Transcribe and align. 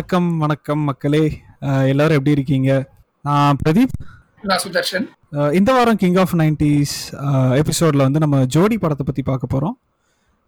வணக்கம் 0.00 0.28
வணக்கம் 0.38 0.82
மக்களே. 0.82 1.20
எல்லாரும் 1.88 2.16
எப்படி 2.18 2.30
இருக்கீங்க? 2.30 2.70
நான் 3.24 3.58
பிரதீப். 3.60 3.92
நான் 4.42 4.60
சுதர்ஷன். 4.62 5.06
இந்த 5.52 5.70
வாரம் 5.72 5.98
கிங் 5.98 6.16
ஆஃப் 6.16 6.32
நைன்டிஸ் 6.34 6.94
எபிசோடில் 7.58 8.04
வந்து 8.04 8.22
நம்ம 8.24 8.40
ஜோடி 8.54 8.76
படத்தை 8.78 9.04
பற்றி 9.06 9.22
பார்க்க 9.22 9.46
போகிறோம் 9.46 9.76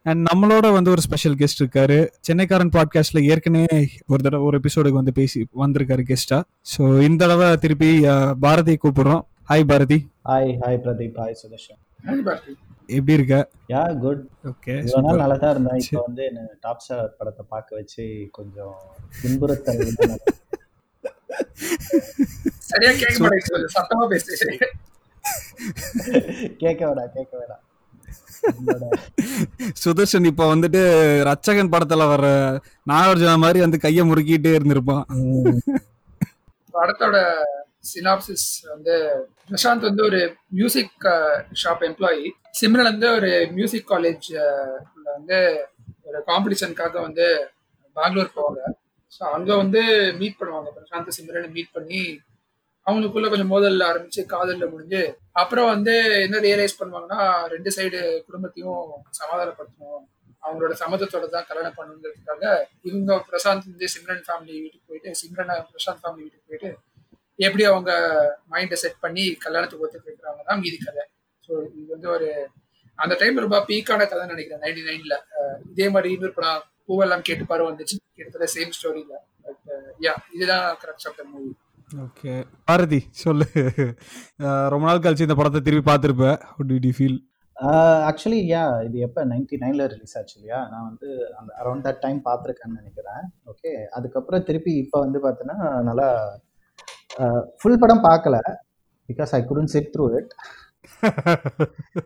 அண்ட் 0.07 0.23
நம்மளோட 0.29 0.67
வந்து 0.73 0.93
ஒரு 0.95 1.05
ஸ்பெஷல் 1.07 1.37
கெஸ்ட் 1.37 1.63
இருக்காரு. 1.63 1.99
சென்னைக்காரன் 2.29 2.73
பாட்காஸ்ட்டில் 2.77 3.29
ஏற்கனவே 3.29 3.79
ஒரு 4.09 4.21
தடவை 4.23 4.43
ஒரு 4.45 4.61
எபிசோடுக்கு 4.61 5.01
வந்து 5.01 5.17
பேசி 5.21 5.43
வந்திருக்காரு 5.63 6.05
கெஸ்டா 6.09 6.39
ஸோ 6.69 6.81
இந்த 7.03 7.21
தடவை 7.25 7.51
திருப்பி 7.57 7.93
அஹ், 8.09 8.35
பாரதி 8.39 8.77
கூப்பிடுறோம். 8.83 9.23
Hi 9.49 9.69
Bharathi. 9.69 10.01
Hi 10.31 10.53
hi 10.63 10.83
Pradeep. 10.87 11.19
Hi 11.21 11.39
Sudarshan. 11.43 11.81
Bharathi. 12.25 12.55
எப்படி 12.97 13.17
இருக்க? 13.19 13.37
யா 13.73 13.83
குட். 14.05 14.23
ஓகே 14.51 14.75
இவ்வளோ 14.85 15.03
நாள் 15.07 15.21
நல்லா 15.23 15.37
தான் 15.43 15.53
இருந்தேன். 15.55 15.81
இப்போ 15.83 16.01
வந்து 16.07 16.23
என்ன 16.31 16.47
டாப் 16.65 16.83
ஸ்டார் 16.85 17.11
படத்தை 17.19 17.45
பார்க்க 17.55 17.79
வச்சு 17.81 18.05
கொஞ்சம் 18.39 18.77
துன்புறுத்தல் 19.21 19.83
சரியா 22.71 22.93
கேட்க 23.03 23.19
மாட்டேங்குது 23.25 23.75
சத்தமா 23.77 24.05
பேசு. 24.13 24.49
கேட்க 26.63 26.81
வேடா 26.89 27.05
கேட்க 27.17 27.33
வேடா 27.41 27.59
சுதர்ஷன் 29.83 30.29
இப்போ 30.31 30.45
வந்துட்டு 30.53 30.81
ரச்சகன் 31.29 31.73
படத்தில் 31.75 32.11
வர 32.13 32.25
நாகார்ஜுனா 32.91 33.35
மாதிரி 33.45 33.59
வந்து 33.65 33.79
கையை 33.85 34.03
முறுக்கிட்டே 34.09 34.53
இருந்திருப்பான். 34.59 35.05
படத்தோட 36.75 37.17
சினாப்சிஸ் 37.85 38.47
வந்து 38.73 38.95
பிரசாந்த் 39.49 39.89
வந்து 39.89 40.03
ஒரு 40.09 40.21
மியூசிக் 40.59 41.07
ஷாப் 41.63 41.85
எம்ப்ளாயி 41.89 42.27
சிம்ரன் 42.61 42.91
வந்து 42.91 43.09
ஒரு 43.19 43.31
மியூசிக் 43.57 43.91
காலேஜ் 43.93 44.29
வந்து 45.17 45.39
ஒரு 46.09 46.19
காம்படிஷனுக்காக 46.31 46.95
வந்து 47.07 47.27
பெங்களூர் 47.97 48.37
போவாங்க. 48.37 48.61
ஸோ 49.13 49.23
அங்கே 49.37 49.55
வந்து 49.63 49.81
மீட் 50.21 50.39
பண்ணுவாங்க. 50.41 50.69
பிரசாந்த் 50.77 51.17
சிம்ரனை 51.17 51.49
மீட் 51.57 51.75
பண்ணி 51.79 52.03
அவங்களுக்குள்ள 52.87 53.27
கொஞ்சம் 53.33 53.53
மோதல் 53.55 53.87
ஆரம்பிச்சு 53.89 54.23
காதலில் 54.33 54.73
முடிஞ்சு 54.73 55.03
அப்புறம் 55.41 55.69
வந்து 55.75 55.95
என்ன 56.27 56.39
ரியலைஸ் 56.47 56.79
பண்ணுவாங்கன்னா 56.81 57.21
ரெண்டு 57.53 57.71
சைடு 57.77 57.99
குடும்பத்தையும் 58.27 58.81
சமாதானப்படுத்தணும். 59.21 60.03
அவங்களோட 60.45 60.75
சம்மதத்தோட 60.81 61.27
தான் 61.35 61.47
கல்யாணம் 61.49 61.77
பண்ணுங்கிறதுக்காக 61.77 62.45
இவங்க 62.89 63.19
பிரசாந்த் 63.29 63.69
வந்து 63.73 63.93
சிம்ரன் 63.95 64.25
ஃபேமிலி 64.29 64.55
வீட்டுக்கு 64.63 64.89
போயிட்டு 64.89 65.21
சிம்ரனை 65.21 65.57
பிரசாந்த் 65.75 66.03
ஃபேமிலி 66.03 66.25
வீட்டுக்கு 66.25 66.49
போயிட்டு 66.49 66.71
எப்படி 67.39 67.65
அவங்க 67.71 67.93
மைண்டை 68.53 68.77
செட் 68.83 69.03
பண்ணி 69.05 69.25
கல்யாணத்துக்கு 69.45 69.85
ஒத்துட்டு 69.87 70.09
இருக்கிறாங்க 70.11 70.43
தான் 70.51 70.61
மீதி 70.65 70.79
கதை. 70.87 71.05
ஸோ 71.47 71.53
இது 71.79 71.87
வந்து 71.95 72.09
ஒரு 72.17 72.29
அந்த 72.99 73.15
டைம் 73.21 73.43
ரொம்ப 73.45 73.59
பீக்கான 73.71 74.07
கதை 74.13 74.25
நினைக்கிறேன் 74.33 74.63
நைன்டி 74.65 74.83
நைன்ல 74.91 75.17
இதே 75.73 75.87
மாதிரி 75.95 76.11
இன்னொரு 76.17 76.37
படம் 76.39 76.63
பூவெல்லாம் 76.87 77.27
கேட்டு 77.29 77.45
பாரு 77.51 77.63
வந்துச்சு. 77.71 77.97
கிட்டத்தட்ட 78.17 78.49
சேம் 78.55 78.77
ஸ்டோரியில 78.79 79.15
பட் 79.45 79.69
யா 80.07 80.15
இதுதான் 80.37 80.67
correct 80.83 81.07
of 81.11 81.19
the 81.21 81.25
movie 81.33 81.51
okay 82.05 82.33
Bharathi 82.69 82.99
சொல்லு. 83.23 83.47
ரொம்ப 84.73 84.85
நாள் 84.89 85.03
கழிச்சு 85.05 85.27
இந்த 85.27 85.37
படத்தை 85.39 85.61
திருப்பி 85.67 85.85
பார்த்துருப்ப. 85.91 86.29
டி 86.69 86.77
டி 86.85 86.93
ஃபீல் 86.99 87.19
ஆக்சுவலி 88.11 88.39
யா 88.53 88.63
இது 88.87 88.97
எப்போ? 89.07 89.21
நைன்டி 89.33 89.57
நைனில் 89.63 89.89
ரிலீஸ் 89.93 90.15
ஆச்சு 90.19 90.35
இல்லையா? 90.39 90.61
நான் 90.73 90.87
வந்து 90.91 91.09
அந்த 91.39 91.51
அரௌண்ட் 91.61 91.85
தட் 91.87 92.01
டைம் 92.05 92.21
பார்த்துருக்கேன்னு 92.29 92.79
நினைக்கிறேன். 92.81 93.25
ஓகே 93.51 93.73
அதுக்கப்புறம் 93.99 94.47
திருப்பி 94.49 94.73
இப்போ 94.85 94.99
வந்து 95.05 95.21
பார்த்தீங்கன்னா 95.25 95.59
நல்லா 95.89 96.09
ஃபுல் 97.61 97.81
படம் 97.83 98.05
பார்க்கல. 98.09 98.37
Because 99.09 99.33
I 99.39 99.41
couldn't 99.51 99.71
sit 99.75 99.89
through 99.95 100.05
it 100.19 100.33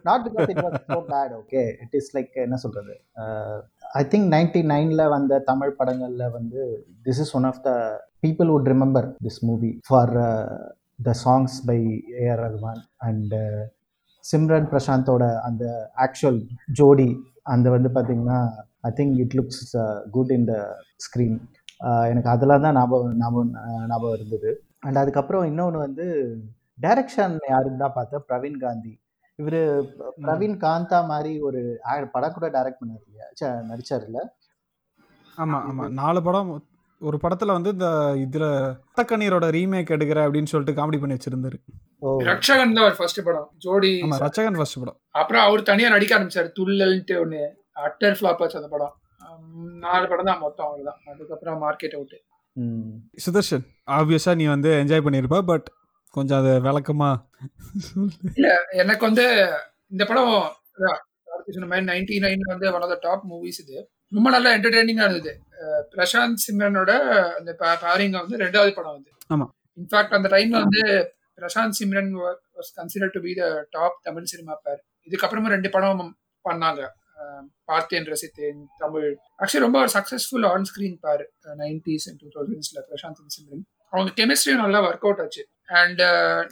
not 0.09 0.25
because 0.27 0.49
it 0.53 0.63
was 0.67 0.77
so 0.91 0.99
bad 1.13 1.33
okay 1.41 1.63
it 1.85 1.95
is 1.99 2.11
like 2.17 2.35
என்ன 2.47 2.57
சொல்கிறது 2.65 2.95
ஐ 4.01 4.03
திங்க் 4.13 4.29
நைன்டி 4.35 4.61
நைனில் 4.73 5.05
வந்த 5.15 5.39
தமிழ் 5.51 5.73
படங்களில் 5.81 6.33
வந்து 6.39 6.63
this 7.07 7.21
is 7.25 7.33
one 7.39 7.47
of 7.51 7.61
the 7.69 7.71
people 8.25 8.51
would 8.55 8.69
remember 8.75 9.09
this 9.27 9.41
movie 9.51 9.71
for 9.89 10.13
the 11.09 11.15
songs 11.25 11.57
by 11.71 11.79
AR 12.25 12.43
Rahman 12.47 12.83
and 13.09 13.35
Simran 14.25 14.69
பிரசாந்தோட 14.73 15.25
அந்த 15.49 15.65
actual 16.07 16.41
ஜோடி 16.81 17.11
அந்த 17.55 17.67
வந்து 17.77 17.91
பார்த்தீங்கன்னா 17.97 18.41
I 18.89 18.93
think 19.01 19.17
it 19.25 19.37
looks 19.41 19.63
good 20.17 20.33
in 20.39 20.49
the 20.53 20.57
screen 21.07 21.37
எனக்கு 22.11 22.31
அதெல்லாம் 22.35 22.65
தான் 22.67 22.77
ஞாபகம் 22.81 23.17
ஞாபகம் 23.23 23.53
ஞாபகம் 23.91 24.17
இருந்தது. 24.19 24.51
அண்ட் 24.87 25.01
அதுக்கப்புறம் 25.01 25.45
இன்னொன்று 25.51 25.79
வந்து 25.81 26.07
டைரக்ஷன் 26.79 27.35
யாருன்னு 27.51 27.83
தான் 27.83 27.97
பார்த்தேன் 27.97 28.25
பிரவீன் 28.29 28.63
காந்தி. 28.63 28.93
இவர் 29.39 29.61
பிரவீன் 30.25 30.57
காந்தா 30.63 30.99
மாதிரி 31.11 31.33
ஒரு 31.47 31.61
படம் 32.15 32.37
கூட 32.37 32.47
டைரக்ட் 32.55 32.81
பண்ணார் 32.81 33.03
இல்லையா? 33.05 33.27
ச்ச, 33.33 33.43
நடிச்சார் 33.71 34.07
இல்ல 34.09 34.19
ஆமா 35.39 35.59
ஆமா. 35.69 35.85
நாலு 35.99 36.21
படம் 36.23 36.51
ஒரு 37.01 37.17
படத்துல 37.23 37.55
வந்து 37.57 37.71
இந்த 37.75 37.89
இதுல 38.23 38.45
ரத்தக்கண்ணீரோட 38.83 39.47
ரீமேக் 39.57 39.93
எடுக்கிற 39.97 40.21
அப்படின்னு 40.27 40.51
சொல்லிட்டு 40.53 40.77
காமெடி 40.79 40.99
பண்ணி 41.01 41.17
வச்சிருந்தாரு. 41.17 41.59
ஓ. 42.03 42.07
ரக்ஷகன் 42.29 42.77
தான் 42.77 42.87
ஒரு 42.89 42.97
ஃபர்ஸ்ட் 42.99 43.21
படம். 43.27 43.49
ஜோடி 43.65 43.91
ஆமா 44.05 44.19
ரச்சகன் 44.25 44.59
ஃபர்ஸ்ட் 44.59 44.81
படம். 44.81 44.99
அப்புறம் 45.15 45.45
அவர் 45.47 45.69
தனியா 45.71 45.89
நடிக்க 45.89 46.17
ஆரம்பிச்சாரு. 46.17 46.49
துள்ளல்ன்ட்டு 46.59 47.17
ஒண்ணு. 47.23 47.43
அட்டர் 47.83 48.17
ஃபிளாப் 48.19 48.43
ஆச்சு 48.45 48.61
அந்த 48.61 48.71
படம். 48.71 48.95
நாலு 49.85 50.07
படம் 50.09 50.29
தான் 50.31 50.43
மொத்தம் 50.43 50.67
அவ்வளவுதான் 50.67 51.01
அதுக்கப்புறம் 51.11 51.59
மார்க்கெட் 51.63 51.97
அவுட் 51.97 52.17
ம் 52.17 52.26
சுதர்ஷன் 53.25 53.65
ஆப்வியஸா 53.97 54.33
நீ 54.41 54.45
வந்து 54.55 54.71
என்ஜாய் 54.83 55.05
பண்ணியிருப்ப 55.07 55.39
பட் 55.51 55.67
கொஞ்சம் 56.15 56.39
அதை 56.39 56.53
விளக்கமா 56.67 57.11
எனக்கு 58.83 59.05
வந்து 59.09 59.27
இந்த 59.95 60.05
படம் 60.05 60.31
சொன்ன 61.55 61.67
மாதிரி 61.71 61.87
நைன்டி 61.91 62.17
நைன் 62.25 62.45
வந்து 62.53 62.67
one 62.77 62.85
of 62.85 62.93
the 62.95 62.99
top 63.01 63.25
movies 63.33 63.61
இது. 63.65 63.77
ரொம்ப 64.17 64.29
நல்லா 64.31 64.51
என்டர்டெய்னிங்கா 64.57 65.05
இருந்தது. 65.07 65.33
பிரசாந்த் 65.93 66.43
சிம்ரனோட 66.45 66.93
அந்த 67.39 67.51
பேரிங்க 67.61 68.17
வந்து 68.23 68.37
ரெண்டாவது 68.45 68.73
படம் 68.79 68.97
வந்து. 68.97 69.11
ஆமா. 69.35 69.47
இன்ஃபேக்ட் 69.81 70.17
அந்த 70.19 70.29
டைம்ல 70.35 70.57
வந்து 70.65 70.83
Prashanth 71.39 71.77
Simran 71.81 72.13
was 72.23 72.71
considered 72.79 73.15
to 73.17 73.21
be 73.27 73.33
the 73.41 73.45
top 73.71 73.99
Tamil 74.03 74.31
cinema 74.33 74.55
pair 74.65 74.81
இதுக்கப்புறமா 75.09 75.53
ரெண்டு 75.57 75.71
படம் 75.77 76.17
பண்ணாங்க. 76.45 76.83
பார்த்தேன் 77.71 78.07
ரசித்தேன் 78.13 78.61
தமிழ். 78.83 79.09
ஆக்சுவலி 79.41 79.65
ரொம்ப 79.67 79.79
ஒரு 79.85 79.91
successful 79.97 80.47
on 80.53 80.67
screen 80.71 80.97
pair 81.07 81.23
nineties 81.63 82.07
and 82.09 82.21
two 82.23 82.29
தௌசண்ட்ஸில் 82.37 82.81
Prashanth 82.91 83.37
Simran. 83.37 83.65
அவங்க 83.93 84.11
கெமிஸ்ட்ரியும் 84.21 84.63
நல்லா 84.65 84.81
ஒர்க் 84.89 85.07
அவுட் 85.09 85.23
ஆச்சு. 85.25 85.45
அண்ட் 85.83 86.03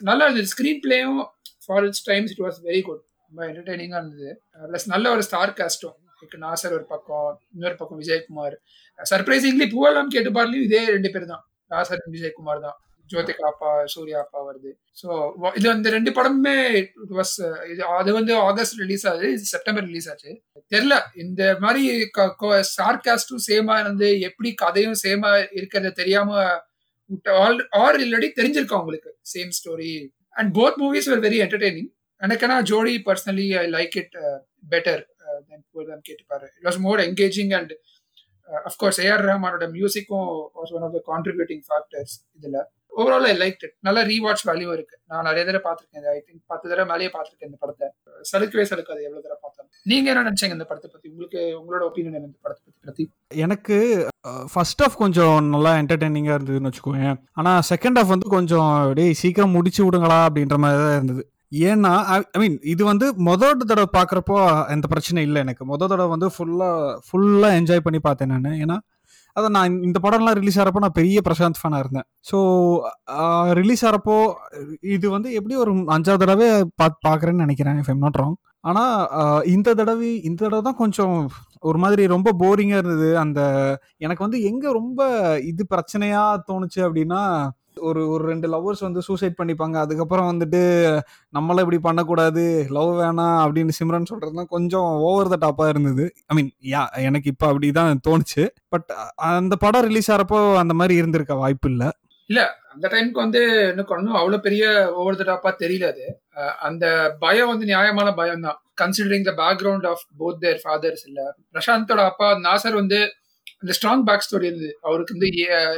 நல்லா 0.09 0.23
இருந்தது. 0.27 0.51
Screen 0.53 0.81
பிளேயும் 0.85 1.19
for 1.65 1.85
its 1.89 2.05
times 2.09 2.31
it 2.33 2.43
was 2.45 2.59
very 2.69 2.81
good 2.87 3.03
ரொம்ப 3.27 3.41
என்டர்டைனிங்காக 3.49 4.01
இருந்தது. 4.03 4.31
ப்ளஸ் 4.71 4.87
நல்ல 4.93 5.11
ஒரு 5.15 5.23
ஸ்டார் 5.27 5.53
காஸ்டும் 5.59 5.97
லைக் 6.19 6.35
நாசர் 6.45 6.73
ஒரு 6.77 6.85
பக்கம் 6.93 7.29
இன்னொரு 7.53 7.75
பக்கம் 7.81 7.99
விஜயகுமார். 8.01 8.55
சர்ப்ரைசிங்லி 9.11 9.67
பூவெல்லாம் 9.73 10.11
கேட்டு 10.15 10.31
பாருலையும் 10.37 10.67
இதே 10.69 10.81
ரெண்டு 10.95 11.09
பேர் 11.15 11.31
தான். 11.33 11.43
நாசர் 11.73 12.03
விஜயகுமார் 12.15 12.61
தான். 12.67 12.77
ஜோதிகா 13.09 13.45
அப்பா 13.49 13.71
சூர்யா 13.93 14.19
அப்பா 14.23 14.39
வருது 14.47 14.71
ஸோ 15.01 15.07
இது 15.57 15.67
அந்த 15.73 15.87
ரெண்டு 15.95 16.11
படமுமே 16.17 16.55
இட் 16.79 17.15
வாஸ் 17.17 17.33
இது 17.71 17.81
அது 17.97 18.09
வந்து 18.13 18.33
ஆகஸ்ட் 18.47 18.77
ரிலீஸ் 18.83 19.05
ஆகுது 19.11 19.27
இது 19.35 19.45
செப்டம்பர் 19.53 19.85
ரிலீஸ் 19.89 20.07
ஆச்சு. 20.11 20.31
தெரியல 20.71 20.95
இந்த 21.23 21.41
மாதிரி 21.59 21.83
ஸ்டார் 22.71 23.03
காஸ்டும் 23.07 23.43
சேமா 23.49 23.75
இருந்து 23.83 24.09
எப்படி 24.29 24.51
கதையும் 24.63 24.99
சேமா 25.03 25.31
இருக்கிறத 25.57 25.93
தெரியாம 26.01 26.29
ஆல் 27.43 27.59
ஆர் 27.81 27.97
இல்லடி 28.05 28.27
தெரிஞ்சிருக்கோம் 28.39 28.83
உங்களுக்கு? 28.83 29.11
Same 29.33 29.51
story 29.59 29.91
and 30.35 30.51
both 30.57 30.79
movies 30.83 31.09
are 31.13 31.21
very 31.27 31.39
entertaining 31.45 31.91
எனக்குனா 32.21 32.55
Jodi 32.71 32.95
personally 33.07 33.47
I 33.57 33.65
like 33.77 33.95
it 34.01 34.15
better 34.71 35.03
then 35.49 35.63
கேட்டுப்பாரு. 36.09 36.47
It 36.57 36.65
was 36.69 36.79
more 36.85 37.01
engaging 37.07 37.53
and 37.59 37.73
of course 38.69 39.01
AR 39.07 39.25
ரஹ்மானோட 39.31 39.67
மியூசிக்கும் 39.75 40.29
was 40.59 40.73
one 40.77 40.85
of 40.87 40.95
the 40.97 41.01
contributing 41.11 41.63
factors 41.67 42.15
இதில். 42.39 42.59
Overall 43.01 43.25
I 43.29 43.33
like 43.41 43.63
it 43.65 43.73
நல்லா 43.85 44.01
rewatch 44.11 44.43
value 44.49 44.69
இருக்கு. 44.75 44.95
நான் 45.11 45.25
நிறைய 45.29 45.43
தடவை 45.47 45.61
பார்த்துருக்கேன் 45.65 46.05
I 46.11 46.19
think 46.27 46.41
பத்து 46.51 46.65
தடவை 46.71 46.85
மேலேயே 46.91 47.09
பார்த்துருக்கேன் 47.15 47.49
இந்த 47.49 47.59
படத்தை. 47.63 47.87
சலுக்கவே 48.31 48.65
சலுக்காது 48.71 49.01
எவ்வளவு 49.07 49.23
தடவை 49.25 49.39
பார்த்தாலும். 49.45 49.71
நீங்க 49.91 50.07
என்ன 50.11 50.23
நினைச்சீங்க 50.27 50.57
இந்த 50.57 50.67
படத்தை 50.69 50.89
பத்தி? 50.93 51.07
உங்களுக்கு 51.13 51.41
உங்களோட 51.59 51.83
ஒப்பீனியன் 51.89 52.17
என்ன 52.19 52.29
இந்த 52.31 52.39
படத்தை 52.45 52.63
பத்தி 52.65 52.79
பிரதீப்? 52.85 53.11
எனக்கு 53.45 53.77
uh, 54.29 54.43
ஃபர்ஸ்ட் 54.53 54.83
ஆஃப் 54.87 54.97
கொஞ்சம் 55.03 55.37
நல்லா 55.55 55.73
என்டர்டைனிங்காக 55.81 56.37
இருந்ததுன்னு 56.37 56.71
வச்சுக்கோங்க 56.71 57.11
ஆனால் 57.41 57.61
செகண்ட் 57.71 57.99
ஆஃப் 58.01 58.13
வந்து 58.15 58.29
கொஞ்சம் 58.37 58.71
டேய் 58.99 59.19
சீக்கிரம் 59.23 59.55
முடிச்சு 59.57 59.83
விடுங்களா 59.87 60.19
அப்படின்ற 60.29 60.57
மாதிரி 60.65 60.83
தான் 60.85 60.97
இருந்தது. 60.99 61.23
ஏன்னா 61.69 61.91
ஐ 62.13 62.39
மீன் 62.43 62.57
இது 62.73 62.83
வந்து 62.91 63.05
மொதல் 63.29 63.69
தடவை 63.71 63.87
பார்க்குறப்போ 63.97 64.37
எந்த 64.75 64.85
பிரச்சனை 64.93 65.21
இல்லை 65.27 65.39
எனக்கு. 65.45 65.63
மொதல் 65.71 65.91
தடவை 65.93 66.09
வந்து 66.15 66.27
ஃபுல்லாக 66.35 66.95
ஃபுல்லாக 67.07 67.57
என்ஜாய் 67.59 67.85
பண்ணி 67.87 67.99
பார்த்தேன் 68.07 68.33
நான். 68.35 68.59
ஏன்னா 68.65 68.77
அதை 69.35 69.47
நான் 69.55 69.73
இந்த 69.87 69.97
படம்லாம் 70.03 70.37
ரிலீஸ் 70.39 70.57
ஆகிறப்போ 70.59 70.81
நான் 70.83 70.97
பெரிய 70.99 71.21
பிரசாந்த் 71.27 71.59
ஃபேனாக 71.61 71.83
இருந்தேன். 71.83 72.07
ஸோ 72.29 72.37
ரிலீஸ் 73.59 73.83
ஆகிறப்போ 73.87 74.15
இது 74.95 75.07
வந்து 75.15 75.29
எப்படி 75.39 75.55
ஒரு 75.63 75.71
அஞ்சாவது 75.95 76.23
தடவை 76.23 76.47
பார்த்து 76.81 76.99
பார்க்குறேன்னு 77.07 77.45
நினைக்கிறேன் 77.45 77.79
இஃப் 77.81 77.91
எம் 77.93 78.03
நாட் 78.05 78.19
ராங் 78.21 78.37
ஆனால் 78.69 79.43
இந்த 79.55 79.69
தடவை 79.79 80.11
இந்த 80.29 80.39
தடவை 80.45 80.61
தான் 80.67 80.79
கொஞ்சம் 80.83 81.17
ஒரு 81.69 81.77
மாதிரி 81.83 82.03
ரொம்ப 82.13 82.29
போரிங்காக 82.41 82.81
இருந்தது. 82.81 83.09
அந்த 83.23 83.39
எனக்கு 84.05 84.25
வந்து 84.25 84.39
எங்கே 84.49 84.69
ரொம்ப 84.79 85.01
இது 85.51 85.63
பிரச்சனையாக 85.73 86.41
தோணுச்சு 86.49 86.79
அப்படின்னா 86.87 87.21
ஒரு 87.89 88.01
ஒரு 88.09 88.23
ரெண்டு 88.31 88.47
லவ்வர்ஸ் 88.53 88.83
வந்து 88.85 89.01
சூசைட் 89.07 89.37
பண்ணிப்பாங்க. 89.39 89.75
அதுக்கப்புறம் 89.85 90.29
வந்துட்டு 90.31 90.61
நம்மள 91.37 91.63
இப்படி 91.65 91.79
பண்ணக்கூடாது 91.87 92.43
லவ் 92.77 92.91
வேணாம் 93.01 93.37
அப்படின்னு 93.45 93.77
சிம்ரன் 93.79 94.09
சொல்றதுலாம் 94.11 94.51
கொஞ்சம் 94.55 94.89
ஓவர் 95.09 95.31
த 95.33 95.37
டாப்பாக 95.45 95.73
இருந்தது. 95.73 96.05
ஐ 96.29 96.35
மீன் 96.37 96.51
யா 96.73 96.83
எனக்கு 97.09 97.31
இப்போ 97.33 97.47
அப்படி 97.51 97.69
தான் 97.79 98.01
தோணுச்சு 98.07 98.45
பட் 98.75 98.89
அந்த 99.33 99.55
படம் 99.65 99.87
ரிலீஸ் 99.89 100.11
ஆகிறப்போ 100.13 100.39
அந்த 100.63 100.75
மாதிரி 100.81 100.95
இருந்திருக்க 101.01 101.35
வாய்ப்பு 101.43 101.69
இல்லை. 101.73 101.89
இல்லை 102.29 102.45
அந்த 102.73 102.85
டைமுக்கு 102.91 103.23
வந்து 103.23 103.41
எனக்கு 103.71 103.93
ஒன்றும் 103.95 104.19
அவ்வளோ 104.19 104.37
பெரிய 104.45 104.63
ஓவர் 105.01 105.19
த 105.19 105.25
டாப்பாக 105.31 105.53
தெரியல 105.63 105.89
அது. 105.93 106.05
அந்த 106.67 106.85
பயம் 107.19 107.51
வந்து 107.51 107.65
நியாயமான 107.71 108.09
பயம் 108.19 108.45
தான். 108.47 108.57
Considering 108.81 109.27
the 109.27 109.33
background 109.43 109.85
of 109.91 110.03
both 110.21 110.41
their 110.45 110.59
fathers 110.63 111.05
இல்லை. 111.09 111.25
பிரசாந்தோட 111.53 112.03
அப்பா 112.11 112.29
நாசர் 112.47 112.79
வந்து 112.81 112.99
அந்த 113.65 113.75
ஸ்ட்ராங் 113.77 114.03
பேக் 114.07 114.25
ஸ்டோரி 114.25 114.47
இருந்தது. 114.49 114.71
அவருக்கு 114.81 115.15
வந்து 115.17 115.29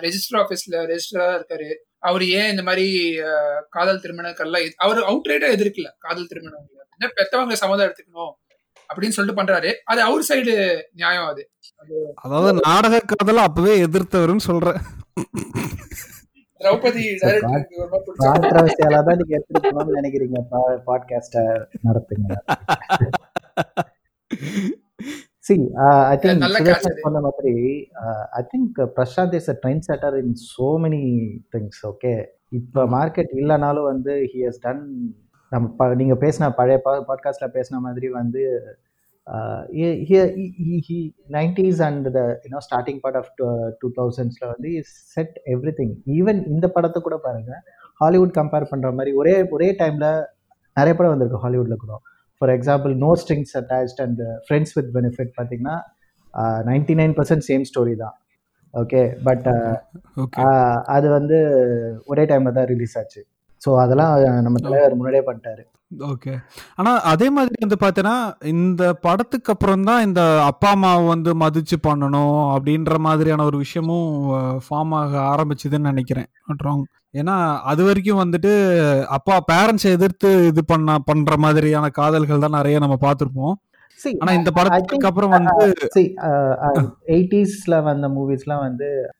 ரெஜிஸ்டர் 0.05 0.39
ஆஃபீஸ்ல 0.41 0.75
ரெஜிஸ்டரா 0.91 1.27
இருக்காரு. 1.37 1.69
அவர் 2.07 2.23
ஏன் 2.39 2.49
இந்த 2.49 2.63
மாதிரி 2.63 2.87
காதல் 3.69 4.01
திருமணங்கள்லாம் 4.03 4.67
அவர் 4.85 4.99
அவுட் 5.11 5.29
ரைட்டா 5.31 5.47
எதிர்க்கல. 5.57 5.87
காதல் 6.05 6.29
திருமணம் 6.31 6.65
என்ன 6.99 7.09
பெத்தவங்க 7.17 7.55
சம்மதம் 7.61 7.87
எடுத்துக்கணும் 7.87 8.33
அப்படின்னு 8.89 9.15
சொல்லிட்டு 9.17 9.41
பண்றாரு. 9.41 9.71
அது 9.85 10.01
அவர் 10.09 10.23
சைடு 10.29 10.53
நியாயம் 10.93 11.29
அது. 11.31 11.43
அதாவது 12.25 12.59
நாடக 12.67 13.01
காதல 13.11 13.41
அப்பவே 13.41 13.73
எதிர்த்தவருன்னு 13.85 14.47
சொல்றேன் 14.49 14.79
திரௌபதி 16.61 17.03
தான் 17.21 19.17
நீங்க 19.19 19.33
எடுத்துட்டு 19.37 19.99
நினைக்கிறீங்க. 19.99 20.37
பாட்காஸ்ட 20.87 21.37
நடத்துங்க. 21.87 22.31
சி 25.47 25.55
ஐ 26.11 26.15
திங்க். 26.21 26.43
சொன்ன 27.05 27.21
மாதிரி 27.27 27.53
I 28.39 28.43
think 28.53 28.79
Prasad 28.97 29.35
is 29.39 29.49
a 29.53 29.55
trend 29.63 29.85
setter 29.89 30.17
in 30.21 30.33
so 30.51 30.69
many 30.85 31.03
things 31.55 31.79
okay 31.91 32.13
இப்போ 32.59 32.81
மார்க்கெட் 32.95 33.31
இல்லைனாலும் 33.41 33.87
வந்து 33.91 34.13
ஹி 34.33 34.41
ஹஸ் 34.47 34.61
டன் 34.65 34.83
நம்ம 35.51 35.65
ப 35.79 35.87
நீங்கள் 36.01 36.21
பேசின 36.23 36.49
பழைய 36.59 36.77
பா 36.85 36.93
பாட்காஸ்டில் 37.09 37.55
பேசின 37.57 37.79
மாதிரி 37.79 38.07
வந்து 38.19 38.41
nineties 41.35 41.81
and 41.87 42.07
the 42.17 42.21
you know 42.45 42.61
starting 42.67 42.99
part 43.03 43.19
of 43.21 43.31
two 43.81 43.87
தௌசண்ட்ஸில் 43.97 44.49
வந்து 44.53 44.69
செட் 45.15 45.35
எவ்ரி 45.53 45.73
திங் 45.79 45.95
ஈவன் 46.17 46.39
இந்த 46.53 46.67
படத்தை 46.75 47.01
கூட 47.01 47.17
பாருங்கள் 47.25 47.61
ஹாலிவுட் 48.01 48.37
கம்பேர் 48.39 48.69
பண்ணுற 48.71 48.89
மாதிரி 48.93 49.13
ஒரே 49.21 49.35
ஒரே 49.55 49.69
டைமில் 49.81 50.09
நிறைய 50.77 50.93
படம் 50.95 51.13
வந்திருக்கு 51.13 51.43
ஹாலிவுட்டில் 51.45 51.83
கூட. 51.83 51.93
For 52.41 52.53
example 52.57 52.93
no 53.05 53.11
strings 53.21 53.55
attached 53.61 54.01
and 54.05 54.21
friends 54.47 54.75
with 54.77 54.91
benefit 54.97 55.31
பார்த்தீங்கன்னா 55.37 55.77
ninety 56.69 56.95
nine 56.99 57.15
percent 57.19 57.45
same 57.49 57.63
story 57.69 57.95
தான். 58.03 58.15
ஓகே 58.73 59.01
பட் 59.27 59.47
ஓகே 60.23 60.43
அது 60.95 61.07
வந்து 61.17 61.37
ஒரே 62.11 62.23
டைமில் 62.31 62.57
தான் 62.59 62.69
ரிலீஸ் 62.73 62.95
ஆச்சு. 63.01 63.21
ஸோ 63.61 63.69
அதெல்லாம் 63.83 64.13
நம்ம 64.45 64.57
தலைவர் 64.65 64.97
முன்னாடியே 64.99 65.23
பண்ணிட்டாரு. 65.29 65.63
ஓகே 66.11 66.31
ஆனா 66.79 66.91
அதே 67.11 67.27
மாதிரி 67.35 67.57
வந்து 67.63 67.77
பார்த்தீங்கன்னா 67.81 68.15
இந்த 68.53 68.83
படத்துக்கு 69.05 69.51
அப்புறம் 69.53 69.85
தான் 69.89 70.05
இந்த 70.07 70.21
அப்பா 70.49 70.69
அம்மாவை 70.75 71.03
வந்து 71.13 71.31
மதிச்சு 71.43 71.77
பண்ணணும் 71.87 72.39
அப்படின்ற 72.55 72.95
மாதிரியான 73.07 73.45
ஒரு 73.49 73.57
விஷயமும் 73.63 74.09
ஃபார்ம் 74.65 74.93
ஆக 75.01 75.13
ஆரம்பிச்சதுன்னு 75.33 75.91
நினைக்கிறேன். 75.93 76.29
ஏன்னா 77.17 77.59
அது 77.61 77.83
வரைக்கும் 77.83 78.19
வந்துட்டு 78.19 78.51
அப்பா 79.05 79.43
பேரண்ட்ஸ் 79.51 79.83
எதிர்த்து 79.83 80.45
இது 80.45 80.65
பண்ண 80.65 80.97
பண்ற 81.05 81.37
மாதிரியான 81.37 81.89
காதல்கள் 81.89 82.39
தான் 82.39 82.49
நிறைய 82.49 82.79
நம்ம 82.79 82.97
பார்த்துருப்போம். 83.01 83.53
ஆனா 84.19 84.33
இந்த 84.33 84.51
படத்துக்கு 84.51 85.07
அப்புறம் 85.07 85.29
வந்து 85.29 85.73
see, 85.99 86.13
uh, 86.15 86.55
uh, 86.67 86.89
80s 87.07 87.53
ல 87.67 87.83
வந்த 87.83 88.07
மூவிஸ்லாம் 88.07 88.59
வந்து 88.59 89.11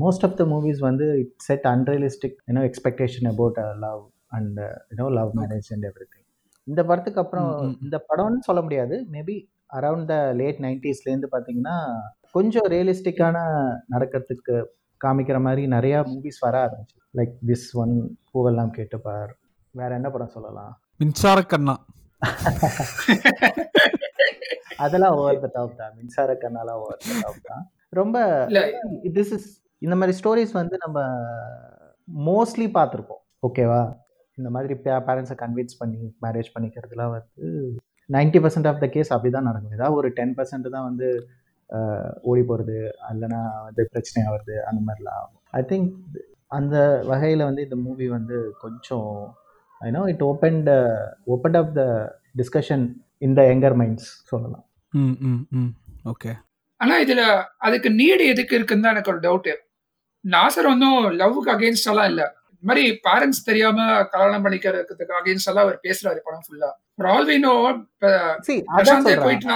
மோஸ்ட் 0.00 0.22
ஆஃப் 0.22 0.36
த 0.36 0.44
மூவிஸ் 0.44 0.78
வந்து 0.78 1.18
it 1.18 1.32
set 1.36 1.64
unrealistic 1.64 2.36
you know 2.52 2.70
expectation 2.70 3.26
about 3.26 3.58
love 3.80 4.08
and 4.26 4.58
you know 4.96 5.12
love 5.12 5.36
marriage 5.36 5.70
and 5.70 5.84
every 5.84 6.20
இந்த 6.64 6.84
படத்துக்கு 6.84 7.20
அப்புறம். 7.20 7.76
இந்த 7.82 8.04
படம்னு 8.08 8.38
சொல்ல 8.38 8.62
முடியாது. 8.62 9.06
மேபி 9.12 9.46
அரவுண்ட் 9.72 10.04
த 10.04 10.32
லேட் 10.32 10.58
நைன்டிஸ்லேருந்து 10.58 11.24
பார்த்தீங்கன்னா 11.32 11.76
கொஞ்சம் 12.30 12.66
ரியலிஸ்டிக்கான 12.68 13.36
நடக்கிறதுக்கு 13.90 14.64
காமிக்கிற 15.04 15.38
மாதிரி 15.40 15.62
நிறையா 15.76 15.98
மூவிஸ் 16.12 16.40
வர 16.40 16.54
ஆரம்பிச்சு. 16.66 16.96
லைக் 17.14 17.32
திஸ் 17.50 17.66
ஒன் 17.82 17.94
பூவெல்லாம் 18.30 18.72
கேட்டுப்பார் 18.78 19.32
வேற 19.74 19.90
என்ன 19.94 20.08
படம் 20.10 20.34
சொல்லலாம்? 20.36 20.72
மின்சார 21.00 21.38
கண்ணா. 21.52 21.74
அதெல்லாம் 24.84 25.14
ஓவர் 25.16 25.40
த 25.40 25.48
டாப் 25.52 25.78
தான். 25.80 25.92
மின்சார 25.98 26.30
கண்ணாலாம் 26.42 26.80
ஓவர் 26.82 27.02
த 27.02 27.16
டாப் 27.22 27.40
தான். 27.50 27.64
ரொம்ப 27.90 28.16
இல்ல 28.50 28.60
திஸ் 29.18 29.32
இஸ் 29.36 29.48
இந்த 29.82 29.94
மாதிரி 29.96 30.14
ஸ்டோரிஸ் 30.20 30.52
வந்து 30.52 30.76
நம்ம 30.84 30.98
மோஸ்ட்லி 32.28 32.66
பார்த்துருப்போம். 32.76 33.22
ஓகேவா 33.46 33.80
இந்த 34.38 34.50
மாதிரி 34.50 34.74
பேரண்ட்ஸை 35.06 35.36
கன்வின்ஸ் 35.42 35.78
பண்ணி 35.80 36.00
மேரேஜ் 36.24 36.50
பண்ணிக்கிறதுலாம் 36.54 37.12
வந்து 37.16 37.46
ninety 38.10 38.38
percent 38.44 38.68
of 38.70 38.80
the 38.84 38.86
case 38.86 39.12
அப்படி 39.14 39.30
தான் 39.32 39.48
நடக்கும். 39.50 39.76
ஏதாவது 39.78 39.96
ஒரு 40.00 40.08
டென் 40.18 40.34
பர்சன்ட் 40.38 40.74
தான் 40.76 40.86
வந்து 40.88 41.08
ஓடி 42.22 42.42
போகிறது 42.42 42.76
இல்லைன்னா 43.12 43.40
வந்து 43.64 43.82
பிரச்சனை 43.92 44.20
ஆகுறது 44.26 44.56
அந்த 44.68 44.80
மாதிரிலாம் 44.86 45.28
ஐ 45.52 45.62
திங்க் 45.70 45.92
அந்த 46.50 46.76
வகையில் 47.04 47.48
வந்து 47.48 47.62
இந்த 47.62 47.76
மூவி 47.82 48.06
வந்து 48.08 48.36
கொஞ்சம் 48.58 49.10
I know 49.80 50.02
it 50.08 50.24
opened 50.24 50.70
open 51.26 51.56
up 51.56 51.72
the 51.74 51.84
discussion 52.36 52.84
in 53.18 53.36
the 53.36 53.42
younger 53.42 53.76
minds 53.80 54.10
சொல்லலாம். 54.28 54.64
ம் 54.92 55.16
ம் 55.22 55.42
ம். 55.52 55.70
ஓகே 56.04 56.32
ஆனா 56.80 56.94
இதுல 56.98 57.22
அதுக்கு 57.58 57.88
நீடு 57.92 58.24
எதுக்கு 58.26 58.56
இருக்குன்னு 58.56 58.84
தான் 58.84 58.94
எனக்கு 58.94 59.12
ஒரு 59.12 59.20
டவுட் 59.20 59.50
நாசர் 60.24 60.68
ஒன்றும் 60.70 61.00
லவ்வுக்கு 61.20 61.52
அகேன்ஸ்ட் 61.54 61.90
எல்லாம் 61.92 62.08
இல்ல. 62.12 62.22
இந்த 62.62 62.70
மாதிரி 62.70 63.00
பேரண்ட்ஸ் 63.06 63.40
தெரியாம 63.44 63.78
கல்யாணம் 64.10 64.44
பண்ணிக்கிறதுக்கு 64.44 65.14
அகேன்ஸ்ட் 65.20 65.48
எல்லாம் 65.50 65.64
அவர் 65.66 65.78
பேசுறாரு 65.86 66.20
படம் 66.26 66.44
ஃபுல்லா 66.46 66.68
ஃபார் 66.96 67.08
ஆல் 67.12 67.26
வி 67.30 67.36
நோ 67.38 67.54
பிரசாந்தே. 68.02 69.14
போயிட்டு. 69.24 69.46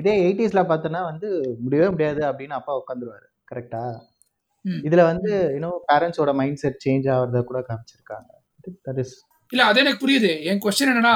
இதே 0.00 0.14
எயிட்டிஸ்ல 0.24 0.62
பார்த்தோன்னா 0.70 1.02
வந்து 1.10 1.28
முடியவே 1.64 1.88
முடியாது 1.94 2.22
அப்படின்னு 2.28 2.56
அப்பா 2.60 2.74
உட்காந்துருவாரு. 2.80 3.26
கரெக்டா. 3.52 3.82
இதுல 4.86 5.02
வந்து 5.10 5.32
யூனோ 5.54 5.70
பேரண்ட்ஸோட 5.90 6.32
மைண்ட் 6.40 6.60
செட் 6.62 6.82
சேஞ்ச் 6.86 7.08
ஆகிறத 7.14 7.42
கூட 7.50 7.60
காமிச்சிருக்காங்க. 7.68 8.30
தட் 8.88 9.00
இஸ் 9.04 9.16
இல்ல 9.52 9.62
அது 9.64 9.80
எனக்கு 9.80 10.00
புரியுது. 10.02 10.30
என் 10.50 10.62
கொஸ்டின் 10.64 10.90
என்னன்னா 10.92 11.12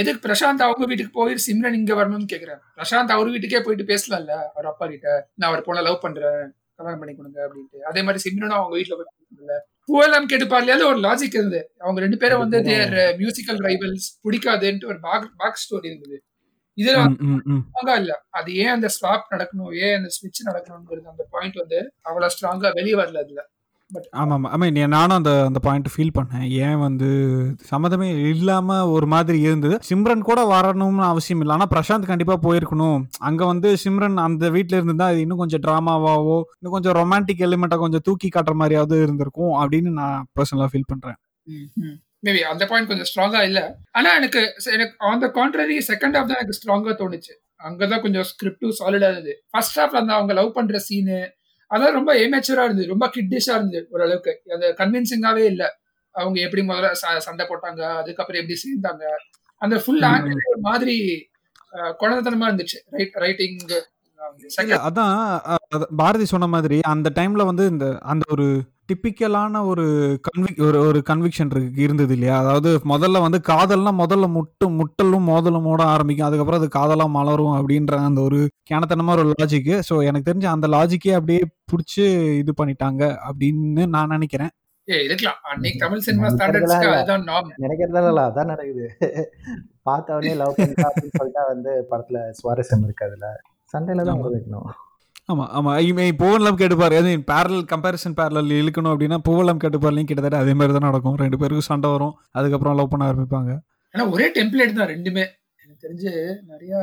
எதுக்கு 0.00 0.20
பிரசாந்த் 0.26 0.64
அவங்க 0.66 0.86
வீட்டுக்கு 0.86 1.12
போய் 1.12 1.36
சிம்ரன் 1.46 1.78
இங்க 1.80 1.92
வரணும்னு 2.00 2.30
கேக்குறேன் 2.32 2.60
பிரசாந்த் 2.78 3.14
அவர் 3.16 3.30
வீட்டுக்கே 3.34 3.60
போயிட்டு 3.66 3.86
பேசலாம்ல? 3.92 4.34
அவர் 4.56 4.70
அப்பா 4.72 4.86
கிட்ட 4.86 5.08
நான் 5.34 5.50
அவர் 5.50 5.66
பொண்ணை 5.68 5.82
லவ் 5.88 6.02
பண்றேன். 6.02 6.42
கல்யாணம் 6.80 7.02
பண்ணி 7.02 7.14
கொடுங்க 7.16 7.40
அப்படின்ட்டு. 7.46 7.80
அதே 7.90 8.02
மாதிரி 8.02 8.20
சிம்ரனும் 8.26 8.58
அவங்க 8.58 8.74
வீட்டுல 8.76 8.96
போய் 9.00 9.10
பூவெல்லாம் 9.88 10.26
கேட்டு 10.26 10.46
பாருலையாவது 10.46 10.84
ஒரு 10.90 10.98
லாஜிக் 11.06 11.36
இருந்தது. 11.38 11.60
அவங்க 11.78 12.00
ரெண்டு 12.00 12.16
பேரும் 12.16 12.42
வந்து 12.44 12.58
தேர் 12.62 12.92
மியூசிக்கல் 13.20 13.60
ரைவல்ஸ் 13.68 14.08
பிடிக்காதுன்ட்டு 14.24 14.90
ஒரு 14.90 14.98
பேக் 15.00 15.30
பேக் 15.36 15.62
ஸ்டோரி 15.62 15.86
இருந்தது. 15.90 16.18
இதுல 16.78 16.98
ஸ்ட்ராங்கா 17.70 17.94
இல்ல. 18.00 18.12
அது 18.38 18.50
ஏன் 18.56 18.74
அந்த 18.76 18.88
ஸ்வாப் 18.96 19.26
நடக்கணும் 19.34 19.72
ஏன் 19.86 19.96
அந்த 19.96 20.10
ஸ்விட்ச் 20.16 20.46
நடக்கணும்ங்கிறது 20.48 21.08
அந்த 21.12 21.24
பாயிண்ட் 21.30 21.58
வந்து 21.62 21.78
அவ்வளவு 22.08 22.34
ஸ்ட்ராங்கா 22.36 22.70
வெளியே 22.72 22.94
வரல 22.94 23.18
அதுல. 23.24 23.42
ஆமாம் 24.10 24.44
ஐ 24.44 24.56
மீன் 24.58 24.76
நானும் 24.88 25.16
அந்த 25.16 25.44
அந்த 25.44 25.58
பாயிண்ட் 25.58 25.88
ஃபீல் 25.94 26.14
பண்ணேன். 26.18 26.44
ஏன் 26.64 26.78
வந்து 26.78 27.08
சம்மதமே 27.70 28.08
இல்லாமல் 28.28 28.90
ஒரு 28.94 29.06
மாதிரி 29.06 29.40
இருந்தது. 29.40 29.78
சிம்ரன் 29.88 30.26
கூட 30.28 30.40
வரணும்னு 30.54 31.04
அவசியம் 31.12 31.40
இல்லை. 31.40 31.54
ஆனால் 31.54 31.72
பிரசாந்த் 31.74 32.10
கண்டிப்பாக 32.10 32.40
போயிருக்கணும். 32.46 33.00
அங்கே 33.18 33.44
வந்து 33.44 33.76
சிம்ரன் 33.84 34.16
அந்த 34.16 34.50
வீட்டில் 34.50 34.76
இருந்திருந்தா 34.76 35.06
அது 35.06 35.20
இன்னும் 35.20 35.38
கொஞ்சம் 35.38 35.60
ட்ராமாவாவோ 35.60 36.38
இன்னும் 36.58 36.76
கொஞ்சம் 36.76 36.96
ரொமான்டிக் 37.00 37.44
எலிமெண்ட்டாக 37.48 37.78
கொஞ்சம் 37.78 38.04
தூக்கி 38.04 38.28
காட்டுற 38.28 38.54
மாதிரியாவது 38.62 39.02
இருந்திருக்கும் 39.02 39.54
அப்படின்னு 39.62 39.92
நான் 40.00 40.26
பர்சனலாக 40.38 40.70
ஃபீல் 40.72 40.90
பண்ணுறேன் 40.92 41.18
மேபி 42.26 42.40
அந்த 42.52 42.66
பாயிண்ட் 42.66 42.88
கொஞ்சம் 42.88 43.08
ஸ்ட்ராங்கா 43.10 43.42
இல்ல. 43.42 43.60
ஆனா 43.92 44.14
எனக்கு 44.14 44.40
எனக்கு 44.72 44.94
on 44.98 45.18
the 45.18 45.26
contrary 45.34 45.76
second 45.88 46.16
half 46.16 46.30
தான் 46.30 46.40
எனக்கு 46.40 46.58
ஸ்ட்ராங்கா 46.58 46.94
தோணுச்சு. 47.02 47.32
அங்கதான் 47.64 48.00
கொஞ்சம் 48.00 48.26
ஸ்கிரிப்டும் 48.30 48.74
சாலிடா 48.78 49.08
இருந்தது. 49.10 49.32
ஃபர்ஸ்ட் 49.50 49.78
ஹாஃப்ல 49.80 50.00
அந்த 50.02 50.12
அவங்க 50.14 50.32
லவ் 50.32 50.52
பண்ற 50.52 50.78
சீனு 50.78 51.18
அதான் 51.70 51.96
ரொம்ப 51.98 52.10
ஏமேச்சரா 52.14 52.64
இருந்தது. 52.66 52.86
ரொம்ப 52.86 53.06
கிட்டிஷா 53.16 53.54
இருந்தது 53.58 53.86
ஓரளவுக்கு. 53.90 54.32
அந்த 54.54 54.66
கன்வின்சிங்காவே 54.80 55.44
இல்ல. 55.52 55.64
அவங்க 56.14 56.38
எப்படி 56.40 56.62
முதல்ல 56.68 56.90
சண்டை 57.26 57.44
போட்டாங்க 57.46 57.82
அதுக்கப்புறம் 58.02 58.40
எப்படி 58.42 58.58
சேர்ந்தாங்க. 58.64 59.04
அந்த 59.62 59.76
ஃபுல் 59.84 60.04
ஆங்கிள் 60.10 60.44
ஒரு 60.50 60.60
மாதிரி 60.60 60.96
குழந்தைத்தனமா 62.00 62.48
இருந்துச்சு. 62.50 62.78
ரைட் 62.96 63.16
ரைட்டிங் 63.24 63.58
அதான் 64.86 65.18
பாரதி 65.96 66.24
சொன்ன 66.24 66.46
மாதிரி 66.54 66.76
அந்த 66.92 67.08
டைம்ல 67.18 67.42
வந்து 67.50 67.64
இந்த 67.66 67.86
அந்த 68.02 68.24
ஒரு 68.34 68.46
டிப்பிக்கலான 68.90 69.62
ஒரு 69.66 69.84
கன்விக் 70.26 70.60
ஒரு 70.66 70.78
ஒரு 70.80 71.00
கன்விக்ஷன் 71.08 71.50
இருக்கு 71.50 71.82
இருந்தது 71.82 72.14
இல்லையா? 72.14 72.38
அதாவது 72.38 72.70
முதல்ல 72.84 73.20
வந்து 73.20 73.38
காதல்னா 73.48 73.92
முதல்ல 74.00 74.28
முட்டு 74.36 74.66
முட்டலும் 74.78 75.28
மோதலுமோட 75.28 75.82
ஆரம்பிக்கும். 75.94 76.28
அதுக்கப்புறம் 76.28 76.60
அது 76.60 76.68
காதலா 76.78 77.06
மலரும் 77.08 77.56
அப்படின்ற 77.58 77.98
அந்த 78.04 78.20
ஒரு 78.20 78.40
கேனத்தனமா 78.70 79.14
ஒரு 79.16 79.32
லாஜிக்கு 79.32 79.76
ஸோ 79.88 79.96
எனக்கு 80.02 80.28
தெரிஞ்ச 80.30 80.48
அந்த 80.52 80.68
லாஜிக்கே 80.68 81.12
அப்படியே 81.12 81.42
பிடிச்சி 81.72 82.04
இது 82.42 82.54
பண்ணிட்டாங்க 82.60 83.02
அப்படின்னு 83.28 83.84
நான் 83.96 84.14
நினைக்கிறேன். 84.16 84.52
நினைக்கிறதால 87.58 88.22
அதான் 88.28 88.50
நடக்குது. 88.52 88.86
பார்த்தவொடனே 89.88 90.32
லவ் 90.34 90.56
பண்ணிட்டா 90.58 90.86
அப்படின்னு 90.88 91.18
சொல்லிட்டா 91.18 91.42
வந்து 91.48 91.72
படத்துல 91.90 92.20
சுவாரஸ்யம் 92.40 92.84
இருக்கு 92.86 93.06
அதுல. 93.08 93.28
சண்டையில 93.74 94.04
தான். 94.04 94.22
வைக்கணும். 94.28 94.70
ஆமா 95.30 95.44
ஆமா. 95.58 95.72
இமே 95.88 96.04
பூவெல்லாம் 96.20 96.58
கேட்டுப்பாரு. 96.60 96.94
அது 97.00 97.10
பேரல் 97.30 97.60
கம்பேரிசன் 97.72 98.16
பேரல் 98.20 98.52
இழுக்கணும் 98.60 98.92
அப்படின்னா 98.94 99.18
பூவெல்லாம் 99.26 99.60
கேட்டுப்பார்லையும் 99.62 100.08
கிட்டத்தட்ட 100.10 100.38
அதே 100.44 100.54
மாதிரி 100.58 100.74
தான் 100.76 100.88
நடக்கும். 100.88 101.18
ரெண்டு 101.22 101.38
பேருக்கும் 101.40 101.68
சண்டை 101.70 101.90
வரும். 101.94 102.14
அதுக்கப்புறம் 102.38 102.76
லவ் 102.80 102.92
பண்ண 102.94 103.10
ஆரம்பிப்பாங்க. 103.10 103.52
ஆனா 103.94 104.04
ஒரே 104.14 104.26
டெம்ப்ளேட் 104.38 104.78
தான் 104.80 104.90
ரெண்டுமே. 104.94 105.24
எனக்கு 105.62 105.84
தெரிஞ்சு 105.84 106.10
நிறைய 106.52 106.74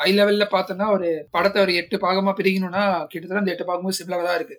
ஹை 0.00 0.10
லெவல்ல 0.18 0.44
பார்த்தோம்னா 0.54 0.86
ஒரு 0.96 1.06
படத்தை 1.36 1.58
ஒரு 1.64 1.72
எட்டு 1.80 1.96
பாகமா 2.04 2.32
பிரிக்கணும்னா 2.40 2.82
கிட்டத்தட்ட 3.12 3.42
அந்த 3.42 3.54
எட்டு 3.54 3.66
பாகமும் 3.70 3.96
சிம்பிளாக 3.98 4.24
தான் 4.28 4.38
இருக்கு. 4.40 4.56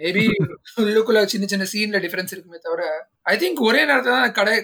மேபி 0.00 0.22
உள்ளுக்குள்ள 0.82 1.20
சின்ன 1.32 1.46
சின்ன 1.46 1.64
சீன்ல 1.72 1.98
டிஃபரன்ஸ் 2.04 2.32
இருக்குமே 2.34 2.58
தவிர 2.66 2.82
ஐ 3.32 3.34
திங்க் 3.42 3.60
ஒரே 3.68 3.80
நேரத்துல 3.90 4.14
தான் 4.18 4.34
கடை 4.38 4.54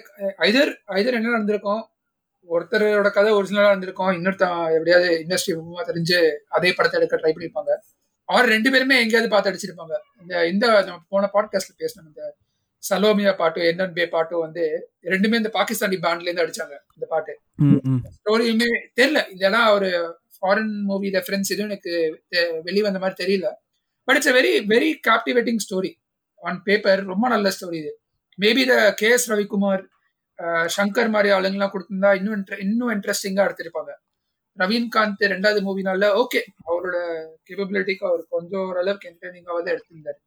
ஐதர் 0.46 0.70
ஐதர் 0.98 1.18
என்ன 1.18 1.32
நடந்திருக்கும்? 1.34 1.82
ஒருத்தரோட 2.54 3.08
கதை 3.16 3.30
ஒரிஜினலா 3.38 3.70
இருந்திருக்கும். 3.72 4.12
இன்னொருத்தன் 4.16 4.58
எப்படியாவது 4.76 5.08
இண்டஸ்ட்ரி 5.24 5.52
மூலமா 5.58 5.84
தெரிஞ்சு 5.90 6.18
அதே 6.56 6.70
படத்தை 6.78 6.96
எடுக்க 7.00 7.16
ட்ரை 7.22 7.32
பண்ணிருப்பாங்க. 7.36 7.72
அவர் 8.28 8.46
ரெண்டு 8.54 8.68
பேருமே 8.74 8.96
எங்கேயாவது 9.02 9.30
பார்த்து 9.32 9.50
அடிச்சிருப்பாங்க. 9.50 9.94
இந்த 10.22 10.34
இந்த 10.52 10.66
நம்ம 10.88 11.00
போன 11.14 11.30
பாட்காஸ்ட்ல 11.34 11.74
பேசணும் 11.82 12.08
இந்த 12.10 12.22
சலோமியா 12.82 13.32
பாட்டு 13.40 13.60
என்னன் 13.70 13.94
பே 13.96 14.04
பாட்டும் 14.14 14.42
வந்து 14.44 14.64
ரெண்டுமே 15.12 15.38
இந்த 15.40 15.50
பாகிஸ்தானி 15.58 15.96
பேண்ட்ல 16.04 16.28
இருந்து 16.28 16.44
அடிச்சாங்க 16.44 16.74
இந்த 16.96 17.06
பாட்டு. 17.12 17.32
ஸ்டோரியுமே 18.16 18.70
தெரியல. 18.98 19.20
இதெல்லாம் 19.36 19.68
ஒரு 19.76 19.90
ஃபாரின் 20.36 20.74
மூவி 20.90 21.08
ரெஃபரன்ஸ் 21.16 21.52
எதுவும் 21.54 21.70
எனக்கு 21.70 21.92
வெளிய 22.66 22.82
வந்த 22.86 23.00
மாதிரி 23.04 23.16
தெரியல. 23.22 23.48
But 24.08 24.18
it's 24.18 24.34
very 24.38 24.52
very 24.74 24.90
captivating 25.08 25.62
story 25.66 25.92
on 26.48 26.60
paper 26.68 27.02
ரொம்ப 27.12 27.26
நல்ல 27.34 27.52
ஸ்டோரி 27.56 27.78
இது. 27.82 27.92
Maybe 28.38 28.64
the 28.70 28.74
K 29.00 29.08
S 29.16 29.28
Ravikumar 29.32 29.82
uh, 30.38 30.68
Shankar 30.76 31.10
மாதிரி 31.10 31.28
ஆளுங்கெல்லாம் 31.34 31.72
கொடுத்திருந்தா 31.74 32.10
இன்னும் 32.16 32.34
inter- 32.34 32.60
இன்னும் 32.60 32.90
இன்ட்ரெஸ்டிங்கா 32.90 33.44
எடுத்திருப்பாங்க. 33.46 33.92
ரவீன்காந்த் 34.58 35.22
ரெண்டாவது 35.32 35.60
மூவினால 35.66 36.04
ஓகே 36.22 36.40
அவரோட 36.66 36.96
கேப்பபிலிட்டிக்கு 37.46 38.04
அவர் 38.10 38.22
கொஞ்சம் 38.28 38.68
ஓரளவுக்கு 38.68 39.08
என்டர்டைனிங்காக 39.10 39.58
தான் 39.64 39.74
எடுத்திருந்தாரு. 39.74 40.20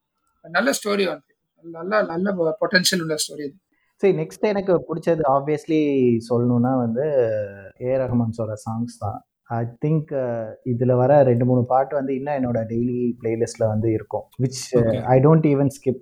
நல்ல 0.45 0.71
ஸ்டோரி 0.71 1.05
வந்து 1.05 1.31
நல்ல 1.63 2.01
நல்ல 2.03 2.55
பொட்டன்ஷியல் 2.61 3.01
உள்ள 3.01 3.15
ஸ்டோரி 3.23 3.43
இது 3.47 3.57
சரி 4.01 4.13
நெக்ஸ்ட் 4.17 4.45
எனக்கு 4.51 4.73
பிடிச்சது 4.89 5.23
ஆப்வியஸ்லி 5.29 5.79
சொல்லணும்னா 6.29 6.73
வந்து 6.77 7.05
ஏ 7.81 7.97
ரஹ்மான்ஸோட 8.03 8.53
சாங்ஸ் 8.65 8.95
தான். 8.99 9.17
ஐ 9.49 9.65
திங்க் 9.85 10.11
இதில் 10.63 10.93
வர 10.93 11.23
ரெண்டு 11.23 11.45
மூணு 11.45 11.65
பாட்டு 11.65 11.95
வந்து 11.95 12.15
இன்னும் 12.15 12.37
என்னோட 12.39 12.59
டெய்லி 12.71 12.97
பிளேலிஸ்ட்டில் 13.21 13.67
வந்து 13.67 13.91
இருக்கும். 13.91 14.25
Which. 14.39 14.61
I 15.05 15.17
don't 15.19 15.47
even 15.53 15.71
skip 15.77 16.01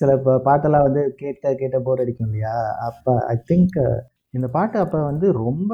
சில 0.00 0.10
பாட்டெல்லாம் 0.46 0.86
வந்து 0.86 1.02
கேட்ட 1.20 1.54
கேட்ட 1.60 1.78
போர் 1.86 2.02
அடிக்கும் 2.04 2.28
இல்லையா? 2.28 2.54
அப்போ 2.88 3.12
ஐ 3.32 3.36
திங்க் 3.50 3.78
இந்த 4.34 4.46
பாட்டு 4.56 4.76
அப்போ 4.84 4.98
வந்து 5.10 5.26
ரொம்ப 5.42 5.72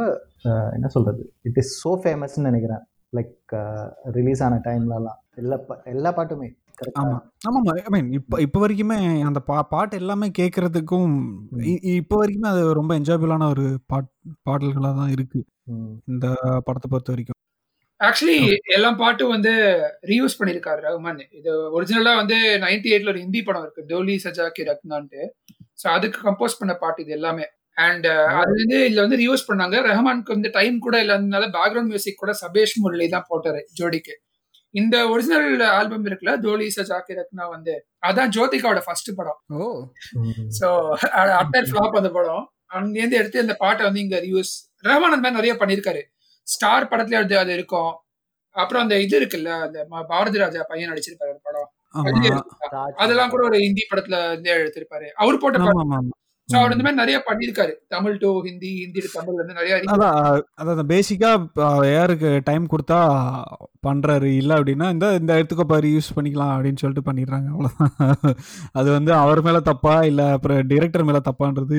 என்ன 0.76 0.88
சொல்கிறது 0.94 1.22
இட் 1.48 1.60
இஸ் 1.62 1.72
ஸோ 1.82 1.92
ஃபேமஸ்ன்னு 2.02 2.48
நினைக்கிறேன். 2.50 2.82
லைக் 3.18 3.52
ரிலீஸ் 4.16 4.42
ஆன 4.46 4.58
டைம்லலாம் 4.66 5.20
எல்லா 5.42 5.56
எல்லா 5.94 6.10
பாட்டுமே. 6.18 6.48
ஆமா. 6.48 6.58
கரெக்டாக 6.80 7.48
ஆமாமா 7.48 7.72
ஐ 7.78 7.90
மீன் 7.94 8.06
இப்போ 8.18 8.36
இப்போ 8.44 8.58
வரைக்குமே 8.62 8.96
அந்த 9.28 9.40
பா 9.48 9.56
பாட்டு 9.72 9.94
எல்லாமே 10.02 10.28
கேட்கறதுக்கும் 10.38 11.10
இப்போ 11.94 12.14
வரைக்குமே 12.20 12.48
அது 12.52 12.62
ரொம்ப 12.78 12.92
என்ஜாயபிளான 13.00 13.48
ஒரு 13.54 13.64
பாட் 13.92 14.08
பாடல்களாக 14.48 14.94
தான் 15.00 15.12
இருக்கு 15.16 15.40
இந்த 16.12 16.26
படத்தை 16.66 16.88
பொறுத்த 16.92 17.12
வரைக்கும். 17.14 17.38
ஆக்சுவலி 18.00 18.36
எல்லா 18.76 18.90
பாட்டும் 19.00 19.32
வந்து 19.34 19.52
ரீயூஸ் 20.10 20.36
பண்ணியிருக்காரு 20.38 20.80
ரஹ்மான் 20.86 21.18
இது 21.38 21.50
ஒரிஜினலா 21.76 22.12
வந்து 22.20 22.36
நைன்டி 22.62 22.90
எயிட்ல 22.92 23.12
ஒரு 23.12 23.22
ஹிந்தி 23.24 23.40
படம் 23.48 23.64
இருக்கு. 23.64 23.82
டோலி 23.90 24.14
சஜா 24.24 24.46
கி 24.56 24.62
ரத்னான்ட்டு. 24.68 25.22
ஸோ 25.78 25.86
அதுக்கு 25.96 26.18
கம்போஸ் 26.26 26.60
பண்ண 26.60 26.72
பாட்டு 26.82 27.02
இது 27.04 27.12
எல்லாமே. 27.18 27.46
அண்ட் 27.78 28.06
அது 28.38 28.52
வந்து 28.54 28.78
இதுல 28.86 29.02
வந்து 29.04 29.18
ரீயூஸ் 29.22 29.48
பண்ணாங்க. 29.50 29.76
ரஹ்மானுக்கு 29.88 30.34
வந்து 30.36 30.50
டைம் 30.56 30.76
கூட 30.86 30.96
இல்லாதனால 31.04 31.46
பேக்ரவுண்ட் 31.56 31.90
மியூசிக் 31.92 32.22
கூட 32.22 32.32
சபேஷ் 32.42 32.74
முரளி 32.84 33.08
தான் 33.14 33.28
போட்டாரு 33.30 33.60
ஜோடிக்கு. 33.78 34.14
இந்த 34.74 34.96
ஒரிஜினல் 35.12 35.46
ஆல்பம் 35.76 36.06
இருக்குல்ல 36.08 36.32
டோலி 36.44 36.66
சஜா 36.76 36.98
கி 37.06 37.14
ரத்னா 37.18 37.44
வந்து 37.54 37.74
அதான் 38.08 38.32
ஜோதிகாவோட 38.36 38.80
ஃபர்ஸ்ட் 38.86 39.10
படம். 39.18 39.38
ஓ. 39.54 39.68
ஸோ 40.58 40.68
அட்டர் 41.40 41.68
ஃபிளாப் 41.70 41.98
அந்த 42.00 42.12
படம். 42.18 42.44
அங்கேருந்து 42.76 43.20
எடுத்து 43.20 43.44
அந்த 43.44 43.54
பாட்டை 43.62 43.84
வந்து 43.88 44.02
இங்க 44.04 44.18
ரியூஸ் 44.26 44.52
ரஹ்மான் 44.86 45.14
அந்த 45.14 45.24
மாதிரி 45.24 45.38
நிறைய 45.40 45.54
பண்ணியிருக்காரு 45.62 46.02
ஸ்டார் 46.50 46.90
படத்துல 46.90 47.20
அது 47.22 47.36
அது 47.38 47.52
இருக்கும். 47.58 47.92
அப்புறம் 48.56 48.82
அந்த 48.84 48.94
இது 49.00 49.14
இருக்குல்ல 49.20 49.50
அந்த 49.64 49.78
பாரதி 50.10 50.38
ராஜா 50.42 50.62
பையன் 50.70 50.90
நடிச்சிருப்பாரு 50.92 51.32
ஒரு 51.34 51.42
படம். 51.48 51.68
அதெல்லாம் 53.02 53.32
கூட 53.32 53.42
ஒரு 53.48 53.58
ஹிந்தி 53.64 53.84
படத்துல 53.90 54.16
இருந்தே 54.28 54.56
எடுத்திருப்பாரு 54.58 55.06
அவர் 55.22 55.42
போட்ட 55.42 55.58
ஆமா 55.58 55.68
பாட்டு 55.68 55.84
ஆமா 55.84 55.98
ஆமா. 56.00 56.16
ஸோ 56.48 56.56
அவர் 56.60 56.72
இந்த 56.74 56.84
மாதிரி 56.84 57.00
நிறைய 57.00 57.16
பண்ணியிருக்காரு. 57.26 57.72
தமிழ் 57.94 58.14
டு 58.22 58.28
ஹிந்தி 58.46 58.70
ஹிந்தி 58.78 59.00
தமிழ் 59.12 59.36
வந்து 59.40 59.56
நிறைய 59.58 59.74
அதான் 59.94 60.16
அதான் 60.62 60.90
பேசிக்கா 60.92 61.30
யாருக்கு 61.90 62.30
டைம் 62.48 62.64
கொடுத்தா 62.72 62.98
பண்றாரு. 63.86 64.30
இல்ல 64.40 64.52
அப்படின்னா 64.58 64.86
இந்த 64.94 65.08
இந்த 65.20 65.32
இடத்துக்கு 65.38 65.66
பாரு 65.66 65.92
யூஸ் 65.94 66.14
பண்ணிக்கலாம் 66.16 66.54
அப்படின்னு 66.54 66.82
சொல்லிட்டு 66.82 67.08
பண்ணிடுறாங்க. 67.08 67.48
அவ்வளவுதான். 67.52 68.34
அது 68.74 68.88
வந்து 68.96 69.12
அவர் 69.22 69.42
மேல 69.42 69.60
தப்பா 69.70 69.94
இல்ல 70.10 70.24
அப்புறம் 70.36 70.60
டிரெக்டர் 70.72 71.06
மேல 71.10 71.20
தப்பான்றது 71.28 71.78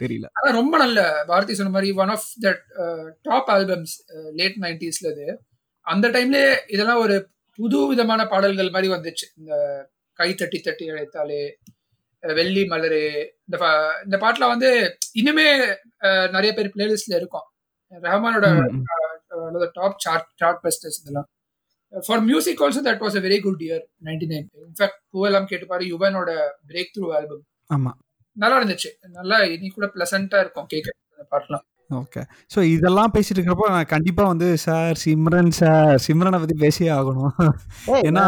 தெரியல. 0.00 0.26
அதான் 0.38 0.58
ரொம்ப 0.60 0.74
நல்ல 0.82 0.98
பாரதி 1.30 1.54
சொன்ன 1.58 1.74
மாதிரி 1.76 1.90
one 2.02 2.12
of 2.16 2.26
that 2.44 2.62
top 3.28 3.50
albums 3.56 3.94
late 4.40 4.58
நைன்டிஸ்ல 4.64 5.10
இது 5.14 5.26
அந்த 5.86 6.06
டைம்ல 6.16 6.38
இதெல்லாம் 6.74 7.02
ஒரு 7.04 7.16
புது 7.58 7.78
விதமான 7.90 8.22
பாடல்கள் 8.32 8.74
மாதிரி 8.74 8.88
வந்துச்சு. 8.94 9.26
இந்த 9.40 9.52
கை 10.18 10.28
தட்டி 10.40 10.58
தட்டி 10.60 10.84
அழைத்தாலே 10.92 11.42
வெள்ளி 12.22 12.62
மலரு 12.72 13.00
இந்த 13.46 13.56
இந்த 14.06 14.16
பாட்டுல 14.22 14.46
வந்து 14.52 14.68
இன்னுமே 15.20 15.46
நிறைய 16.36 16.50
பேர் 16.56 16.74
பிளேலிஸ்ட்ல 16.74 17.14
இருக்கும். 17.20 17.46
ரஹ்மானோட 17.92 18.46
டாப் 19.76 20.00
சார்ட் 20.04 20.28
சார்ட் 20.40 20.60
பஸ்டர்ஸ் 20.64 20.98
இதெல்லாம். 21.02 21.28
For 21.92 22.22
music 22.28 22.62
also 22.64 22.80
that 22.88 23.02
was 23.04 23.18
a 23.20 23.22
very 23.26 23.38
good 23.44 23.62
year 23.66 23.84
ninety 24.08 24.26
nine 24.32 24.46
in fact 24.64 24.98
Poovellam 25.12 25.48
Kettuppar 25.72 25.84
யுவனோட 25.92 26.30
break 26.70 26.92
through 26.96 27.08
album 27.18 27.44
ஆமா. 27.70 27.92
நல்லா 28.42 28.58
இருந்துச்சு 28.60 28.90
நல்லா 29.18 29.38
இனி 29.54 29.68
கூட 29.78 29.86
பிளசண்டா 29.94 30.38
இருக்கும் 30.44 30.70
கேட்க 30.74 30.88
அந்த 31.14 31.26
பாட்டுலாம். 31.32 31.64
ஓகே 31.98 32.20
ஸோ 32.52 32.58
இதெல்லாம் 32.74 33.12
பேசிட்டு 33.14 33.36
இருக்கிறப்போ 33.38 33.66
நான் 33.74 33.90
கண்டிப்பா 33.92 34.22
வந்து 34.30 34.46
சார் 34.64 34.96
சிம்ரன் 35.02 35.50
சார் 35.58 35.92
சிம்ரனை 36.06 36.38
பத்தி 36.42 36.56
பேசியே 36.62 36.90
ஆகணும். 36.96 37.36
ஏன்னா 38.08 38.24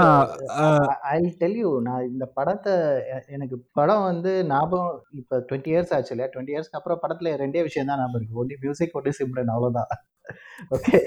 ஐ 1.15 1.17
டெல் 1.41 1.57
யூ 1.63 1.71
நான் 1.87 2.07
இந்த 2.11 2.25
படத்தை 2.37 2.75
எனக்கு 3.37 3.57
படம் 3.79 4.05
வந்து 4.11 4.33
ஞாபகம் 4.53 4.93
இப்போ 5.21 5.39
டுவெண்ட்டி 5.49 5.73
இயர்ஸ் 5.73 5.95
ஆச்சு 5.97 6.13
இல்லையா? 6.15 6.31
டுவெண்ட்டி 6.35 6.55
இயர்ஸ்க்கு 6.55 6.79
அப்புறம் 6.81 7.03
படத்துல 7.05 7.33
ரெண்டே 7.43 7.65
விஷயம் 7.69 7.91
தான் 7.91 8.01
ஞாபகம் 8.03 8.21
இருக்கு. 8.21 8.39
ஒன்லி 8.43 8.59
மியூசிக் 8.65 8.97
ஒன்லி 9.01 9.15
சிம்ரன் 9.21 9.53
அவ்வளோதான் 9.57 9.91
ஓகே 10.77 11.01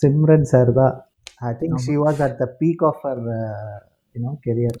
சிம்ரன் 0.00 0.48
சார் 0.54 0.72
தான். 0.80 0.96
I 1.50 1.52
think 1.60 1.84
she 1.88 1.96
was 2.04 2.22
at 2.28 2.38
the 2.42 2.48
peak 2.62 2.86
of 2.90 3.04
her 3.12 3.22
you know 3.34 3.95
career. 4.46 4.76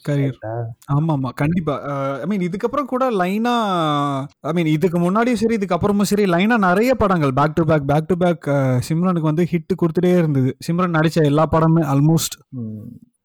ஆமா 0.96 1.12
ஆமா 1.16 1.30
கண்டிப்பா. 1.40 1.74
ஐ 2.22 2.26
மீன் 2.30 2.44
இதுக்கப்புறம் 2.48 2.90
கூட 2.92 3.04
லைனா 3.20 3.54
ஐ 4.50 4.52
மீன் 4.58 4.70
இதுக்கு 4.76 4.98
முன்னாடியும் 5.04 5.40
சரி 5.42 5.56
இதுக்கப்புறமும் 5.58 6.10
சரி 6.10 6.24
லைனா 6.34 6.56
நிறைய 6.68 6.92
படங்கள் 7.02 7.36
back 7.38 7.56
to 7.58 7.64
back 7.70 7.88
back 7.90 8.10
to 8.10 8.16
back 8.24 8.46
சிம்ரனுக்கு 8.88 9.30
வந்து 9.30 9.46
ஹிட் 9.52 9.80
கொடுத்துட்டே 9.82 10.12
இருந்தது. 10.22 10.52
சிம்ரன் 10.68 10.96
நடிச்ச 10.98 11.24
எல்லா 11.32 11.46
படமே 11.54 11.84
ஆல்மோஸ்ட் 11.94 12.36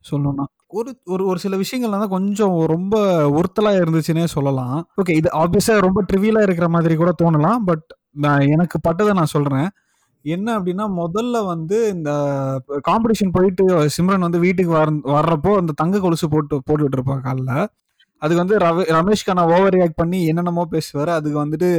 சொல்லணும்னா. 0.09 0.45
ஒரு 0.79 0.91
ஒரு 1.13 1.23
ஒரு 1.31 1.39
சில 1.43 1.55
விஷயங்கள்லாம் 1.61 2.03
தான் 2.03 2.15
கொஞ்சம் 2.17 2.53
ரொம்ப 2.73 2.95
உறுத்தலா 3.39 3.71
இருந்துச்சுன்னே 3.81 4.25
சொல்லலாம். 4.35 4.77
ஓகே 5.01 5.15
இது 5.19 5.29
ஆப்வியஸா 5.41 5.73
ரொம்ப 5.87 5.99
ட்ரிவியலா 6.11 6.43
இருக்கிற 6.47 6.69
மாதிரி 6.75 6.95
கூட 7.01 7.11
தோணலாம் 7.23 7.63
பட் 7.69 7.87
எனக்கு 8.55 8.77
பட்டதை 8.87 9.11
நான் 9.19 9.33
சொல்றேன். 9.35 9.67
என்ன 10.25 10.47
அப்படின்னா 10.57 10.85
முதல்ல 11.01 11.37
வந்து 11.51 11.77
இந்த 11.95 12.11
காம்படிஷன் 12.89 13.35
போயிட்டு 13.37 13.63
சிம்ரன் 13.95 14.25
வந்து 14.27 14.43
வீட்டுக்கு 14.45 14.73
வர 14.79 14.89
வர்றப்போ 15.15 15.53
அந்த 15.61 15.75
தங்க 15.81 16.01
கொலுசு 16.05 16.27
போட்டு 16.33 16.55
போட்டுட்டு 16.67 16.97
இருப்பாங்க 16.99 17.23
காலில். 17.29 17.55
அதுக்கு 18.21 18.43
வந்து 18.43 18.57
ரவி 18.63 18.83
ரமேஷ் 18.97 19.27
கண்ணா 19.27 19.43
ஓவர் 19.55 19.75
ரியாக்ட் 19.75 19.99
பண்ணி 20.01 20.19
என்னென்னமோ 20.31 20.63
பேசுவார். 20.75 21.11
அதுக்கு 21.17 21.37
வந்துட்டு 21.43 21.69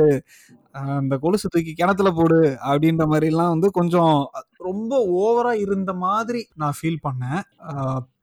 அந்த 0.98 1.14
கொலுசு 1.24 1.46
தூக்கி 1.54 1.72
கிணத்துல 1.80 2.10
போடு 2.18 2.38
அப்படின்ற 2.68 3.04
மாதிரிலாம் 3.12 3.52
வந்து 3.54 3.68
கொஞ்சம் 3.78 4.14
ரொம்ப 4.68 4.92
ஓவரா 5.22 5.52
இருந்த 5.64 5.92
மாதிரி 6.04 6.40
நான் 6.62 6.76
ஃபீல் 6.78 7.02
பண்ணேன். 7.06 7.40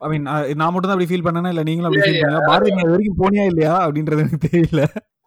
ஐ 0.04 0.08
மீன் 0.12 0.26
நான் 0.60 0.72
மட்டும் 0.72 0.88
தான் 0.88 0.96
அப்படி 0.96 1.10
ஃபீல் 1.12 1.26
பண்ணேனா 1.28 1.52
இல்ல 1.54 1.64
நீங்களும் 1.68 1.90
அப்படி 1.90 2.04
ஃபீல் 2.06 2.20
பண்ணீங்க 2.22 2.48
பாரதி 2.50 2.72
வரைக்கும் 2.92 3.20
போனியா 3.22 3.46
இல்லையா? 3.52 3.74
அப்படின்றது 3.86 4.24
எனக்கு 4.24 4.42
தெரியல. 4.48 4.82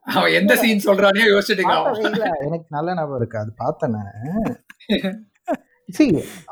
அவன் 0.08 0.36
எந்த 0.38 0.54
சீன் 0.62 0.86
சொல்றானே 0.86 1.22
யோசிச்சுட்டு 1.28 1.64
பார்த்ததே 1.68 2.08
இல்ல. 2.12 2.26
எனக்கு 2.46 2.68
நல்ல 2.70 2.96
ஞாபகம் 2.98 3.20
இருக்கு. 3.20 3.38
அது 3.38 3.52
பார்த்தேன் 3.62 3.98
சி 5.90 6.06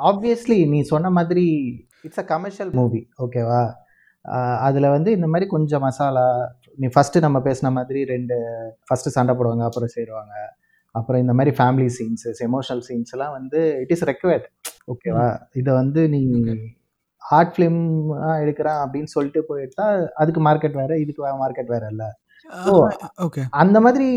ஆப்வியஸ்லி 0.09 0.57
நீ 0.71 0.79
சொன்ன 0.89 1.11
மாதிரி 1.17 1.45
இட்ஸ் 2.07 2.21
அ 2.21 2.25
கமர்ஷியல் 2.31 2.71
மூவி 2.79 3.01
ஓகேவா 3.25 3.61
அதில் 4.65 4.93
வந்து 4.95 5.09
இந்த 5.17 5.27
மாதிரி 5.27 5.45
கொஞ்சம் 5.49 5.83
மசாலா 5.85 6.25
நீ 6.77 6.87
ஃபஸ்ட்டு 6.93 7.23
நம்ம 7.25 7.37
பேசின 7.45 7.71
மாதிரி 7.77 8.01
ரெண்டு 8.11 8.35
ஃபஸ்ட்டு 8.87 9.15
சண்டை 9.15 9.33
போடுவாங்க 9.35 9.63
அப்புறம் 9.67 9.93
சேருவாங்க 9.95 10.35
அப்புறம் 10.95 11.21
இந்த 11.21 11.33
மாதிரி 11.33 11.51
ஃபேமிலி 11.57 11.87
சீன்ஸஸ் 11.97 12.41
எமோஷனல் 12.47 12.83
சீன்ஸ் 12.87 13.13
எல்லாம் 13.15 13.33
வந்து 13.37 13.59
இட் 13.83 13.93
இஸ் 13.95 14.05
ரெக்வயர்ட் 14.09 14.47
ஓகேவா 14.87 15.27
இதை 15.55 15.71
வந்து 15.73 16.01
நீ 16.09 16.21
ஹார்ட் 17.21 17.53
ஃபிலிம் 17.53 17.81
எடுக்கிறான் 18.41 18.81
அப்படின்னு 18.83 19.09
சொல்லிட்டு 19.15 19.41
போயிட்டா 19.49 19.85
அதுக்கு 20.21 20.41
மார்க்கெட் 20.47 20.79
வேற 20.81 20.93
இதுக்கு 20.97 21.21
மார்க்கெட் 21.43 21.73
வேற 21.75 21.85
இல்ல. 21.93 22.05
ஓகே 23.21 23.43
அந்த 23.57 23.79
மாதிரி 23.81 24.09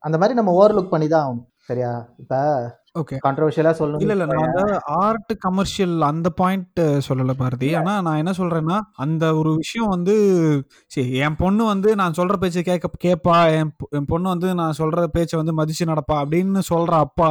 அந்த 0.00 0.16
மாதிரி 0.18 0.34
நம்ம 0.34 0.56
ஓவர்லுக் 0.58 0.88
பண்ணி 0.88 1.08
தான் 1.08 1.24
ஆகணும் 1.24 1.46
சரியா? 1.68 1.92
இப்போ 2.16 2.38
ஓகே 2.96 3.16
கான்ட்ரவர்ஷியலா 3.24 3.62
இல்ல 3.64 3.78
சொல்லணும். 3.78 4.02
இல்ல 4.04 4.26
நான் 4.28 4.44
அந்த 4.44 4.60
ஆர்ட் 4.98 5.32
கமர்ஷியல் 5.40 5.94
அந்த 6.02 6.28
பாயிண்ட் 6.36 6.78
சொல்லல 7.06 7.32
பாரதி. 7.34 7.68
ஆனா 7.74 7.94
நான் 8.00 8.16
என்ன 8.16 8.32
சொல்றேன்னா 8.38 8.76
அந்த 8.96 9.24
ஒரு 9.34 9.50
விஷயம் 9.56 9.90
வந்து 9.90 10.14
சரி 10.90 11.10
என் 11.20 11.36
பொண்ணு 11.36 11.64
வந்து 11.64 11.90
நான் 11.94 12.16
சொல்ற 12.18 12.36
பேச்சை 12.36 12.62
கேட்க 12.62 12.90
கேட்பா 13.04 13.36
என் 13.56 13.72
பொ- 13.76 13.90
என் 13.92 14.08
பொண்ணு 14.08 14.28
வந்து 14.28 14.50
நான் 14.54 14.78
சொல்ற 14.78 15.06
பேச்சை 15.10 15.38
வந்து 15.38 15.56
மதிச்சு 15.58 15.90
நடப்பா 15.90 16.16
அப்படின்னு 16.22 16.62
சொல்ற 16.70 16.92
அப்பா 17.02 17.30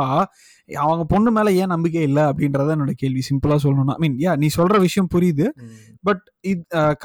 அவங்க 0.70 1.04
பொண்ணு 1.12 1.30
மேல 1.36 1.50
ஏன் 1.62 1.72
நம்பிக்கை 1.74 2.02
இல்லை 2.08 2.24
அப்படின்றத 2.30 2.74
என்னோட 2.76 2.94
கேள்வி. 3.02 3.22
சிம்பிளா 3.28 3.56
சொல்லணும்னா 3.64 3.96
ஐ 3.98 4.02
மீன் 4.04 4.16
யா 4.24 4.32
நீ 4.42 4.48
சொல்ற 4.56 4.78
விஷயம் 4.86 5.10
புரியுது. 5.16 5.46
பட் 6.08 6.24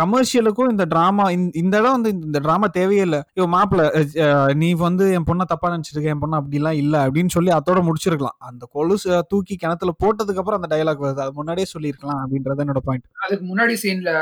கமர்ஷியலுக்கும் 0.00 0.70
இந்த 0.72 0.84
டிராமா 0.92 1.24
இந்த 1.60 1.74
இடம் 1.80 1.96
வந்து 1.96 2.10
இந்த 2.28 2.38
டிராமா 2.46 2.68
தேவையே 2.78 3.02
இல்லை. 3.08 3.20
ஐயோ 3.36 3.46
மாப்பிள்ள 3.54 3.84
நீ 4.62 4.68
வந்து 4.86 5.04
என் 5.18 5.28
பொண்ணை 5.30 5.46
தப்பா 5.52 5.70
நினைச்சிருக்க 5.74 6.14
என் 6.14 6.22
பொண்ணு 6.24 6.40
அப்படிலாம் 6.40 6.78
இல்ல 6.82 6.94
அப்படின்னு 7.06 7.34
சொல்லி 7.36 7.52
அதோட 7.58 7.82
முடிச்சிருக்கலாம். 7.88 8.38
அந்த 8.50 8.62
கொலுசு 8.76 9.10
தூக்கி 9.32 9.56
கிணத்துல 9.56 9.94
போட்டதுக்கு 10.04 10.42
அப்புறம் 10.42 10.60
அந்த 10.60 10.70
டயலாக் 10.74 11.04
வருது. 11.04 11.22
அது 11.26 11.38
முன்னாடியே 11.40 11.68
சொல்லியிருக்கலாம் 11.74 12.22
அப்படின்றது 12.24 12.64
என்னோட 12.66 12.82
பாயிண்ட் 12.88 13.06
அதுக்கு 13.26 13.46
முன்னாடி 13.52 13.76
சீன்ல 13.84 14.12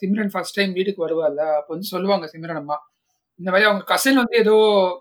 சிம்ரன் 0.00 0.34
ஃபர்ஸ்ட் 0.34 0.58
டைம் 0.60 0.76
வீட்டுக்கு 0.80 1.06
வருவாள்ல 1.06 1.42
அப்போ 1.60 1.72
வந்து 1.76 1.92
சொல்லுவாங்க 1.94 2.28
சிம்ரன் 2.34 2.62
அம்மா 2.62 2.78
இந்த 3.40 3.48
மாதிரி 3.52 3.66
அவங்க 3.68 3.84
கசின் 3.92 4.20
வந்து 4.20 4.36
ஏதோ 4.42 4.54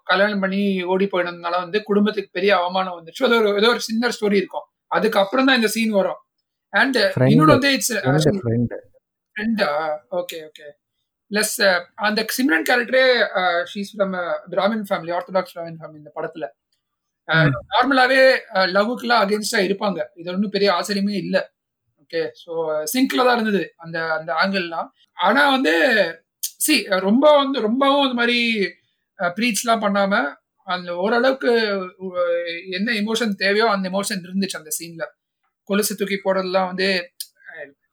கல்யாணம் 0.10 0.42
பண்ணி 0.44 0.62
ஓடி 0.94 1.06
போயினதுனால 1.12 1.56
வந்து 1.64 1.78
குடும்பத்துக்கு 1.90 2.32
பெரிய 2.38 2.52
அவமானம் 2.60 2.98
வந்துச்சு. 2.98 3.22
அது 3.28 3.36
ஒரு 3.42 3.50
ஏதோ 3.62 3.70
ஒரு 3.74 3.82
சின்ன 3.90 4.10
ஸ்டோரி 4.16 4.38
இருக்கும். 4.42 4.66
அதுக்கப்புறம் 4.92 5.48
தான் 5.48 5.60
இந்த 5.60 5.70
சீன் 5.76 5.94
வரும். 6.00 6.20
அண்ட். 6.74 7.00
இன்னொன்று 7.32 7.56
வந்து 7.58 7.72
இட்ஸ் 7.78 7.94
ஃப்ரெண்டா 9.36 9.70
ஓகே 10.20 10.38
ஓகே 10.50 10.68
பிளஸ் 11.32 11.56
அந்த 12.08 12.20
Simran 12.36 12.68
கேரக்டரே 12.68 13.06
she's 13.72 13.92
from 13.94 14.14
Brahmin 14.54 14.86
family 14.90 15.12
orthodox 15.18 15.56
Brahmin 15.56 15.80
family 15.80 16.00
இந்த 16.02 16.12
படத்துல. 16.18 16.46
நார்மலாவே 17.74 18.22
லவ்வுக்குலாம் 18.76 19.24
அகேன்ஸ்டா 19.24 19.60
இருப்பாங்க. 19.68 20.00
இது 20.20 20.30
ஒன்றும் 20.34 20.56
பெரிய 20.56 20.70
ஆச்சரியமே 20.78 21.16
இல்லை. 21.24 21.42
ஓகே 22.04 22.22
ஸோ 22.42 22.52
சிங்க்ல 22.94 23.24
தான் 23.28 23.38
இருந்தது 23.38 23.64
அந்த 23.84 23.98
அந்த 24.18 24.32
ஆங்கிள்லாம் 24.42 24.90
ஆனா 25.28 25.44
வந்து 25.56 25.74
சி 26.66 26.76
ரொம்ப 27.06 27.26
வந்து 27.38 27.58
ரொம்பவும் 27.68 28.06
அந்த 28.06 28.18
மாதிரி 28.22 28.40
ப்ரீச்லாம் 29.20 29.84
பண்ணாம 29.86 30.14
அந்த 30.68 30.92
ஓரளவுக்கு 30.98 31.52
என்ன 32.78 32.90
எமோஷன் 33.02 33.34
தேவையோ 33.44 33.66
அந்த 33.74 33.86
எமோஷன் 33.92 34.24
இருந்துச்சு 34.26 34.60
அந்த 34.62 34.72
சீன்ல 34.78 35.04
கொலுசு 35.70 35.94
தூக்கி 35.96 36.18
போடுறதுலாம் 36.20 36.70
வந்து 36.72 36.88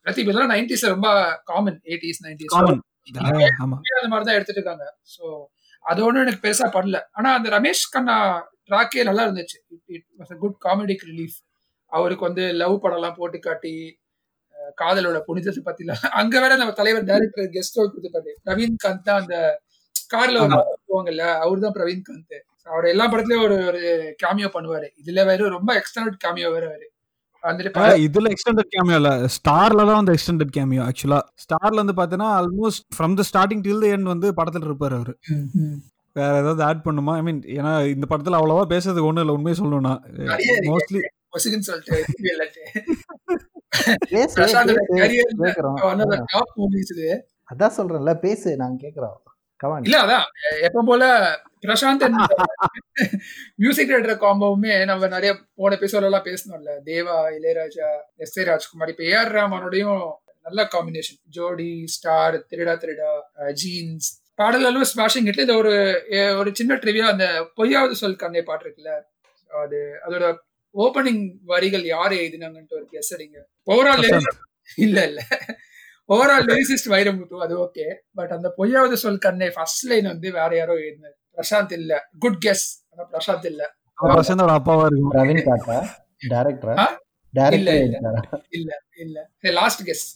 பிரதீப் 0.07 0.29
இதெல்லாம் 0.29 0.53
நைன்டிஸ்ல 0.53 0.95
ரொம்ப 0.95 1.09
காமன் 1.51 1.79
எயிட்டிஸ் 1.91 2.23
நைன்டிஸ் 2.25 2.57
அந்த 3.99 4.09
மாதிரி 4.11 4.27
தான் 4.27 4.37
எடுத்துட்டு 4.37 4.61
இருக்காங்க. 4.61 4.85
ஸோ 5.15 5.25
அது 5.85 6.01
ஒன்றும் 6.07 6.25
எனக்கு 6.25 6.43
பெருசா 6.45 6.67
படல. 6.75 6.99
ஆனா 7.13 7.29
அந்த 7.39 7.49
ரமேஷ் 7.55 7.85
கண்ணா 7.95 8.17
ட்ராக்கே 8.69 9.05
நல்லா 9.09 9.23
இருந்துச்சு. 9.27 9.59
It 9.89 10.07
was 10.21 10.33
a 10.35 10.39
good 10.43 10.57
comedic 10.67 11.05
relief 11.11 11.37
அவருக்கு 11.93 12.25
வந்து 12.29 12.45
லவ் 12.61 12.77
படம்லாம் 12.85 13.19
போட்டு 13.19 13.39
காட்டி 13.41 13.75
காதலோட 14.81 15.19
புனிதத்தை 15.27 15.63
பத்திலாம் 15.65 16.07
அங்க 16.21 16.35
வேற 16.45 16.53
நம்ம 16.61 16.75
தலைவர் 16.81 17.09
டைரக்டர் 17.11 17.53
கெஸ்ட் 17.57 17.79
ரோல் 17.79 17.91
கொடுத்துருப்பாரு 17.91 18.33
பிரவீன் 18.47 18.81
காந்த் 18.85 19.07
தான் 19.09 19.21
அந்த 19.23 19.37
கார்ல. 20.15 20.39
போவாங்கல்ல 20.89 21.27
அவர் 21.45 21.65
தான் 21.65 21.77
பிரவீன் 21.77 22.07
காந்த். 22.09 22.39
அவர் 22.67 22.87
எல்லா 22.91 23.05
படத்துலயும் 23.13 23.45
ஒரு 23.47 23.59
ஒரு 23.71 23.83
கேமியோ 24.23 24.49
பண்ணுவாரு. 24.57 24.89
இதுல 25.03 25.21
வேற 25.31 25.49
ரொம்ப 25.57 25.71
எக்ஸ்டர்னல் 25.81 26.19
கேமியோ 26.25 26.51
வேற 26.57 26.65
அவரு. 26.71 26.87
இதுல 28.05 28.29
எக்ஸ்டெண்டட் 28.35 28.73
கேமியோ 28.75 28.97
இல்ல. 29.01 29.11
ஸ்டார்ல 29.37 29.87
தான் 29.89 29.99
வந்து 30.01 30.13
எக்ஸ்டெண்டட் 30.17 30.53
கேமியோ 30.57 30.83
ஆக்சுவலா 30.89 31.19
ஸ்டார்ல 31.45 31.83
வந்து 31.83 31.97
பாத்தீங்கன்னா 32.01 32.29
almost 32.41 32.85
from 32.97 33.17
the 33.21 33.25
starting 33.31 33.65
till 33.67 33.83
the 33.85 33.89
end 33.95 34.13
வந்து 34.13 34.29
படத்துல 34.39 34.69
இருப்பாரு 34.71 34.97
அவரு. 34.99 35.15
வேற 36.17 36.33
ஏதாவது 36.43 36.63
ஆட் 36.69 36.85
பண்ணுமா? 36.87 37.13
ஐ 37.19 37.23
மீன் 37.29 37.41
ஏன்னா 37.59 37.73
இந்த 37.95 38.07
படத்துல 38.11 38.39
அவ்வளவா 38.41 38.65
பேசுறதுக்கு 38.75 39.11
ஒண்ணும் 39.11 39.25
இல்ல 39.25 39.37
உண்மையை 39.39 39.57
சொல்லணும்னா. 39.61 39.95
மோஸ்ட்லி 40.71 41.03
அதான் 47.49 47.77
சொல்றேன்ல 47.77 48.13
பேசு 48.23 48.49
நாங்க 48.61 48.79
கேக்குறோம் 48.85 49.19
இல்ல 49.83 49.97
அதான். 50.05 50.25
எப்ப 50.67 50.83
போல 50.87 51.03
பிரசாந்த் 51.65 52.05
மியூசிக் 53.61 53.91
டைரக்டர் 53.91 54.23
காம்போவுமே 54.23 54.73
நம்ம 54.85 55.09
நிறைய 55.09 55.33
போன 55.59 55.77
எபிசோட் 55.77 56.07
எல்லாம் 56.09 56.27
பேசணும்ல 56.27 56.73
தேவா 56.89 57.17
இளையராஜா 57.37 57.89
எஸ் 58.19 58.37
ஏ 58.39 58.45
ராஜ்குமார் 58.45 58.93
இப்ப 58.93 59.05
ஏஆர் 59.11 59.33
ரஹ்மானோடையும் 59.37 60.03
நல்ல 60.47 60.61
காம்பினேஷன் 60.73 61.21
ஜோடி 61.37 61.71
ஸ்டார் 61.95 62.37
திருடா 62.51 62.75
திருடா 62.77 63.11
ஜீன்ஸ் 63.61 64.09
பாடலும் 64.39 64.89
ஸ்மாஷிங் 64.91 65.29
ஹிட்ல 65.29 65.47
இந்த 65.47 65.57
ஒரு 65.57 65.73
ஒரு 66.37 66.51
சின்ன 66.55 66.79
ட்ரிவியா 66.83 67.07
அந்த 67.11 67.27
பொய்யாவது 67.59 67.95
சொல் 67.99 68.23
கண்ணே 68.23 68.43
பாட்டு 68.43 68.65
இருக்குல்ல. 68.67 68.93
அது 69.51 69.79
அதோட 70.05 70.25
ஓபனிங் 70.75 71.37
வரிகள் 71.45 71.85
யார் 71.85 72.13
எழுதினாங்கன்ட்டு 72.13 72.75
ஒரு 72.75 72.89
கெஸ் 72.93 73.13
அடிங்க 73.15 73.39
ஓவரால் 73.67 74.05
இல்ல 74.77 75.05
இல்ல. 75.07 75.21
ஓவரால் 76.09 76.47
லிரிசிஸ்ட் 76.49 76.89
வைரமுத்து 76.89 77.43
அது 77.43 77.65
ஓகே 77.65 77.87
பட் 78.15 78.31
அந்த 78.31 78.55
பொய்யாவது 78.59 78.93
சொல் 78.95 79.19
கண்ணே 79.19 79.51
ஃபர்ஸ்ட் 79.51 79.85
லைன் 79.85 80.07
வந்து 80.07 80.33
வேற 80.33 80.57
யாரோ 80.57 80.75
எழுதினார். 80.75 81.17
பிரசாந்த் 81.37 81.73
இல்ல. 81.73 81.93
குட் 82.19 82.45
கெஸ் 82.47 82.65
ஆனா 82.91 83.09
பிரசாந்த் 83.11 83.47
இல்ல. 83.47 83.63
பிரசாந்தோட 83.99 84.53
அப்பாவா 84.59 84.87
இருக்கும். 84.87 85.13
பிரவீன் 85.13 85.45
காட்டா 85.45 85.79
டேரக்டரா? 86.31 86.75
இல்ல, 87.53 87.71
இல்ல. 87.77 88.79
இல்ல 88.97 89.19
லாஸ்ட் 89.53 89.89
கெஸ் 89.89 90.07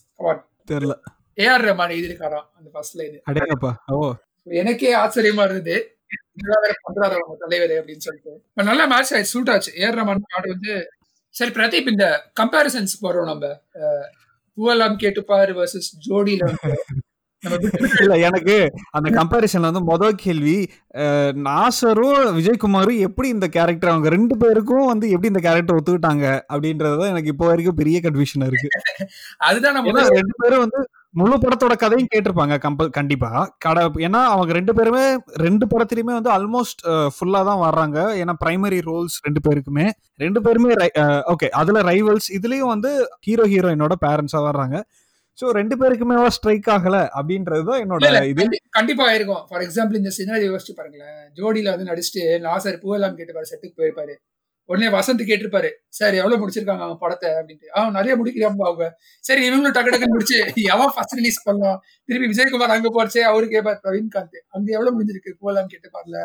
தெரியல. 0.69 0.95
ஏஆர் 1.37 1.65
ரஹ்மான் 1.65 1.93
எழுதியிருக்காராம் 1.95 2.47
அந்த 2.55 2.71
ஃபர்ஸ்ட் 2.73 2.97
லைன் 2.97 3.21
அடேங்கப்பா. 3.31 3.73
ஓ. 3.93 4.13
எனக்கே 4.47 4.95
ஆச்சரியமா 4.97 5.45
இருந்தது. 5.45 5.77
பண்றாரு 6.87 7.17
அவங்க 7.17 7.37
தலைவர் 7.45 7.75
அப்படின்னு 7.79 8.05
சொல்லிட்டு. 8.07 8.33
But 8.57 8.67
நல்ல 8.71 8.83
மேட்ச் 8.87 9.13
ஆயிடுச்சு 9.13 9.35
சூட் 9.35 9.53
ஆச்சு. 9.55 9.73
ஏஆர் 9.83 9.99
ரஹ்மான் 10.01 10.27
பாட்டு 10.27 10.55
வந்து 10.55 10.75
சரி 11.35 11.53
பிரதீப் 11.57 11.93
இந்த 11.95 12.07
கம்பேரிசன்ஸ் 12.41 12.95
போறோம் 13.03 13.31
நம்ம. 13.33 13.47
பூவெல்லாம் 14.59 15.01
கேட்டுப்பாரு 15.03 15.53
வர்சஸ் 15.59 15.91
ஜோடியில 16.07 16.45
இல்ல 18.03 18.15
எனக்கு 18.29 18.55
அந்த 18.91 19.09
கம்பாரிசன்ல 19.11 19.69
வந்து 19.69 19.83
முதல் 19.91 20.15
கேள்வி 20.23 20.55
நாசரும் 21.47 22.29
விஜயகுமாரும் 22.37 23.03
எப்படி 23.09 23.29
இந்த 23.29 23.47
கேரக்டர் 23.49 23.93
அவங்க 23.93 24.09
ரெண்டு 24.09 24.35
பேருக்கும் 24.37 24.87
வந்து 24.87 25.07
எப்படி 25.11 25.31
இந்த 25.33 25.43
கேரக்டர் 25.47 25.77
ஒத்துக்கிட்டாங்க 25.79 26.25
அப்படின்றதுதான் 26.53 27.13
எனக்கு 27.13 27.33
இப்போ 27.35 27.47
வரைக்கும் 27.47 27.79
பெரிய 27.81 27.99
கன்ஃபியூஷன் 28.01 28.47
இருக்கு. 28.47 28.71
அதுதான் 29.49 29.77
நம்ம 29.79 30.07
ரெண்டு 30.19 30.35
பேரும் 30.43 30.65
வந்து 30.65 30.81
முழு 31.17 31.37
படத்தோட 31.37 31.77
கதையும் 31.77 32.09
கேட்டிருப்பாங்க 32.15 32.57
கம்ப 32.65 32.89
கண்டிப்பா. 32.89 33.57
கட 33.59 33.89
ஏன்னா 33.89 34.25
அவங்க 34.25 34.53
ரெண்டு 34.53 34.75
பேருமே 34.75 35.17
ரெண்டு 35.33 35.67
படத்துலயுமே 35.67 36.21
வந்து 36.21 36.31
ஆல்மோஸ்ட் 36.31 36.87
ஃபுல்லா 36.87 37.45
தான் 37.45 37.71
வர்றாங்க. 37.71 37.97
ஏன்னா 37.97 38.33
பிரைமரி 38.45 38.81
ரோல்ஸ் 38.81 39.17
ரெண்டு 39.23 39.41
பேருக்குமே. 39.49 39.91
ரெண்டு 40.17 40.43
பேருமே 40.43 40.73
ஓகே 41.05 41.49
அதுல 41.49 41.81
ரைவல்ஸ் 41.83 42.29
இதுலயும் 42.33 42.67
வந்து 42.67 43.09
ஹீரோ 43.21 43.45
ஹீரோயினோட 43.45 43.93
பேரண்ட்ஸா 44.07 44.37
வர்றாங்க. 44.37 44.83
ஸோ 45.41 45.51
ரெண்டு 45.51 45.77
பேருக்குமே 45.77 46.27
ஸ்ட்ரைக் 46.27 46.67
ஆகல 46.67 47.09
அப்படின்றது 47.19 47.65
தான் 47.65 47.91
என்னோட 47.91 48.27
இது. 48.27 48.45
கண்டி- 48.45 48.71
கண்டிப்பா 48.71 49.13
ஆயிருக்கும். 49.13 49.45
ஃபார் 49.49 49.61
எக்ஸாம்பிள் 49.61 49.95
இந்த 49.95 50.11
சினாரி 50.19 50.45
யோசிச்சு 50.51 50.73
பாருங்களேன். 50.77 51.15
ஜோடியில 51.35 51.77
வந்து 51.77 51.93
நடிச்சுட்டு 51.93 52.47
நாசர் 52.47 52.79
பூவெல்லாம் 52.79 53.19
கேட்டுப்பாரு 53.19 53.43
செட்டுக்கு 53.51 53.81
போயிருப்பாரு. 53.81 54.15
உடனே 54.69 54.89
வசந்த் 54.95 55.23
கேட்டிருப்பாரு 55.29 55.69
சார் 55.99 56.15
எவ்வளவு 56.21 56.41
முடிச்சிருக்காங்க 56.43 56.85
அவன் 56.87 57.01
படத்தை? 57.03 57.29
அப்படின்ட்டு. 57.39 57.69
அவன் 57.77 57.97
நிறைய 57.99 58.13
முடிக்கிறாங்க 58.21 58.65
அவங்க. 58.71 58.87
சரி 59.25 59.43
இவங்களும் 59.49 59.77
டக்கு 59.77 59.93
டக்குன்னு 59.93 60.17
முடிச்சு 60.17 60.39
எவன் 60.75 60.93
ஃபர்ஸ்ட் 60.95 61.17
ரிலீஸ் 61.21 61.39
பண்ணலாம் 61.45 61.79
திருப்பி 62.09 62.31
விஜயகுமார் 62.33 62.75
அங்க 62.77 62.91
போறச்சே 62.97 63.23
அவரு 63.31 63.47
கேட்பார் 63.55 63.81
பிரவீன்காந்த் 63.85 64.39
அங்க 64.57 64.69
எவ்வளவு 64.77 64.97
முடிஞ்சிருக்கு? 64.99 65.33
பூவெல்லாம் 65.41 65.71
கேட்டு 65.73 65.89
பாருல. 65.97 66.17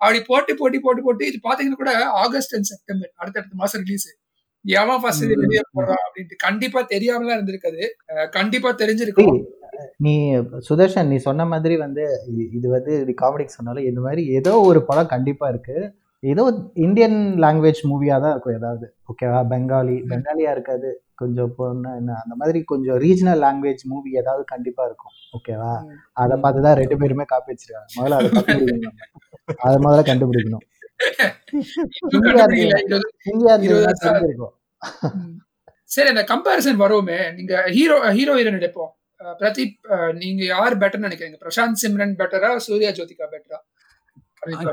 அப்படி 0.00 0.20
போட்டு 0.30 0.54
போட்டி 0.62 0.80
போட்டு 0.86 1.04
போட்டு 1.08 1.28
இது 1.30 1.40
பாத்தீங்கன்னா 1.48 1.80
கூட 1.82 1.92
ஆகஸ்ட் 2.24 2.56
அண்ட் 2.58 2.70
செப்டம்பர் 2.72 3.12
அடுத்தடுத்த 3.16 3.62
மாசம் 3.62 3.84
ரிலீஸ் 3.86 4.08
எவன் 4.64 5.00
ஃபர்ஸ்ட் 5.02 5.26
வெளியே 5.32 5.62
போடுறான் 5.76 6.02
அப்படின்ட்டு. 6.06 6.36
கண்டிப்பா 6.46 6.80
தெரியாமலாம் 6.94 7.36
இருந்திருக்காது. 7.38 7.82
கண்டிப்பா 8.38 8.70
தெரிஞ்சிருக்கும். 8.82 9.38
நீ 10.04 10.12
சுதர்ஷன் 10.68 11.10
நீ 11.12 11.16
சொன்ன 11.28 11.44
மாதிரி 11.52 11.74
வந்து 11.84 12.04
இது 12.56 12.66
வந்து 12.74 12.92
காமெடிக்கு 13.22 13.56
சொன்னாலும் 13.58 13.86
இந்த 13.90 14.00
மாதிரி 14.06 14.22
ஏதோ 14.38 14.52
ஒரு 14.70 14.80
படம் 14.88 15.12
கண்டிப்பா 15.14 15.46
இருக்கு. 15.52 15.76
ஏதோ 16.22 16.42
இந்தியன் 16.86 17.18
லாங்குவேஜ் 17.42 17.80
மூவியா 17.90 18.16
தான் 18.22 18.32
இருக்கும் 18.34 18.56
ஏதாவது. 18.58 18.86
ஓகேவா 19.10 19.38
பெங்காலி 19.52 19.94
பெங்காலியா 20.10 20.50
இருக்காது. 20.56 20.88
கொஞ்சம் 21.20 21.52
பொண்ணு 21.56 21.90
என்ன 22.00 22.16
அந்த 22.22 22.34
மாதிரி 22.40 22.58
கொஞ்சம் 22.72 22.98
ரீஜனல் 23.04 23.40
லாங்குவேஜ் 23.44 23.82
மூவி 23.92 24.10
ஏதாவது 24.20 24.44
கண்டிப்பா 24.52 24.82
இருக்கும். 24.88 25.14
ஓகேவா. 25.36 25.72
அதை 26.22 26.36
பார்த்து 26.42 26.64
தான் 26.66 26.78
ரெண்டு 26.80 26.96
பேருமே 27.02 27.24
காப்பி 27.32 27.52
வச்சிருக்காங்க. 27.52 27.90
முதல்ல 27.98 28.18
அதை 28.20 28.30
கண்டுபிடிக்கணும். 28.36 28.96
அதை 29.64 29.76
முதல்ல 29.86 30.02
கண்டுபிடிக்கணும். 30.10 30.64
சரி 35.94 36.08
அந்த 36.08 36.24
கம்பேரிசன் 36.32 36.80
வருமே 36.84 37.18
நீங்க 37.38 37.54
ஹீரோ 37.76 37.96
ஹீரோ 38.18 38.34
ஹீரோயின் 38.38 38.60
எடுப்போம். 38.60 38.92
அஹ் 39.20 39.36
பிரதீப் 39.40 39.74
நீங்க 40.22 40.42
யார் 40.54 40.74
பெட்டர் 40.82 41.06
நினைக்கிறீங்க? 41.06 41.38
பிரசாந்த் 41.44 41.80
சிம்ரன் 41.82 42.14
பெட்டரா 42.20 42.50
சூர்யா 42.68 42.90
ஜோதிகா 42.98 43.26
பெட்டரா 43.34 43.58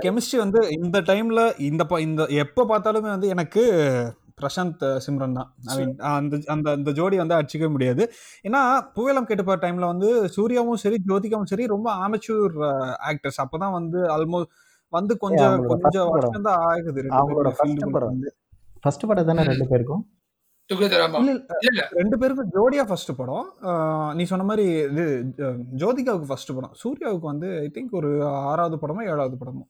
கெமிஸ்ட்ரி 0.04 0.38
வந்து 0.38 0.60
இந்த 0.78 1.02
டைம்ல 1.02 1.42
இந்த 1.60 1.84
இந்த 2.00 2.24
எப்போ 2.36 2.64
பார்த்தாலுமே 2.70 3.10
வந்து 3.10 3.28
எனக்கு 3.28 3.64
பிரசாந்த் 4.42 4.84
சிம்ரன் 5.06 5.34
தான். 5.34 5.48
ஐ 5.70 5.76
மீன் 5.78 5.94
அந்த 6.10 6.36
அந்த 6.48 6.68
அந்த 6.72 6.90
ஜோடி 6.92 7.18
வந்து 7.18 7.36
அடிச்சிக்கவே 7.36 7.72
முடியாது. 7.72 8.04
ஏன்னா 8.44 8.62
புயலம் 8.94 9.26
கேட்டு 9.26 9.44
போகிற 9.44 9.60
டைம்ல 9.64 9.86
வந்து 9.86 10.10
சூர்யாவும் 10.36 10.76
சரி 10.76 10.98
ஜோதிகாவும் 11.10 11.46
சரி 11.46 11.66
ரொம்ப 11.66 11.88
ஆமச்சூர் 12.06 12.56
ஆக்டர்ஸ் 13.10 13.42
அப்பதான் 13.46 13.72
வந்து 13.72 14.02
ஆல்மோஸ்ட் 14.16 14.54
வந்து 14.94 15.14
கொஞ்சம் 15.18 15.56
கொஞ்சம். 15.72 16.10
வருஷம் 16.12 16.48
தான் 16.50 16.60
ஆகுது 16.68 17.00
ரெண்டு 17.02 17.18
அவங்களோட 17.18 17.50
படம். 17.96 18.12
வந்து. 18.12 18.30
ஃபர்ஸ்ட் 18.84 19.08
படம் 19.08 19.26
தானே 19.26 19.44
ரெண்டு 19.44 19.68
பேருக்கும்? 19.68 20.04
ரெண்டு 21.90 22.18
பேருக்கும் 22.18 22.52
ஜோடியா 22.52 22.84
ஃபர்ஸ்ட் 22.84 23.16
படம். 23.18 23.54
ஆஹ் 23.62 24.16
நீ 24.16 24.24
சொன்ன 24.24 24.44
மாதிரி 24.44 24.70
இது 24.70 25.34
ஜோதிகாவுக்கு 25.76 26.26
ஃபர்ஸ்ட் 26.26 26.52
படம். 26.54 26.74
சூர்யாவுக்கு 26.84 27.20
வந்து 27.20 27.58
ஐ 27.58 27.72
திங்க் 27.74 27.92
ஒரு 27.92 28.26
ஆறாவது 28.26 28.88
படமோ 28.88 29.04
ஏழாவது 29.04 29.38
படமோ. 29.46 29.64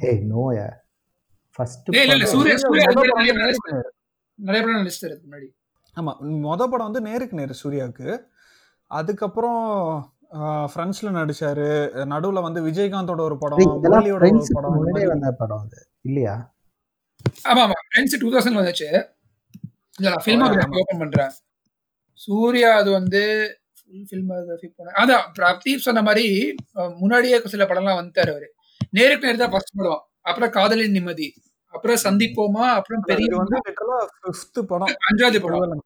ஏய் 0.00 0.26
நோயா 0.34 0.70
ஃபர்ஸ்ட் 1.54 1.88
சூர்யா- 1.88 2.54
சூர்யா 2.54 2.84
நிறைய 4.34 4.66
லிஸ்ட் 4.68 5.04
இருக்கு. 5.06 5.26
முன்னாடி. 5.30 5.46
ஆமா. 6.00 6.14
மொத 6.20 6.56
படம் 6.56 6.90
வந்து 6.90 7.00
நேருக்கு 7.00 7.36
நேர் 7.36 7.60
சூர்யாவுக்கு. 7.64 8.20
அதுக்கப்புறம் 8.86 10.14
ஃப்ரெண்ட்ஸ்ல 10.30 11.02
நடிச்சாரு. 11.02 11.88
நடுவுல 11.94 12.42
வந்து 12.42 12.66
விஜயகாந்தோட 12.66 13.20
ஒரு 13.20 13.38
படம் 13.38 13.58
ஒரு 13.58 13.80
படம் 14.52 15.34
படம் 15.38 15.58
அது. 15.58 15.88
இல்லையா? 16.00 16.54
ஆமா 17.48 17.56
ஆமா. 17.56 17.70
ஃப்ரெண்ட்ஸ் 17.70 18.18
டூ 18.18 18.30
தௌசண்ட் 18.30 18.72
வந்துச்சு. 18.72 19.11
இல்ல 20.02 20.12
நான் 20.12 20.24
ஃபில்மோகிராஃபி 20.24 20.80
ஓபன் 20.82 21.00
பண்றேன். 21.02 21.32
சூர்யா 22.20 22.70
அது 22.80 22.90
வந்து 22.98 23.20
ஃபுல் 23.78 24.06
ஃபில்மோகிராஃபி 24.10 24.68
போனேன் 24.76 24.96
அதான் 25.02 25.24
பிரதீப் 25.38 25.84
சொன்ன 25.86 26.02
மாதிரி 26.08 26.26
முன்னாடியே 27.00 27.36
சில 27.54 27.64
படம்லாம் 27.70 27.98
வந்துட்டாரு 28.00 28.30
அவரு. 28.34 28.48
நேருக்கு 28.98 29.28
நேர் 29.28 29.42
தான் 29.42 29.52
ஃபர்ஸ்ட் 29.54 29.78
படம். 29.80 30.02
அப்புறம் 30.30 30.52
காதலின் 30.56 30.96
நிம்மதி. 30.96 31.28
அப்புறம் 31.74 32.00
சந்திப்போமா 32.06 32.64
அப்புறம் 32.78 33.04
பெரிய 33.10 33.28
இது 33.28 33.36
வந்து 33.42 33.58
லிட்டரலா 33.68 34.00
ஃபிஃப்த் 34.18 34.60
படம். 34.72 34.92
அஞ்சாவது 35.08 35.40
படம். 35.44 35.84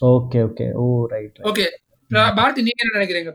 Okay 0.00 0.38
okay 0.48 0.66
oh 0.82 0.84
right 1.14 1.40
okay 1.50 1.66
Bharathi 2.38 2.60
நீங்க 2.66 2.80
என்ன 2.84 2.96
நினைக்கிறீங்க? 2.98 3.30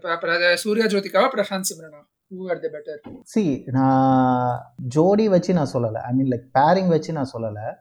சூர்யா 0.64 0.86
ஜோதிகாவா 0.94 1.30
பிரசாந்த் 1.36 1.70
சிம்ரனா? 1.70 2.02
ஹூ 2.32 2.50
ஆர் 2.50 2.60
தி 2.60 2.68
பெட்டர் 2.68 3.18
சி 3.24 3.64
நான் 3.66 4.76
ஜோடி 4.76 5.30
வச்சு 5.30 5.54
நான் 5.54 5.68
சொல்லலை. 5.74 5.98
ஐ 5.98 6.14
மீன் 6.14 6.32
லைக் 6.32 6.50
பேரிங் 6.52 6.88
வச்சு 6.88 7.14
நான் 7.14 7.30
சொல்லலை. 7.34 7.74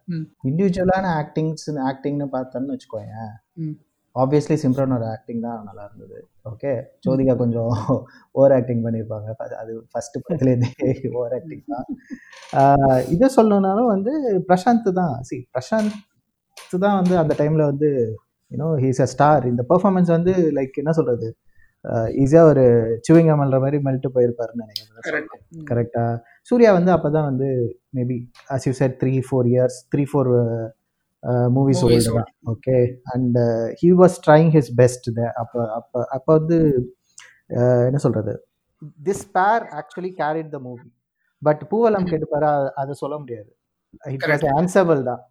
இண்டிவிஜுவலான 0.44 1.06
ஆக்டிங்ஸ் 1.22 1.66
ஆக்டிங்னு 1.66 2.28
பார்த்தோன்னு 2.32 2.76
வச்சுக்கோங்க. 2.76 3.14
ஆப்வியஸ்லி 4.14 4.56
சிம்ரனோட 4.62 5.10
ஆக்டிங் 5.10 5.40
தான் 5.40 5.64
நல்லா 5.64 5.92
இருந்தது. 5.94 6.28
ஓகே 6.44 6.82
ஜோதிகா 7.08 7.36
கொஞ்சம் 7.36 7.68
ஓவர் 8.30 8.52
ஆக்டிங் 8.52 8.84
பண்ணியிருப்பாங்க. 8.84 9.32
அது- 9.38 9.82
ஃபர்ஸ்ட் 9.90 10.16
படத்துலேருந்தே 10.28 11.14
ஓவர் 11.14 11.32
ஆக்டிங் 11.32 11.62
தான். 11.66 13.04
இதை 13.08 13.30
சொல்லணும்னாலும் 13.36 13.86
வந்து 13.86 14.44
பிரசாந்த் 14.48 14.92
தான். 14.92 15.22
சி 15.22 15.48
பிரசாந்த் 15.52 16.78
தான் 16.80 17.02
வந்து 17.02 17.16
அந்த 17.16 17.34
டைமில் 17.38 17.64
வந்து 17.64 18.16
you know 18.50 18.62
he's 18.62 19.00
a 19.00 19.06
star 19.06 19.46
இந்த 19.46 19.64
பெர்ஃபார்மன்ஸ் 19.68 20.06
வந்து 20.06 20.32
லைக் 20.32 20.72
என்ன 20.72 20.92
சொல்கிறது 20.92 21.36
ஈஸியாக 22.22 22.50
ஒரு 22.52 22.64
சிவிங் 23.06 23.30
அமல்ற 23.34 23.58
மாதிரி 23.64 23.78
மெல்ட்டு 23.86 24.14
போயிருப்பாருன்னு 24.16 24.62
நினைக்கிறேன். 24.64 25.06
கரெக்ட் 25.08 25.64
கரெக்டா 25.70 26.04
சூர்யா 26.50 26.70
வந்து 26.78 26.92
அப்பதான் 26.96 27.28
வந்து 27.30 27.48
maybe 27.98 28.18
as 28.56 28.66
you 28.68 28.72
said 28.82 28.96
three 29.02 29.14
four 29.28 29.48
years 29.54 29.78
three 29.94 30.04
four 30.10 30.30
movies 31.56 31.80
Movies 31.82 32.06
old 32.10 32.12
தான் 32.18 32.30
okay 32.52 32.76
and 33.14 33.38
he 33.80 33.88
was 34.02 34.14
trying 34.26 34.50
his 34.54 34.70
best 34.80 35.08
அப்போ 35.42 35.58
அப்போ 35.78 35.98
அப்போ 36.16 36.30
வந்து 36.38 36.58
என்ன 37.88 37.98
சொல்றது? 38.04 38.32
This 39.06 39.24
pair 39.36 39.64
actually 39.80 40.10
carried 40.20 40.50
the 40.54 40.58
movie 40.68 40.86
but 41.42 41.62
Poovellam. 41.72 42.06
Kettuppar? 42.10 42.48
அதை 42.80 42.92
சொல்ல 43.02 43.14
முடியாது. 43.22 43.50
It 44.14 44.26
was. 44.30 44.46
ஆன்சபிள் 44.58 45.00
தான். 45.10 45.22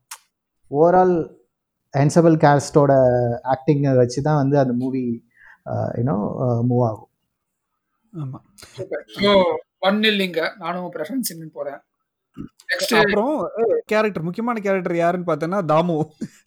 ஓவரால் 0.71 1.15
ஆன்சபிள் 1.93 2.35
கேஸ்டோட 2.45 2.93
ஆக்டிங்கை 3.53 3.93
வச்சு 4.01 4.19
தான் 4.27 4.39
வந்து 4.41 4.57
அந்த 4.63 4.73
மூவி 4.83 5.03
யூனோ 5.99 6.15
மூவ் 6.69 6.83
ஆகும். 6.89 7.09
ஆமா. 8.13 8.39
ஸோ 9.17 9.31
ஒன் 9.87 9.99
இல்லைங்க 10.11 10.41
நானும் 10.63 10.85
போறேன். 11.57 11.79
நெக்ஸ்ட் 12.71 12.95
அப்புறம் 13.01 13.33
கேரக்டர் 13.91 14.25
முக்கியமான 14.27 14.61
கேரக்டர் 14.65 14.95
யாருன்னு 15.01 15.29
பார்த்தேன்னா 15.29 15.59
தாமு. 15.71 15.97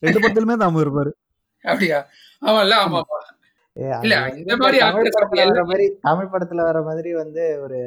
ரெண்டு 0.05 0.21
படத்துலயுமே 0.21 0.57
தாமு 0.65 0.85
இருப்பாரு. 0.85 1.13
அப்படியா? 1.65 2.01
ஆமால்ல 2.43 2.77
ஆமா 2.85 3.01
இல்ல, 4.03 4.15
இந்த 4.41 4.55
மாதிரி 4.61 4.79
தமிழ் 6.09 6.33
படத்துல 6.33 6.63
வர 6.69 6.79
மாதிரி 6.89 7.11
வந்து 7.21 7.45
ஒரு 7.65 7.79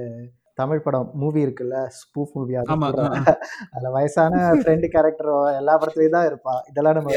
தமிழ் 0.59 0.83
படம் 0.85 1.07
மூவி 1.21 1.39
இருக்குல்ல 1.45 1.77
ஸ்பூஃப் 1.99 2.33
மூவி. 2.33 2.53
அதுல 3.73 3.89
வயசான 3.95 4.35
ஃப்ரெண்டு 4.59 4.87
கேரக்டர் 4.95 5.31
எல்லா 5.61 5.73
படத்துலயும் 5.81 6.15
தான் 6.17 6.27
இருப்பா. 6.29 6.55
இதெல்லாம் 6.69 6.97
நம்ம 6.97 7.09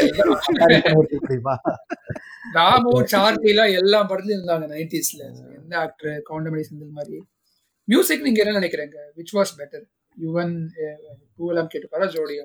ராமு 2.59 2.93
சார்லி 3.13 3.51
எல்லாம் 3.55 3.73
எல்லா 3.83 4.01
படத்துலயும் 4.09 4.41
இருந்தாங்க 4.41 4.67
நைன்டிஸ்ல 4.75 5.23
எந்த 5.59 5.75
ஆக்டர் 5.85 6.23
கவுண்டமணி 6.31 6.65
செந்தில் 6.69 6.99
மாதிரி. 6.99 7.19
மியூசிக் 7.89 8.27
நீங்க 8.27 8.41
என்ன 8.45 8.59
நினைக்கிறீங்க? 8.59 8.99
விச் 9.19 9.35
வாஸ் 9.39 9.55
பெட்டர் 9.61 9.87
யுவன் 10.19 10.53
பூவெல்லாம் 11.35 11.69
கேட்டுப்பாரா 11.73 12.07
ஜோடியா? 12.09 12.45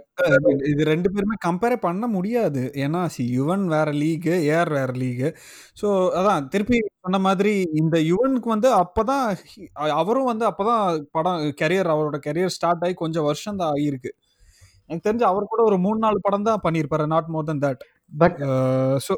இது- 0.66 0.86
ரெண்டு 0.86 1.12
பேருமே 1.12 1.36
கம்பேர் 1.46 1.76
பண்ண 1.80 2.08
முடியாது. 2.08 2.62
ஏன்னா 2.78 3.06
சி 3.08 3.24
யுவன் 3.32 3.66
வேற 3.66 3.92
லீகு 3.94 4.34
ஏஆர் 4.50 4.72
வேற 4.72 4.92
லீகு 4.94 5.30
ஸோ 5.82 5.88
அதான் 6.14 6.48
திருப்பி 6.48 6.78
சொன்ன 7.02 7.20
மாதிரி 7.20 7.54
இந்த 7.76 7.98
யுவனுக்கு 8.10 8.50
வந்து 8.50 8.70
அப்பதான் 8.76 9.26
அவரும் 9.96 10.24
வந்து 10.24 10.46
அப்பதான் 10.48 10.84
படம் 11.12 11.42
கெரியர் 11.62 11.94
அவரோட 11.94 12.20
கெரியர் 12.28 12.56
ஸ்டார்ட் 12.56 12.84
ஆகி 12.84 12.94
கொஞ்சம் 12.96 13.24
வருஷம் 13.24 13.58
தான் 13.58 13.74
ஆகியிருக்கு. 13.74 14.12
எனக்கு 14.90 15.06
தெரிஞ்சு 15.06 15.24
அவர் 15.24 15.46
கூட 15.46 15.62
ஒரு 15.64 15.78
மூணு 15.80 16.00
நாலு 16.00 16.18
படம் 16.22 16.44
தான் 16.44 16.64
பண்ணியிருப்பாரு 16.64 17.06
not 17.08 17.28
more 17.28 17.46
than 17.46 17.60
that 17.62 17.84
but 18.14 18.40
so 19.06 19.14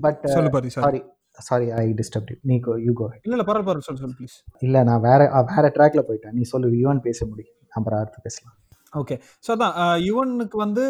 but 0.00 0.20
சொல்லு 0.28 0.70
சாரி 0.76 1.00
சாரி 1.38 1.66
ஐ 1.82 1.86
டிஸ்டர்ப் 2.00 2.30
நீ 2.50 2.54
யூ 2.86 2.92
கோ 3.00 3.06
இல்ல 3.24 3.34
இல்ல 3.36 3.44
பரவாயில்ல 3.48 3.66
பரவாயில்ல 3.68 3.86
சொல்லு 3.88 4.02
சொல்லு 4.02 4.16
ப்ளீஸ் 4.18 4.36
இல்ல 4.58 4.82
நான் 4.82 5.00
வேற 5.00 5.20
வேற 5.52 5.64
ட்ராக்ல 5.76 6.02
போயிட்டேன். 6.08 6.36
நீ 6.38 6.42
சொல்லு 6.52 6.68
யுவன் 6.82 7.02
பேச 7.08 7.18
முடியும். 7.26 7.56
அப்புறம் 7.72 8.00
அடுத்து 8.00 8.24
பேசலாம். 8.26 8.56
ஓகே 8.92 9.14
ஸோ 9.46 9.48
அதான் 9.54 9.74
யுவனுக்கு 10.08 10.56
வந்து 10.56 10.84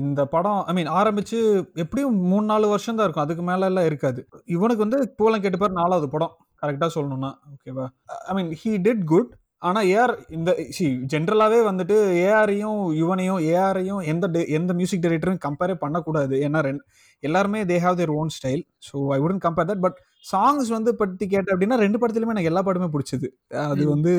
இந்த 0.00 0.20
படம் 0.24 0.60
ஐ 0.70 0.72
மீன் 0.74 0.90
ஆரம்பிச்சு 1.00 1.38
எப்படியும் 1.74 2.18
மூணு 2.32 2.46
நாலு 2.46 2.66
வருஷம் 2.68 2.98
தான் 2.98 3.06
இருக்கும். 3.06 3.26
அதுக்கு 3.26 3.42
மேல 3.42 3.70
எல்லாம் 3.70 3.88
இருக்காது. 3.90 4.20
இவனுக்கு 4.46 4.84
வந்து 4.86 5.00
பூலம் 5.20 5.42
கேட்டு 5.42 5.60
பேர் 5.62 5.78
நாலாவது 5.80 6.08
படம். 6.08 6.34
கரெக்டாக 6.62 6.90
சொல்லணும்னா. 6.96 7.30
ஓகேவா 7.54 7.86
I 8.30 8.34
mean 8.38 8.50
he 8.62 8.72
did 8.86 9.04
good 9.04 9.30
ஆனால் 9.62 9.86
ஏஆர் 9.92 10.12
இந்த 10.36 10.50
சி 10.76 10.84
ஜென்ரலாகவே 11.12 11.60
வந்துட்டு 11.68 11.96
ஏஆரையும் 12.24 12.82
யுவனையும் 13.00 13.40
ஏஆரையும் 13.52 14.02
எந்த 14.12 14.26
எந்த 14.58 14.72
மியூசிக் 14.80 15.02
டைரக்டரும் 15.04 15.40
கம்பேரே 15.46 15.74
பண்ணக்கூடாது. 15.84 16.34
ஏன்னா 16.46 16.60
ரெண்டு 16.68 16.82
எல்லாருமே 17.22 17.60
they 17.70 17.78
have 17.84 17.96
their 18.00 18.12
own 18.18 18.30
style 18.36 18.62
so 18.88 18.96
I 19.14 19.18
wouldn't 19.24 19.42
compare 19.46 19.68
that 19.70 19.82
but 19.86 19.98
songs 20.24 20.70
வந்து 20.76 20.92
பற்றி 21.00 21.26
கேட்ட 21.34 21.48
அப்படின்னா 21.54 21.78
ரெண்டு 21.84 22.00
படத்துலையுமே 22.02 22.34
எனக்கு 22.36 22.52
எல்லா 22.52 22.62
படமே 22.68 22.88
பிடிச்சது. 22.94 23.28
அது. 23.66 23.84
வந்து 23.94 24.12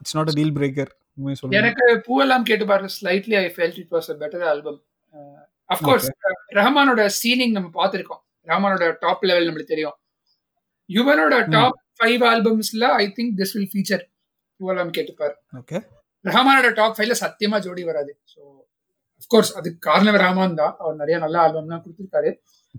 it's 0.00 0.16
not 0.18 0.32
a 0.32 0.36
deal 0.38 0.54
breaker 0.58 0.92
எனக்கு 1.60 1.84
பூவெல்லாம் 2.06 2.46
கேட்டு 2.50 2.64
பாருங்க. 2.70 2.90
Slightly 2.98 3.36
I 3.44 3.46
felt 3.56 3.80
it 3.82 3.92
was 3.96 4.10
a 4.12 4.18
better 4.22 4.44
album 4.52 4.78
of course 5.70 6.08
ரஹ்மானோட 6.58 7.02
சீனிங் 7.20 7.56
நம்ம 7.56 7.68
பார்த்திருக்கோம். 7.80 8.22
ரஹ்மானோட 8.48 8.84
டாப் 9.02 9.24
லெவல் 9.30 9.46
நம்மளுக்கு 9.48 9.74
தெரியும். 9.74 9.96
யுவனோட 10.90 11.34
top 11.54 11.76
five 11.98 12.22
ஆல்பம்ஸ்ல 12.30 12.86
I 13.02 13.06
think 13.18 13.34
this 13.40 13.52
will 13.56 13.70
feature 13.72 14.02
Poovellam 14.60 14.94
Kettuppar. 14.98 15.34
Okay 15.60 15.78
ரஹ்மானோட 16.24 16.70
top 16.78 16.96
ஃபைவ்ல 16.96 17.16
சத்தியமா 17.24 17.58
ஜோடி 17.66 17.84
வராது. 17.90 18.12
ஸோ 18.32 18.40
அஃப்கோர்ஸ் 19.20 19.52
அதுக்கு 19.58 19.80
காரணம் 19.88 20.18
ரஹ்மான் 20.24 20.58
தான். 20.62 20.74
அவர் 20.82 20.96
நிறைய 21.02 21.16
நல்ல 21.24 21.36
ஆல்பம்லாம் 21.44 21.82
கொடுத்துருக்காரு. 21.84 22.30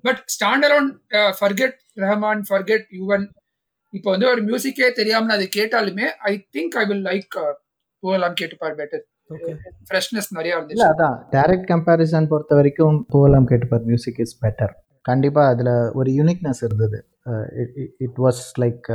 But 0.08 0.20
stand 0.36 0.66
around 0.68 0.92
forget 1.40 1.78
Rahman 2.06 2.44
forget 2.50 2.88
Yuvan 3.00 3.26
இப்போ 3.94 4.10
வந்து 4.14 4.28
ஒரு 4.34 4.42
மியூசிக்கே 4.50 4.90
தெரியாம 5.00 5.28
நான் 5.30 5.38
அதை 5.40 5.48
கேட்டாலுமே 5.58 6.06
I 6.30 6.34
think 6.56 6.76
I 6.82 6.84
will 6.92 7.06
like 7.10 7.36
Poovellam 8.04 8.38
Kettuppar 8.42 8.78
better 8.80 9.04
okay 9.36 9.52
freshness 9.90 10.30
நிறைய 10.38 10.52
இல்ல 10.54 10.60
இருந்துச்சு 10.60 10.88
அதான். 10.94 11.18
டைரக்ட் 11.34 11.68
கம்பேரிசன் 11.74 12.30
பொறுத்த 12.32 12.54
வரைக்கும் 12.60 12.98
பூவெல்லாம் 13.14 13.50
கேட்டுப்பார். 13.52 13.84
மியூசிக் 13.90 14.22
இஸ் 14.26 14.36
பெட்டர் 14.44 14.74
கண்டிப்பா 15.06 15.44
அதுல 15.54 15.70
ஒரு 16.00 16.10
யூனிக்னஸ் 16.20 16.62
இருந்தது. 16.68 16.98
It 18.06 18.20
was 18.26 18.42
like 18.64 18.88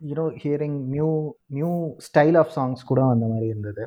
you know 0.00 0.24
hearing 0.42 0.78
new 0.94 1.08
new 1.56 1.70
style 2.06 2.36
of 2.42 2.52
songs 2.56 2.88
கூட 2.90 3.00
அந்த 3.14 3.26
மாதிரி 3.32 3.46
இருந்தது. 3.52 3.82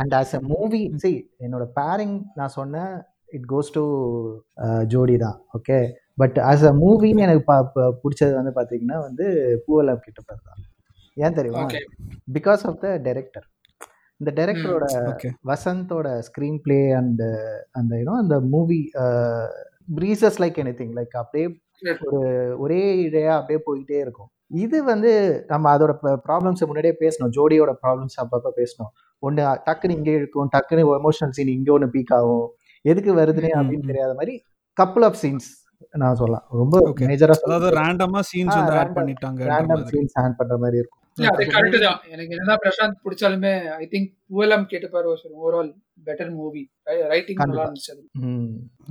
and 0.00 0.14
as 0.20 0.34
a 0.38 0.40
movie 0.52 0.82
C 1.04 1.12
என்னோட 1.46 1.66
பேரிங் 1.80 2.16
நான் 2.40 2.54
சொன்னேன் 2.58 2.92
இட் 3.38 3.46
கோஸ் 3.52 3.70
டு 3.78 3.84
ஜோடி 4.94 5.16
தான் 5.24 5.38
ஓகே 5.58 5.78
பட் 6.22 6.38
ஆஸ் 6.50 6.64
அ 6.70 6.72
மூவின்னு 6.82 7.26
எனக்கு 7.26 7.44
பிடிச்சது 8.02 8.34
வந்து 8.40 8.52
பார்த்தீங்கன்னா 8.58 8.98
வந்து 9.08 9.26
பூவெல்லாம் 9.66 10.02
கிட்டப்பார் 10.06 10.46
தான். 10.48 10.60
ஏன் 11.16 11.36
தெரியுமா. 11.38 11.62
பிகாஸ் 12.36 12.62
ஆஃப் 12.68 12.80
த 12.84 12.88
டைரக்டர் 13.06 13.46
இந்த 14.20 14.30
டைரக்டரோட 14.38 14.84
வசந்தோட 15.50 16.08
ஸ்க்ரீன் 16.26 16.58
பிளே 16.64 16.78
அண்ட் 16.98 17.22
அந்த 17.78 17.92
யூனோ 18.00 18.14
அந்த 18.22 18.36
movie 18.54 18.78
breezes 19.98 20.38
like 20.42 20.58
anything 20.80 20.92
like 20.98 21.14
அப்படியே 21.22 21.46
ஒரு 22.08 22.20
ஒரே 22.64 22.82
இடையா 23.06 23.32
அப்படியே 23.38 23.60
போயிட்டே 23.68 23.98
இருக்கும். 24.04 24.30
இது 24.50 24.84
வந்து 24.84 25.10
நம்ம 25.48 25.78
அதோட 25.78 25.92
ப்ராப்ளம்ஸை 26.28 26.66
முன்னாடியே 26.66 26.94
பேசணும். 27.00 27.32
ஜோடியோட 27.36 27.72
ப்ராப்ளம்ஸ் 27.82 28.16
அப்பப்போ 28.22 28.50
பேசணும். 28.60 28.90
ஒன்று 29.18 29.42
டக்குன்னு 29.66 29.96
இங்கே 29.98 30.12
இருக்கும் 30.12 30.48
டக்குன்னு 30.56 30.84
எமோஷனல் 31.00 31.34
சீன் 31.38 31.48
இங்கே 31.48 31.70
ஒன்று 31.70 31.88
பீக் 31.94 32.14
ஆகும். 32.18 32.46
எதுக்கு 32.84 33.14
வருதுன்னே 33.14 33.52
அப்படின்னு. 33.60 33.88
தெரியாத 33.92 34.14
மாதிரி 34.14 34.34
கப்புள் 34.76 35.04
ஆஃப் 35.04 35.20
சீன்ஸ் 35.22 35.48
நான் 35.90 36.14
சொல்லலாம். 36.14 36.44
ரொம்ப. 36.50 36.78
மேஜரா 37.10 37.36
அதாவது 37.46 37.68
ரேண்டமா 37.80 38.20
சீன்ஸ் 38.32 38.56
வந்து 38.56 38.78
ஆட் 38.80 38.96
பண்ணிட்டாங்க 38.98 39.50
ரேண்டம் 39.52 39.84
சீன்ஸ் 39.92 40.16
ஹேண்ட் 40.20 40.38
பண்ற 40.40 40.56
மாதிரி 40.58 40.76
இருக்கும். 40.82 40.99
அது 41.28 41.44
கரெக்ட் 41.54 41.78
தான் 41.84 42.00
எனக்கு 42.14 42.34
என்னதான் 42.34 42.64
பிரசாந்த் 42.64 43.02
பிடிச்சாலுமே 43.04 43.52
ஐ 43.82 43.86
திங்க் 43.92 44.10
பூவெல்லாம் 44.30 44.66
கேட்டுப்பாரு 44.72 45.08
ஒரு 45.12 45.32
ஓவரால் 45.38 45.70
பெட்டர் 46.06 46.30
மூவி 46.36 46.62
ரைட்டிங் 47.12 47.40
நல்லா 47.40 47.64
இருந்துச்சு 47.66 47.94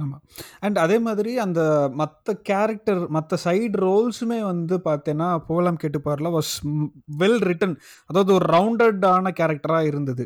ஆமாம் 0.04 0.22
அண்ட் 0.60 0.78
அதே 0.78 0.98
மாதிரி 1.00 1.32
அந்த 1.46 1.62
மற்ற 2.02 2.34
கேரக்டர் 2.50 3.02
மற்ற 3.10 3.38
சைடு 3.46 3.78
ரோல்ஸுமே 3.86 4.39
வந்து 4.52 4.76
பார்த்தேன்னா 4.88 5.30
புகழம் 5.48 5.82
கேட்டுப்பாரில் 5.84 6.34
வாஸ் 6.38 6.54
வெல் 7.22 7.42
ரிட்டன் 7.50 7.76
அதாவது 8.10 8.32
ஒரு 8.38 8.48
ரவுண்டடான 8.56 9.34
கேரக்டராக 9.39 9.89
இருந்தது. 9.92 10.26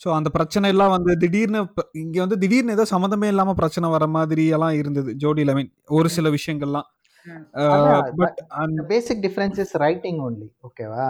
ஸோ 0.00 0.08
அந்த 0.10 0.28
பிரச்சனை 0.36 0.68
எல்லாம் 0.74 0.94
வந்து 0.94 1.12
திடீர்னு 1.22 1.60
இங்கே 2.02 2.20
வந்து 2.20 2.38
திடீர்னு 2.38 2.74
ஏதோ 2.76 2.84
சம்மந்தமே 2.94 3.28
இல்லாமல் 3.32 3.58
பிரச்சனை 3.60 3.88
வர 3.88 4.06
மாதிரி 4.16 4.44
எல்லாம் 4.56 4.76
இருந்தது 4.80 5.10
ஜோடியில். 5.22 5.54
மீன் 5.58 5.70
ஒரு 5.98 6.08
சில 6.16 6.28
விஷயங்கள்லாம். 6.28 6.88
பட் 8.18 8.38
அந்த 8.62 8.80
basic 8.90 9.22
difference 9.22 9.58
is 9.62 9.74
writing 9.82 10.20
only 10.26 10.48
ஓகேவா. 10.66 11.06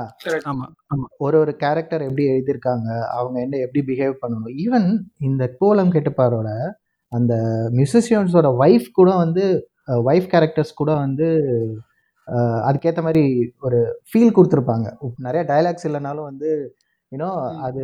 ஆமாம் 0.51 0.73
ஆமாம் 0.93 1.13
ஒரு 1.19 1.37
ஒரு 1.39 1.53
கேரக்டர் 1.63 2.07
எப்படி 2.07 2.25
எழுதியிருக்காங்க 2.33 2.89
அவங்க 3.15 3.37
என்ன 3.41 3.61
எப்படி 3.67 3.83
பிஹேவ் 3.89 4.15
பண்ணணும். 4.23 4.55
ஈவன் 4.65 4.89
இந்த 5.23 5.45
கோலம் 5.61 5.95
கேட்டுப்பாரோட 5.95 6.51
அந்த 7.13 7.35
மியூசிஷியன்ஸோட 7.77 8.49
ஒய்ஃப் 8.63 8.89
கூட 8.93 9.11
வந்து 9.17 9.45
ஒய்ஃப் 10.09 10.31
கேரக்டர்ஸ் 10.33 10.73
கூட 10.75 10.93
வந்து 11.01 11.27
அஹ், 12.29 12.61
அதுக்கேத்த 12.69 13.01
மாதிரி 13.03 13.23
ஒரு 13.61 13.79
ஃபீல் 14.09 14.37
கொடுத்துருப்பாங்க. 14.37 14.87
நிறைய 15.19 15.43
டயலாக்ஸ் 15.51 15.87
இல்லைனாலும் 15.89 16.29
வந்து 16.29 16.51
யூனோ. 17.13 17.29
அது 17.67 17.83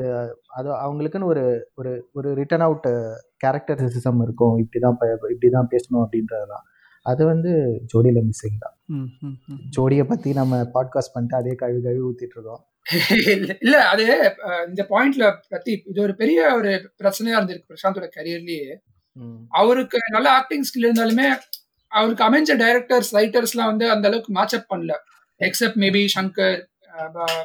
அது 0.58 0.68
அவங்களுக்குன்னு 0.84 1.30
ஒரு 1.32 1.42
ஒரு 1.78 1.90
ஒரு 2.14 2.28
ரிட்டன் 2.38 2.64
அவுட் 2.66 2.88
கேரக்டரிசிசம் 3.44 4.20
இருக்கும். 4.22 4.56
இப்படி 4.62 4.80
தான் 4.80 4.96
இப்படி 5.34 5.50
தான் 5.50 5.70
பேசணும் 5.74 6.04
அப்படின்றதெல்லாம் 6.04 6.64
அது 7.06 7.24
வந்து 7.24 7.50
ஜோடியில் 7.90 8.22
மிஸ்ஸிங் 8.22 8.58
தான். 8.58 8.76
ஜோடியை 9.70 10.04
பற்றி 10.04 10.32
நம்ம 10.32 10.56
பாட்காஸ்ட் 10.74 11.12
பண்ணிட்டு 11.12 11.36
அதே 11.36 11.54
கழுவி 11.54 11.82
கழுவி 11.82 12.00
ஊற்றிட்டு 12.00 12.36
இருக்கோம் 12.36 12.62
இல்ல- 13.60 13.88
அது 13.88 14.04
இந்த 14.68 14.86
பாயிண்ட்ல 14.88 15.24
பிரதீப் 15.48 15.82
இது 15.86 16.02
ஒரு 16.02 16.14
பெரிய 16.14 16.54
ஒரு 16.54 16.70
பிரச்சனையா 16.98 17.36
இருந்திருக்கு 17.38 17.70
பிரசாந்தோட 17.70 18.08
கரியர்லயே 18.16 18.68
அவருக்கு 19.50 19.98
நல்ல 20.10 20.30
ஆக்டிங் 20.30 20.62
ஸ்கில் 20.62 20.86
இருந்தாலுமே 20.86 21.28
அவருக்கு 21.92 22.24
அமைஞ்ச 22.24 22.56
டைரக்டர்ஸ் 22.56 23.10
ரைட்டர்ஸ்லாம் 23.12 23.64
வந்து 23.64 23.90
அந்த 23.90 24.08
அளவுக்கு 24.08 24.32
மேட்ச் 24.32 24.54
அப் 24.54 24.70
பண்ணல. 24.70 24.92
எக்ஸப்ட் 25.40 25.78
மேபி 25.78 26.06
சங்கர் 26.14 26.60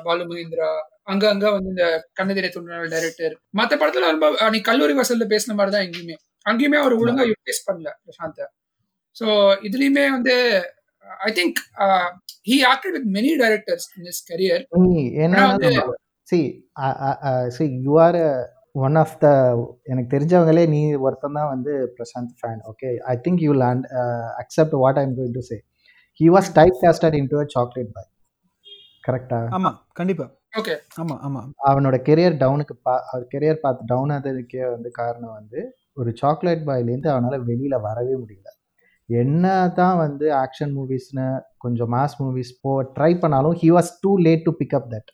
பாலு 0.03 0.23
மகேந்திரா 0.23 0.69
அங்க 1.03 1.29
அங்க 1.29 1.51
வந்து 1.51 1.69
இந்த 1.69 1.85
கண்ணதிரை 2.13 2.49
துணை 2.49 2.87
டைரக்டர் 2.87 3.33
மத்த 3.57 3.73
படத்துல 3.75 4.11
ரொம்ப 4.11 4.49
நீ 4.49 4.61
கல்லூரி 4.61 4.93
வாசல்ல 4.93 5.25
பேசின 5.25 5.53
மாதிரி 5.53 5.71
தான் 5.71 5.85
எங்கேயுமே. 5.87 6.15
அங்கேயுமே 6.45 6.79
அவர் 6.79 6.95
ஒழுங்கா 6.95 7.25
யூட்டிலைஸ் 7.25 7.65
பண்ணல 7.67 7.89
பிரசாந்த. 8.03 8.39
ஸோ 9.15 9.27
இதுலயுமே 9.67 10.05
வந்து 10.11 10.35
I 11.21 11.31
think 11.33 11.59
he 12.47 12.57
acted 12.71 12.95
with 12.95 13.09
many 13.15 13.31
directors 13.41 13.87
in 13.95 14.07
his 14.09 14.23
career 14.29 14.63
வந்து- 15.51 15.71
சி 16.27 16.39
C 17.55 17.65
you 17.83 17.95
are 18.01 18.19
one 18.79 18.95
of 19.01 19.15
the 19.19 19.27
எனக்கு 19.85 20.09
தெரிஞ்சவங்களே 20.13 20.63
நீ 20.71 20.79
ஒருத்தன் 21.03 21.37
தான் 21.39 21.51
வந்து 21.51 21.73
Prashanth 21.97 22.33
fan 22.39 22.61
okay 22.71 22.89
I 23.07 23.15
think 23.25 23.43
you 23.43 23.53
land 23.61 23.85
accept 24.41 24.75
what 24.81 24.99
I'm 24.99 25.13
going 25.17 25.35
to 25.37 25.43
say 25.45 25.57
he 26.19 26.27
was 26.35 26.49
type 26.57 26.77
casted 26.83 27.17
into 27.29 27.39
a 27.39 27.47
chocolate 27.55 27.93
boy 27.93 28.09
கரெக்டா 29.03 29.39
ஆமாம் 29.55 29.77
கண்டிப்பாக 29.93 30.31
ஓகே 30.59 30.75
ஆமாம் 30.95 31.21
ஆமாம் 31.21 31.47
அவனோட 31.69 31.95
கெரியர் 32.03 32.35
டவுனுக்கு 32.41 32.75
பா 32.85 32.93
அவர் 33.09 33.25
கெரியர் 33.33 33.63
பார்த்து 33.63 33.89
டவுன் 33.89 34.11
ஆனதுக்கே 34.11 34.63
வந்து 34.69 34.89
காரணம் 34.93 35.33
வந்து 35.33 35.59
ஒரு 35.97 36.11
சாக்லேட் 36.21 36.63
பாய்லேருந்து 36.67 37.09
அவனால் 37.11 37.45
வெளியில் 37.49 37.83
வரவே 37.83 38.15
முடியல. 38.21 38.47
என்ன 39.09 39.45
தான் 39.75 39.97
வந்து 39.97 40.25
ஆக்ஷன் 40.43 40.73
மூவிஸ்னு 40.77 41.25
கொஞ்சம் 41.57 41.91
மாஸ் 41.95 42.15
மூவிஸ் 42.21 42.53
போ 42.61 42.71
ட்ரை 42.95 43.11
பண்ணாலும் 43.19 43.55
he 43.61 43.69
was 43.75 43.91
too 44.03 44.11
late 44.25 44.45
to 44.47 44.53
pick up 44.61 44.89
that 44.93 45.11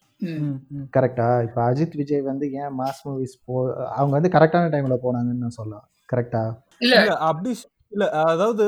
கரெக்டா 0.95 1.27
இப்போ 1.45 1.59
அஜித் 1.67 1.97
விஜய் 1.99 2.23
வந்து 2.29 2.45
ஏன் 2.61 2.73
மாஸ் 2.79 3.01
மூவிஸ் 3.07 3.35
போ 3.45 3.53
அவங்க 3.97 4.13
வந்து 4.17 4.33
கரெக்டான 4.35 4.71
டைம்ல 4.73 4.97
போனாங்கன்னு 5.05 5.43
நான் 5.45 5.57
சொல்லலாம். 5.59 5.85
கரெக்டா 6.09 6.43
இல்ல. 6.83 6.95
அப்படி 7.29 7.51
இல்ல 7.91 8.03
அதாவது 8.33 8.63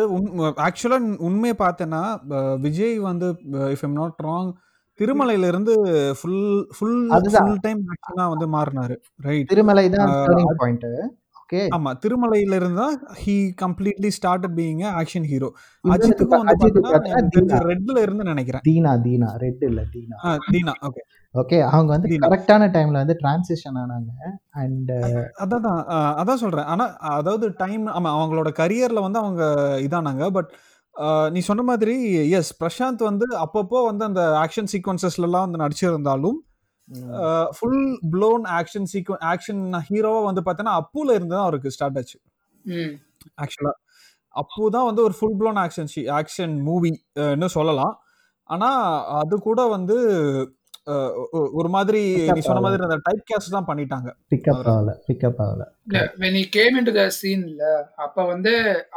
ஆக்சுவலா 0.65 0.97
உண்மையை 1.27 1.55
பார்த்தேன்னா 1.61 2.01
விஜய் 2.65 2.95
வந்து 3.09 3.27
இஃப் 3.75 3.85
எம் 3.87 3.97
நாட் 3.99 4.23
ராங் 4.27 4.49
திருமலையில 4.99 5.49
இருந்து 5.51 5.73
ஃபுல் 6.17 6.41
ஃபுல். 6.75 6.97
ஃபுல் 7.35 7.61
டைம் 7.65 7.79
ஆக்ஷனா 7.93 8.25
வந்து 8.33 8.47
மாறினாரு. 8.55 8.95
ரைட் 9.27 9.47
திருமலை 9.53 9.85
தான் 9.95 10.11
டேர்னிங் 10.27 10.57
பாயிண்ட் 10.63 10.87
ஓகே 11.43 11.61
ஆமா 11.75 11.91
திருமலையில 12.03 12.57
இருந்தா 12.59 12.85
he 13.21 13.35
completely 13.61 14.09
started 14.17 14.55
being 14.59 14.83
action 14.99 15.25
hero 15.31 15.49
அஜித்துக்கும் 15.85 16.45
வந்து 16.45 17.57
ரெட்ல 17.69 17.97
இருந்து 18.05 18.23
நினைக்கிறேன். 18.23 18.63
தீனா 18.67 18.93
தீனா 19.05 19.29
ரெட் 19.43 19.63
இல்ல 19.69 19.81
தீனா. 19.95 20.17
தீனா 20.53 20.73
ஓகே 20.87 21.01
ஓகே 21.35 21.57
அவங்க 21.69 21.89
வந்து. 21.95 22.09
கரெக்டான 22.25 22.69
டைம்ல 22.75 23.01
வந்து 23.03 23.17
டிரான்சிஷன் 23.21 23.79
ஆனாங்க. 23.83 24.11
அண்ட் 24.63 24.91
அதான் 25.45 25.67
அதான் 26.21 26.41
சொல்றேன். 26.43 26.69
ஆனா 26.73 26.85
அதாவது 27.17 27.47
டைம் 27.63 27.85
ஆமா 27.95 28.11
அவங்களோட 28.17 28.51
கரியர்ல 28.61 29.01
வந்து 29.07 29.21
அவங்க 29.23 29.43
இதானாங்க. 29.87 30.23
பட் 30.37 30.51
நீ 31.35 31.39
சொன்ன 31.49 31.61
மாதிரி 31.63 31.93
எஸ் 32.39 32.51
பிரசாந்த் 32.63 33.07
வந்து 33.09 33.25
அப்பப்போ 33.43 33.79
வந்து 33.89 34.03
அந்த 34.05 34.23
ஆக்ஷன் 34.43 34.71
சீக்வன்சஸ்லாம் 34.73 35.45
வந்து 35.45 35.63
நடிச்சிருந்தாலும் 35.63 36.37
full 37.57 37.81
blown 38.11 38.45
action 38.59 38.87
sequence 38.93 39.23
action 39.31 39.61
ஹீரோவா 39.89 40.23
வந்து 40.23 40.41
பார்த்தோன்னா 40.45 40.73
அப்புல 40.81 41.15
இருந்து 41.17 41.35
தான் 41.35 41.45
அவருக்கு 41.47 41.71
ஸ்டார்ட் 41.71 41.97
ஆச்சு. 41.97 42.17
ம். 42.65 42.93
ஆக்சுவலா 43.43 43.73
அப்பு 44.35 44.69
தான் 44.71 44.85
வந்து 44.85 45.03
ஒரு 45.03 45.13
full 45.19 45.37
blown 45.39 45.59
action 45.63 45.89
action 46.19 46.61
movie 46.61 46.91
இன்னும் 47.33 47.55
சொல்லலாம். 47.59 47.95
ஆனா 48.49 48.69
அது 49.05 49.39
கூட 49.39 49.65
வந்து 49.65 49.97
ஒரு 51.31 51.69
மாதிரி 51.69 51.99
நீ 52.31 52.39
சொன்ன 52.39 52.61
மாதிரி 52.61 52.83
அந்த 52.83 52.97
டைப் 53.03 53.27
கேஸ்ட் 53.29 53.49
தான் 53.49 53.67
பண்ணிட்டாங்க. 53.67 54.09
பிக்கப் 54.31 54.63
ஆகல 54.71 54.93
பிக்கப் 55.07 55.39
ஆகல. 55.45 55.63
when 56.17 56.33
he 56.39 56.45
came 56.57 56.73
into 56.79 56.93
the 56.93 57.05
scene 57.19 57.43
ல 57.59 57.83
அப்ப 57.95 58.25
வந்து 58.25 58.53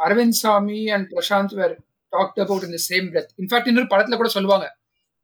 Arvind 0.07 0.39
Swamy 0.41 0.87
and 0.87 1.07
Prashanth 1.13 1.53
were 1.53 1.75
talked 2.13 2.41
about 2.45 2.65
in 2.67 2.69
the 2.69 2.81
same 2.89 3.07
breath. 3.13 3.31
In fact 3.37 3.67
இன்னொரு 3.67 3.89
படத்துல 3.93 4.15
கூட 4.15 4.27
சொல்லுவாங்க. 4.27 4.67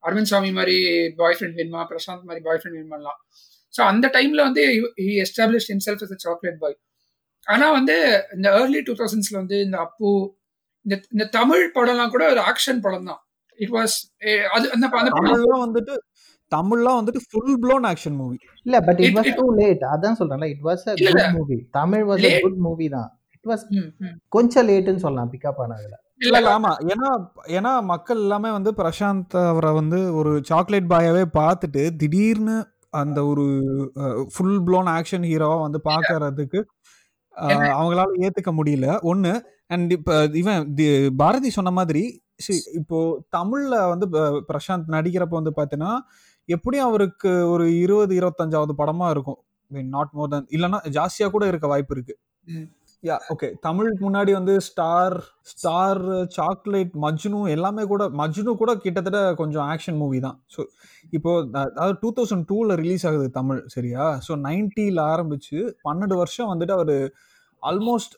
அரவிந்த் 0.04 0.32
சாமி 0.32 0.52
மாதிரி 0.52 0.78
பாய் 1.18 1.36
ஃப்ரெண்ட் 1.38 1.58
வேணுமா? 1.60 1.82
பிரசாந்த் 1.90 2.24
மாதிரி 2.24 2.44
பாய் 2.44 2.60
ஃப்ரெண்ட் 2.60 2.78
வேணுமாலாம் 2.80 3.20
ஸோ 3.74 3.82
அந்த 3.92 4.08
டைம்ல 4.14 4.42
வந்து 4.44 4.64
he 5.04 5.14
establish 5.24 5.70
himself 5.72 6.00
as 6.06 6.12
a 6.12 6.20
chocolate 6.26 6.60
boy 6.60 6.78
ஆனா 7.48 7.72
வந்து 7.72 7.96
இந்த 8.36 8.48
ஏர்லி 8.60 8.82
டூ 8.82 8.94
தௌசண்ட்ஸ்ல 8.94 9.38
வந்து 9.40 9.58
இந்த 9.62 9.78
அப்பு 9.80 10.10
இந்த 10.86 10.96
இந்த 11.12 11.26
தமிழ் 11.34 11.64
படம்லாம் 11.76 12.14
கூட 12.14 12.24
ஒரு 12.32 12.42
ஆக்ஷன் 12.50 12.82
படம் 12.82 13.08
தான். 13.10 13.22
இட் 13.60 13.74
வாஸ் 13.74 13.96
அது 14.54 14.66
அந்த 14.72 14.86
படம் 14.90 15.64
வந்துட்டு 15.64 15.96
தமிழ்லாம் 16.52 16.98
வந்துட்டு 17.00 17.22
ஃபுல் 17.28 17.56
ப்ளோன் 17.62 17.86
ஆக்ஷன் 17.90 18.16
மூவி 18.16 18.38
இல்ல 18.66 18.78
but 18.82 19.00
it 19.00 19.10
It- 19.10 19.18
was 19.20 19.30
too 19.38 19.46
late 19.60 19.84
அதான் 19.94 20.18
சொல்றேன்ல 20.20 20.50
it 20.50 20.64
was 20.64 20.84
a 20.88 20.96
good. 21.02 21.22
Movie 21.38 21.58
Tamil 21.72 22.04
was 22.10 22.26
a. 22.30 22.34
Good 22.42 22.60
movie 22.66 22.88
தான். 22.90 23.10
It 23.36 23.48
was. 23.48 23.64
கொஞ்சம் 24.30 24.68
லேட்டுன்னு 24.68 25.04
சொல்லலாம் 25.06 25.32
பிக்கப் 25.34 25.62
ஆனதுல. 25.64 25.96
இல்ல 26.24 26.38
ஆமா. 26.54 26.72
ஏன்னா 26.88 27.10
ஏன்னா 27.52 27.84
மக்கள் 27.86 28.18
எல்லாமே 28.18 28.52
வந்து 28.52 28.72
பிரசாந்த் 28.74 29.36
அவரை 29.46 29.72
வந்து 29.74 30.16
ஒரு 30.16 30.42
சாக்லேட் 30.44 30.90
பாயாவே 30.90 31.24
பார்த்துட்டு 31.34 31.96
திடீர்னு 31.96 32.58
அந்த 32.94 33.26
ஒரு 33.26 33.46
ஃபுல் 34.32 34.58
ப்ளோன் 34.62 34.90
ஆக்ஷன் 34.94 35.26
ஹீரோவா 35.30 35.62
வந்து 35.62 35.80
பார்க்கறதுக்கு 35.84 36.60
அஹ், 37.38 37.50
அவங்களால 37.78 38.10
ஏத்துக்க 38.20 38.52
முடியல. 38.54 38.88
ஒண்ணு 39.04 39.32
அண்ட் 39.68 39.92
இப்ப 39.92 40.10
இவன் 40.34 40.76
தி- 40.76 40.90
பாரதி 41.16 41.50
சொன்ன 41.50 41.72
மாதிரி 41.72 42.04
இப்போ 42.74 42.98
தமிழ்ல 43.32 43.74
வந்து 43.90 44.06
பிரசாந்த் 44.50 44.92
நடிக்கிறப்ப 44.92 45.40
வந்து 45.40 45.54
பார்த்தீங்கன்னா 45.56 45.94
எப்படியும் 46.50 46.86
அவருக்கு 46.86 47.50
ஒரு 47.50 47.66
இருபது 47.78 48.14
இருபத்தஞ்சாவது 48.20 48.74
படமா 48.78 49.10
இருக்கும். 49.10 49.40
நாட் 49.92 50.12
மோர் 50.12 50.30
than 50.30 50.44
இல்லைன்னா 50.52 50.80
ஜாஸ்தியா 50.92 51.30
கூட 51.30 51.48
இருக்க 51.48 51.68
வாய்ப்பு 51.68 51.96
இருக்கு. 51.96 52.16
யா 53.04 53.16
ஓகே 53.34 53.48
தமிழுக்கு 53.66 54.02
முன்னாடி 54.06 54.32
வந்து 54.38 54.54
ஸ்டார் 54.68 55.16
ஸ்டார் 55.52 56.00
சாக்லேட் 56.36 56.94
மஜ்னு 57.06 57.40
எல்லாமே 57.56 57.84
கூட 57.92 58.04
மஜ்னு 58.20 58.52
கூட 58.62 58.72
கிட்டத்தட்ட 58.84 59.22
கொஞ்சம் 59.42 59.66
ஆக்ஷன் 59.74 59.98
மூவி 60.02 60.20
தான். 60.28 60.38
ஸோ 60.56 60.62
இப்போ 61.18 61.32
அதாவது 61.64 61.96
டூ 62.04 62.10
தௌசண்ட் 62.18 62.46
டூவில் 62.52 62.74
ரிலீஸ் 62.82 63.06
ஆகுது 63.10 63.28
தமிழ் 63.40 63.60
சரியா? 63.76 64.06
ஸோ 64.28 64.34
நைன்ட்டியில் 64.48 65.02
ஆரம்பிச்சு 65.14 65.58
பன்னெண்டு 65.88 66.18
வருஷம் 66.22 66.52
வந்துட்டு 66.54 66.76
அவர் 66.80 66.96
almost 67.64 68.16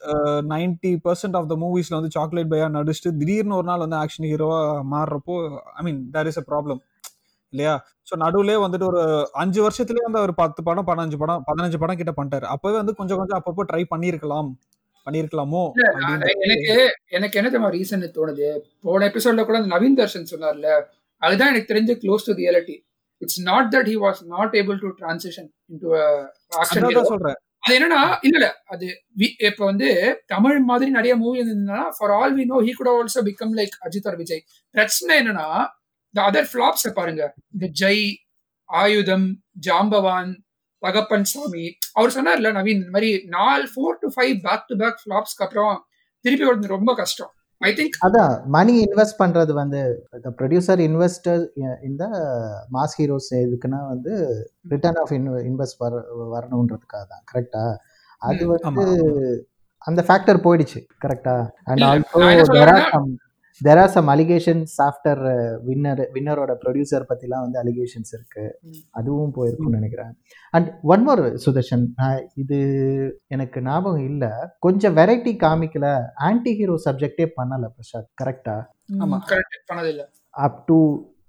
ninety 0.52 0.92
percent 1.06 1.36
of 1.40 1.50
the 1.52 1.56
மூவிஸில் 1.64 1.98
வந்து 1.98 2.12
சாக்லேட் 2.16 2.52
பையாக 2.52 2.70
நடிச்சுட்டு 2.78 3.12
திடீர்னு 3.20 3.58
ஒரு 3.58 3.68
நாள் 3.70 3.84
வந்து 3.84 3.98
ஆக்ஷன் 4.02 4.28
ஹீரோவாக 4.30 4.62
மாறுறப்போ 4.94 5.36
I 5.78 5.84
mean 5.88 6.00
there 6.16 6.30
is 6.32 6.40
a 6.42 6.46
problem 6.50 6.80
இல்லையா? 7.52 7.74
ஸோ 8.08 8.14
நடுவுலேயே 8.24 8.58
வந்துட்டு 8.64 8.86
ஒரு 8.92 9.02
அஞ்சு 9.42 9.60
வருஷத்துலேயே 9.66 10.06
வந்து 10.08 10.20
அவர் 10.22 10.32
பத்து 10.42 10.60
படம் 10.68 10.88
பதினஞ்சு 10.90 11.18
படம் 11.22 11.42
பதினஞ்சு 11.50 11.78
படம் 11.82 12.00
கிட்ட 12.00 12.12
பண்ணிட்டாரு. 12.18 12.46
அப்போவே 12.54 12.76
வந்து 12.80 12.94
கொஞ்சம் 13.00 13.20
கொஞ்சம் 13.20 13.38
அப்பப்போ 13.40 13.64
ட்ரை 13.70 13.82
பண்ணியிருக்கலாம். 13.92 14.50
அப்படின்ற 15.06 16.28
எனக்கு 16.44 16.74
எனக்கு 17.10 17.38
என்ன 17.38 17.48
தெரியுமா 17.48 17.70
ரீசன் 17.70 18.04
தோணுது? 18.16 18.48
போன 18.84 19.06
எபிசோட்ல 19.10 19.44
கூட 19.44 19.56
அந்த 19.60 19.70
நவீன் 19.74 19.98
தர்ஷன் 20.00 20.30
சொன்னார்ல 20.32 20.68
அதுதான் 21.22 21.50
எனக்கு 21.52 21.72
தெரிஞ்சு 21.72 21.94
close 22.02 22.26
to 22.28 22.34
reality 22.34 22.76
it's 23.22 23.40
not 23.42 23.68
that 23.74 23.88
he 23.92 23.96
was 24.02 24.20
not 24.26 24.54
able 24.56 24.78
to 24.80 24.88
transition 24.98 25.48
into 25.70 25.88
action 26.60 27.08
சொல்றேன். 27.10 27.38
அது 27.64 27.76
என்னன்னா 27.78 28.00
இல்ல 28.22 28.36
இல்ல 28.36 28.48
அது 28.66 28.86
இப்ப 29.46 29.62
வந்து 29.64 29.88
தமிழ் 30.26 30.58
மாதிரி 30.62 30.90
நிறைய 30.90 31.14
மூவி 31.16 31.40
இருந்ததுன்னா 31.42 31.80
for 31.96 32.12
all 32.18 32.34
we 32.36 32.44
know 32.44 32.58
he 32.66 32.72
could 32.72 32.90
also 32.92 33.22
become 33.28 33.54
like 33.60 33.74
Ajith 33.86 34.08
or 34.08 34.16
Vijay 34.16 34.42
பிரச்சனை 34.74 35.14
என்னன்னா 35.20 35.48
இந்த 36.14 36.20
அதர் 36.28 36.48
ஃபிளாப்ஸ் 36.50 36.86
பாருங்க. 36.98 37.22
இந்த 37.54 37.66
ஜெய் 37.80 38.04
ஆயுதம் 38.68 39.26
ஜாம்பவான் 39.66 40.30
தகப்பன் 40.82 41.28
சாமி 41.30 41.64
அவர் 41.94 42.14
சொன்னார்ல 42.16 42.50
நவீன் 42.56 42.80
இந்த 42.80 42.92
மாதிரி 42.92 43.10
நாலு 43.30 43.66
four 43.72 43.98
to 44.02 44.08
five 44.16 44.34
back 44.42 44.66
to 44.68 44.76
back 44.76 45.00
ஃபிளாப்ஸ்க்கு 45.02 45.44
அப்புறம் 45.46 45.74
திருப்பி 46.24 46.44
வருது 46.44 46.68
ரொம்ப 46.68 46.90
கஷ்டம். 46.94 47.32
ஐ 47.60 47.70
திங்க் 47.72 47.94
அதான் 48.06 48.32
மணி 48.48 48.72
இன்வெஸ்ட் 48.84 49.20
பண்றது 49.20 49.52
வந்து 49.54 49.80
ப்ரொடியூசர் 50.38 50.80
இன்வெஸ்டர் 50.86 51.42
இந்த 51.82 52.04
மாஸ் 52.72 52.96
ஹீரோஸ் 52.98 53.30
எதுக்குன்னா 53.38 53.80
வந்து 53.88 54.12
ரிட்டர்ன் 54.70 54.98
ஆஃப் 55.02 55.12
இன்வெஸ்ட் 55.46 55.80
வர 55.84 55.94
வரணுன்றதுக்காக 56.34 57.04
தான் 57.06 57.24
கரெக்டா 57.32 57.64
அது 58.22 58.44
வந்து. 58.50 58.84
அந்த 59.82 60.00
ஃபேக்டர் 60.06 60.44
போயிடுச்சு 60.44 60.80
கரெக்டா 61.02 61.34
and 61.64 61.84
also 61.86 62.20
there 63.64 63.78
are 63.78 63.88
some 63.88 64.08
allegations 64.08 64.74
after 64.78 65.20
Winner 65.66 66.02
வின்னரோட 66.14 66.56
producer 66.64 67.04
பத்திலாம் 67.08 67.40
வந்து 67.40 67.62
அலிகேஷன்ஸ் 67.62 68.12
இருக்கு. 68.12 68.58
ம். 68.62 68.70
அதுவும் 68.90 69.32
போயிருக்கும்னு 69.36 69.76
நினைக்கிறேன். 69.78 70.18
அண்ட் 70.50 70.78
ஒன் 70.82 71.02
மோர் 71.02 71.20
சுதர்ஷன் 71.46 71.86
இது 72.34 72.58
எனக்கு 73.26 73.62
ஞாபகம் 73.62 74.04
இல்ல. 74.04 74.54
கொஞ்சம் 74.58 74.96
வெரைட்டி 74.96 75.34
காமிக்கல. 75.44 76.02
ஆன்டி 76.14 76.54
ஹீரோ 76.54 76.74
சப்ஜெக்டே 76.84 77.26
பண்ணல 77.42 77.66
பிரசாத். 77.66 78.10
கரெக்டா 78.24 78.56
ஆமா. 78.98 79.18
கரெக்ட் 79.30 79.72
பண்ணதில்ல. 79.72 80.04
Up 80.30 80.66
to 80.66 80.78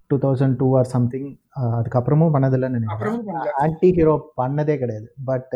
two 0.08 0.18
thousand 0.18 0.56
two 0.58 0.78
or 0.78 0.86
something 0.86 1.38
அதுக்கப்புறமும் 1.62 2.34
பண்ணதில்லைன்னு 2.36 2.70
நினைக்கிறேன். 2.70 3.24
ஆன்டி 3.56 3.94
ஹீரோ 3.94 4.32
பண்ணதே 4.42 4.76
கிடையாது. 4.78 5.14
But 5.26 5.56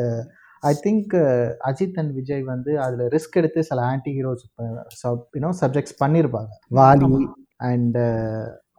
I 0.64 0.74
think 0.84 1.14
Ajith 1.70 2.00
and 2.02 2.14
Vijay 2.14 2.44
வந்து 2.46 2.72
அதில் 2.82 3.06
ரிஸ்க் 3.14 3.38
எடுத்து 3.40 3.62
சில 3.64 3.86
ஆன்டி 3.86 4.12
ஹீரோஸ் 4.18 4.44
யூனோ 5.36 5.52
சப்ஜெக்ட்ஸ் 5.62 5.96
பண்ணியிருப்பாங்க 6.02 6.52
வாலி 6.72 7.08
ஆமா. 7.08 7.22
அண்ட் 7.70 7.98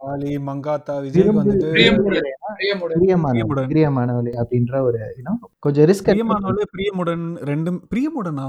வாலி 0.03 0.31
மங்காத்தா 0.47 0.93
விஜய் 1.03 1.29
வந்துட்டு. 1.37 1.67
பிரியமானவளி. 2.95 4.31
அப்படின்ற 4.41 4.73
ஒரு 4.87 4.99
யூனோ 5.19 5.33
கொஞ்சம் 5.59 5.87
ரிஸ்க் 5.91 6.09
பிரியமானவளே 6.09 6.65
பிரியமுடன் 6.73 7.25
ரெண்டும் 7.51 7.79
பிரியமுடனா? 7.91 8.47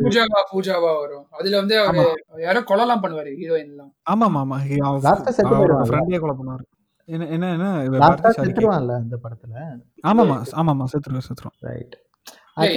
பூஜாவா 0.00 0.40
பூஜாவா 0.50 0.90
வரும். 0.98 1.24
அதுல 1.38 1.54
வந்து 1.56 1.74
யாரோ 2.44 2.60
கொலைலாம் 2.70 3.02
பண்ணுவாரு 3.04 3.30
ஹீரோயின் 3.38 3.70
எல்லாம் 3.72 3.90
ஆமா 4.12 4.26
ஆமா 4.40 4.58
Last 5.06 5.26
ஆ 5.26 5.32
செத்து 5.32 5.48
அவரோட 5.48 5.60
போயிடுவான்ல? 5.62 5.88
ஃப்ரெண்டே 5.90 6.20
கொலை 6.24 6.34
பண்ணுவாரு. 6.40 6.64
என்ன 7.14 7.26
என்ன 7.34 7.46
என்ன? 7.54 7.68
செத்துருவான்ல 8.38 8.94
இந்த 9.04 9.16
படத்துல. 9.24 9.54
ஆமாமா 10.10 10.36
ஆமாமா 10.60 10.84
செத்துருவோம் 10.92 11.26
செத்துருவோம் 11.28 11.58
ரைட் 11.68 11.96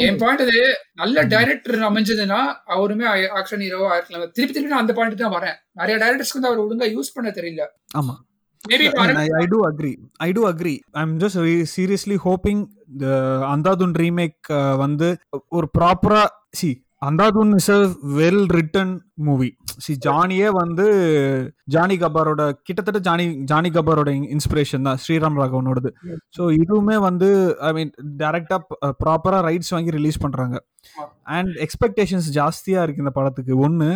என் 0.06 0.19
பாயிண்ட் 0.22 0.43
அது 0.43 0.58
நல்ல 1.02 1.24
டைரக்டர் 1.32 1.80
அமைஞ்சதுன்னா 1.88 2.39
அவருமே 2.76 3.06
ஆக்ஷன் 3.39 3.63
ஹீரோவா 3.65 3.96
இருக்கலாம். 3.98 4.30
திருப்பி 4.38 4.54
திருப்பி 4.54 4.74
நான் 4.74 4.84
அந்த 4.84 4.93
பாயிண்ட் 4.98 5.24
தான் 5.24 5.36
வரேன். 5.38 5.58
நிறைய 5.74 5.96
டைரக்டர்ஸ்க்கு 6.04 6.39
வந்து 6.39 6.52
அவர் 6.52 6.63
ஒழுங்கா 6.65 6.88
யூஸ் 6.93 7.15
பண்ண 7.15 7.32
தெரியல. 7.39 7.65
ஆமா. 7.98 8.15
Maybe 8.62 8.86
I 9.39 9.46
do 9.54 9.60
agree 9.69 9.91
I 10.26 10.30
do 10.32 10.43
agree 10.50 10.76
I 10.91 11.02
am 11.02 11.15
just 11.24 11.39
seriously 11.74 12.17
hoping 12.26 12.62
Andhadhun 13.54 13.96
remake 14.02 14.50
வந்து 14.84 15.08
ஒரு 15.50 15.67
ப்ராப்பரா 15.78 16.22
C 16.52 16.69
Andhadhun 17.05 17.53
is 17.57 17.69
a 17.75 17.77
well 18.17 18.43
written 18.57 18.91
movie. 19.27 19.47
C 19.83 19.93
ஜானியே 20.05 20.49
வந்து 20.59 20.85
ஜானி 21.75 21.95
கபாரோட 22.03 22.41
கிட்டத்தட்ட 22.67 22.99
ஜானி 23.07 23.25
ஜானி 23.51 23.69
கபாரோட 23.77 24.11
இன்ஸ்பிரேஷன் 24.35 24.87
தான் 24.87 24.99
ஸ்ரீராம் 25.03 25.39
ராகவனோடது. 25.41 25.91
ஸோ 26.37 26.45
இதுவுமே 26.61 26.97
வந்து 27.07 27.29
ஐ 27.69 27.71
மீன் 27.77 27.91
டேரக்டா 28.21 28.59
ப்ராப்பரா 29.03 29.39
ரைட்ஸ் 29.49 29.73
வாங்கி 29.75 29.97
ரிலீஸ் 29.97 30.23
பண்றாங்க. 30.25 30.57
அண்ட் 31.37 31.53
எக்ஸ்பெக்டேஷன்ஸ் 31.65 32.29
ஜாஸ்தியா 32.39 32.83
இருக்கு 32.85 33.05
இந்த 33.05 33.15
படத்துக்கு. 33.19 33.55
ஒன்று 33.67 33.89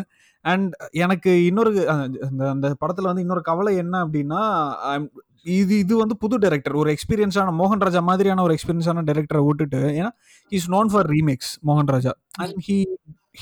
அண்ட் 0.45 0.73
எனக்கு 1.03 1.31
இன்னொரு 1.49 1.71
அந்த 1.93 2.43
அந்த 2.55 2.67
படத்துல 2.81 3.09
வந்து 3.11 3.23
இன்னொரு 3.25 3.43
கவலை 3.51 3.73
என்ன 3.83 3.95
அப்படின்னா 4.05 4.41
இது 5.45 5.73
இது 5.79 5.93
வந்து 5.97 6.15
புது 6.17 6.35
டைரக்டர் 6.37 6.75
ஒரு 6.75 6.89
எக்ஸ்பீரியன்ஸான 6.95 7.53
மோகன் 7.53 7.79
ராஜா 7.79 8.01
மாதிரியான 8.01 8.43
ஒரு 8.43 8.55
எக்ஸ்பீரியன்ஸான 8.57 9.03
டைரக்டரை 9.03 9.41
விட்டுட்டு 9.45 9.81
ஏன்னா 9.99 10.11
இஸ் 10.51 10.69
நோன் 10.69 10.91
ஃபார் 10.93 11.07
ரீமேக்ஸ் 11.07 11.51
மோகன் 11.67 11.91
Raja. 11.91 12.13
And 12.39 12.57
he 12.67 12.77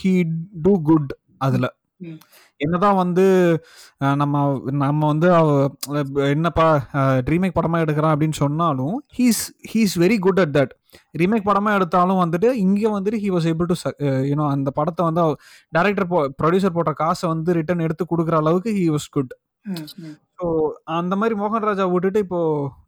he 0.02 0.14
do 0.62 0.74
good 0.82 1.12
அதுல. 1.38 1.66
என்னதான் 2.62 2.96
வந்து 2.96 3.24
நம்ம 4.16 4.36
நம்ம 4.72 5.08
வந்து 5.08 5.28
என்னப்பா 6.32 6.68
ரீமேக் 7.30 7.56
படமா 7.58 7.78
எடுக்கிறான் 7.84 8.14
அப்படின்னு 8.16 8.38
சொன்னாலும் 8.40 8.96
he's 9.18 9.42
he's 9.72 9.96
very 9.98 10.18
good 10.20 10.40
at 10.40 10.54
that 10.58 10.74
remake 11.12 11.48
படமா 11.48 11.72
எடுத்தாலும் 11.74 12.22
வந்துட்டு 12.24 12.52
இங்க 12.56 12.84
வந்துட்டு 12.90 13.20
he 13.24 13.32
was 13.32 13.48
able 13.52 13.70
to 13.72 13.78
you know 14.24 14.46
அந்த 14.52 14.72
படத்தை 14.72 15.06
வந்து 15.06 15.24
டேரக்டர் 15.74 16.08
ப்ரொடியூசர் 16.40 16.76
போட்ட 16.76 16.94
காசை 16.94 17.30
வந்து 17.30 17.54
ரிட்டர்ன் 17.54 17.80
எடுத்து 17.80 18.06
கொடுக்குற 18.06 18.38
அளவுக்கு 18.38 18.72
ஹி 18.72 18.86
வாஸ் 18.90 19.10
குட் 19.10 19.34
ஸோ 20.38 20.45
அந்த 20.95 21.13
மாதிரி 21.15 21.36
மோகன் 21.36 21.67
ராஜா 21.69 21.86
விட்டுட்டு 21.91 22.19
இப்போ 22.25 22.39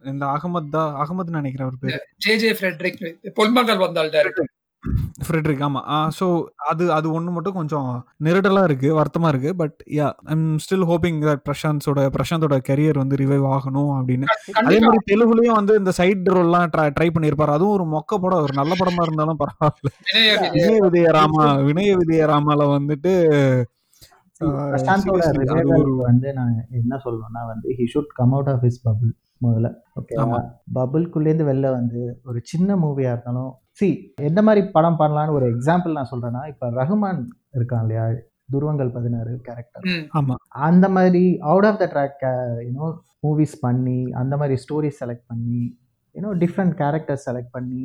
இந்த 0.05 0.23
அகமத் 0.35 0.73
தான் 0.75 0.91
அகமத்னு 1.03 1.39
நினைக்கிறேன் 1.39 1.67
அவர் 1.67 1.81
பேர். 1.83 2.03
ஜே 2.25 2.35
ஜே 2.43 2.51
ஃப்ரெட்ரிக் 2.59 3.01
பொன்மகள் 3.37 3.83
வந்தால் 3.85 4.13
டைரக்டர். 4.15 4.49
ஃப்ரெட்ரிக். 5.25 5.61
ஆமா. 5.67 5.81
ஸோ 6.17 6.25
அது 6.71 6.83
அது 6.97 7.07
ஒன்று 7.11 7.31
மட்டும் 7.35 7.55
கொஞ்சம் 7.57 7.87
நெருடலா 8.25 8.61
இருக்கு 8.67 8.89
வருத்தமா 8.97 9.29
இருக்கு 9.33 9.51
but 9.61 9.77
ya 9.97 10.07
I'm 10.33 10.45
still 10.65 10.85
hoping 10.89 11.17
that 11.23 11.43
பிரசாந்த்ஸோட 11.47 12.03
பிரசாந்தோட 12.15 12.57
கெரியர் 12.69 13.01
வந்து 13.01 13.19
ரிவைவ் 13.23 13.45
ஆகணும் 13.55 13.91
அப்படின்னு. 13.97 14.27
அதே 14.61 14.77
மாதிரி 14.85 15.01
தெலுங்குலயும் 15.09 15.57
வந்து 15.59 15.75
இந்த 15.81 15.93
சைட் 15.99 16.29
ரோல்லாம் 16.35 16.69
ட்ரை 16.75 16.87
ட்ரை 16.97 17.09
பண்ணியிருப்பாரு. 17.15 17.55
அதுவும் 17.57 17.75
ஒரு 17.77 17.87
மொக்க 17.95 18.19
படம் 18.25 18.45
ஒரு 18.45 18.55
நல்ல 18.61 18.75
படமா 18.81 19.03
இருந்தாலும் 19.07 19.41
பரவாயில்ல. 19.43 19.91
வினய 20.05 20.29
விஜய் 20.43 20.53
வினய 20.59 20.85
விஜயராமா 20.87 21.47
வினய 21.69 21.91
விஜயராமால 22.01 22.69
வந்துட்டு 22.75 23.13
பிரசாந்தோட 24.41 25.21
ரிவைவல் 25.39 25.93
வந்து 26.03 26.27
நான் 26.33 26.51
என்ன 26.79 26.99
சொல்லணும்னா 27.03 27.41
வந்து 27.47 27.69
he 27.77 27.85
should 27.93 28.11
come 28.15 28.33
out 28.33 28.49
of 28.49 28.63
his 28.65 28.81
bubble 28.85 29.11
முதல்ல. 29.41 29.69
ஓகே. 29.95 30.13
பபுள்குள்ளேருந்து 30.77 31.47
வெளில 31.49 31.67
வந்து 31.73 31.99
ஒரு 32.25 32.39
சின்ன 32.45 32.75
மூவியா 32.75 33.11
இருந்தாலும் 33.13 33.49
சி 33.79 33.87
எந்த 34.27 34.41
மாதிரி 34.41 34.61
படம் 34.71 34.99
பண்ணலான்னு 34.99 35.35
ஒரு 35.37 35.47
எக்ஸாம்பிள் 35.51 35.97
நான் 35.97 36.11
சொல்றேன்னா 36.11 36.41
இப்ப 36.47 36.69
ரஹ்மான் 36.77 37.21
இருக்கான் 37.53 37.83
இல்லையா? 37.85 38.05
துருவங்கள் 38.53 38.89
பதினாறு 38.91 39.31
கேரக்டர் 39.45 39.85
ம், 39.87 40.03
ஆமா. 40.19 40.35
அந்த 40.67 40.85
மாதிரி 40.89 41.23
out 41.47 41.65
of 41.65 41.79
the 41.79 41.87
track 41.93 42.23
you know 42.65 42.87
movies 43.23 43.55
பண்ணி 43.61 43.99
அந்த 44.21 44.33
மாதிரி 44.37 44.55
ஸ்டோரி 44.63 44.91
செலக்ட் 44.99 45.27
பண்ணி 45.27 45.61
you know 46.15 46.31
different 46.41 46.75
character 46.75 47.19
select 47.25 47.51
பண்ணி 47.51 47.83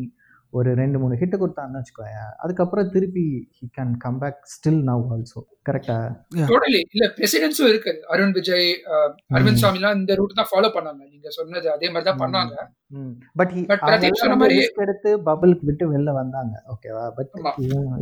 ஒரு 0.53 0.75
ரெண்டு 0.75 0.99
மூணு 0.99 1.15
ஹிட் 1.15 1.35
கொடுத்தான்னு 1.35 1.79
வச்சுக்கோயேன். 1.79 2.33
அதுக்கப்புறம் 2.37 2.91
திருப்பி 2.91 3.25
he 3.57 3.67
can 3.77 3.97
come 3.99 4.19
back 4.19 4.41
still 4.53 4.81
now 4.83 5.05
also 5.11 5.41
கரெக்டா 5.69 5.97
டோட்டலி 6.49 6.81
இல்ல 6.91 7.05
பிரசிடென்ஸும் 7.17 7.69
இருக்கு. 7.69 7.93
அருண் 8.07 8.31
விஜய் 8.31 8.69
அஹ், 8.87 9.13
அரவிந்த் 9.35 9.55
சாமி 9.55 9.75
எல்லாம் 9.75 9.99
இந்த 9.99 10.15
ரூட் 10.15 10.35
தான் 10.35 10.47
ஃபாலோ 10.47 10.69
பண்ணாங்க. 10.69 11.09
நீங்க 11.11 11.29
சொன்னது 11.31 11.73
அதே 11.73 11.91
மாதிரி 11.91 12.11
தான் 12.11 12.21
பண்ணாங்க. 12.23 12.55
பட் 13.35 13.53
But 13.71 13.79
பிரதீப் 13.83 14.13
சொன்ன 14.13 14.37
மாதிரி- 14.37 14.67
எடுத்து 14.77 15.19
பபிளுக்கு 15.23 15.65
விட்டு 15.65 15.93
வெளில 15.93 16.13
வந்தாங்க. 16.13 16.63
ஓகேவா 16.69 17.11
பட். 17.11 17.31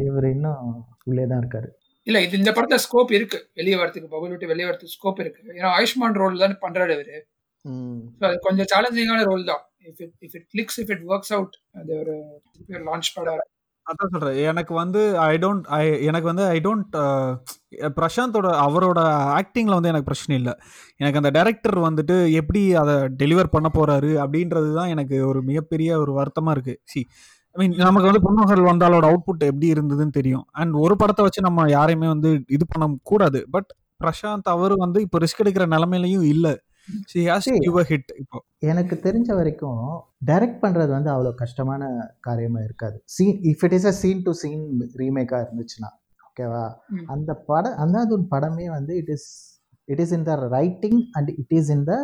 இவர் 0.04 0.24
இன்னும் 0.30 0.64
உள்ளே 1.04 1.26
தான் 1.26 1.42
இருக்காரு. 1.42 1.68
இல்ல 2.06 2.22
இது 2.22 2.38
இந்த 2.38 2.50
படத்துல 2.50 2.78
ஸ்கோப் 2.84 3.12
இருக்கு. 3.12 3.50
வெளியே 3.54 3.76
வரதுக்கு 3.76 4.08
பபுள் 4.10 4.28
விட்டு 4.28 4.46
வெளியே 4.46 4.68
வரதுக்கு 4.68 4.94
ஸ்கோப் 4.96 5.20
இருக்கு. 5.20 5.42
ஏன்னா 5.52 5.70
ஆயுஷ்மான் 5.76 6.12
ரோல் 6.14 6.38
தான் 6.38 6.58
பண்றாரு 6.60 6.92
அது 6.98 7.26
கொஞ்சம் 8.46 8.68
சேலஞ்சிங்கான 8.72 9.22
ரோல் 9.30 9.44
தான். 9.50 9.62
If 9.88 10.00
it 10.04 10.14
if 10.26 10.36
it 10.38 10.46
clicks 10.54 10.78
if 10.82 10.92
it 10.94 11.04
works 11.12 11.32
out 11.38 11.56
அது 11.80 11.92
ஒரு 12.02 12.14
லான்ச் 12.90 13.10
படம் 13.16 13.46
அதான் 13.86 14.10
சொல்றேன். 14.14 14.36
எனக்கு 14.50 14.72
வந்து 14.80 15.00
ஐ 15.28 15.34
டோன்ட் 15.44 15.64
ஐ 15.76 15.84
எனக்கு 16.08 16.28
வந்து 16.30 16.44
ஐ 16.54 16.58
டோன்ட் 16.66 16.92
பிரசாந்தோட 17.98 18.48
அவரோட 18.66 19.00
ஆக்டிங்ல 19.38 19.76
வந்து 19.78 19.90
எனக்கு 19.92 20.08
பிரச்சனை 20.10 20.34
இல்லை. 20.40 20.54
எனக்கு 21.00 21.20
அந்த 21.20 21.30
டைரக்டர் 21.36 21.78
வந்துட்டு 21.86 22.16
எப்படி 22.40 22.62
அதை 22.82 22.94
டெலிவர் 23.22 23.52
பண்ண 23.54 23.68
போறாரு 23.78 24.10
அப்படின்றது 24.24 24.70
தான் 24.78 24.92
எனக்கு 24.94 25.16
ஒரு 25.30 25.40
மிகப்பெரிய 25.50 25.98
ஒரு 26.04 26.14
வருத்தமா 26.20 26.52
இருக்கு. 26.56 26.74
சி 26.92 27.00
ஐ 27.56 27.58
மீன் 27.62 27.76
நமக்கு 27.86 28.08
வந்து 28.10 28.24
பொன்னுகர் 28.26 28.62
வந்தாலோட 28.70 29.04
அவுட்புட் 29.10 29.44
எப்படி 29.50 29.68
இருந்ததுன்னு 29.74 30.16
தெரியும். 30.18 30.44
அண்ட் 30.60 30.74
ஒரு 30.84 30.96
படத்தை 31.02 31.24
வச்சு 31.26 31.46
நம்ம 31.48 31.68
யாரையுமே 31.76 32.08
வந்து 32.14 32.30
இது 32.56 32.64
பண்ண 32.72 32.86
கூடாது. 33.12 33.40
பட் 33.56 33.70
பிரசாந்த் 34.04 34.50
அவர் 34.56 34.74
வந்து 34.84 34.98
இப்போ 35.06 35.18
ரிஸ்க் 35.24 35.42
எடுக்கிற 35.44 35.66
நிலைமையிலையும் 35.74 36.26
இல்லை. 36.34 36.54
She 37.10 37.20
has 37.30 37.46
See, 37.46 37.56
give 37.64 37.78
a 37.82 37.84
hit 37.90 38.10
இப்போ 38.22 38.38
எனக்கு 38.70 38.94
தெரிஞ்ச 39.06 39.28
வரைக்கும் 39.40 39.80
டைரக்ட் 40.30 40.60
பண்றது 40.64 40.90
வந்து 40.96 41.10
அவ்வளோ 41.14 41.30
கஷ்டமான 41.42 41.82
காரியமா 42.26 42.60
இருக்காது. 42.66 42.96
Scene 43.14 43.38
if 43.50 43.62
it 43.66 43.76
is 43.78 43.88
a 43.90 43.94
scene 44.02 44.22
to 44.26 44.32
scene 44.42 44.64
ரீமேக்கா 45.00 45.38
இருந்துச்சுன்னா 45.44 45.90
ஓகேவா. 46.28 46.64
அந்த 47.14 47.30
படம் 47.48 47.78
அந்த 47.84 47.96
அது 48.04 48.14
ஒரு 48.18 48.26
படமே 48.34 48.66
வந்து 48.76 48.92
it 49.02 49.12
is 49.16 49.28
it 49.88 50.02
is 50.04 50.14
in 50.18 50.26
the 50.30 50.34
writing 50.56 51.00
and 51.18 51.30
it 51.42 51.54
is 51.60 51.70
in 51.76 51.86
the 51.90 51.94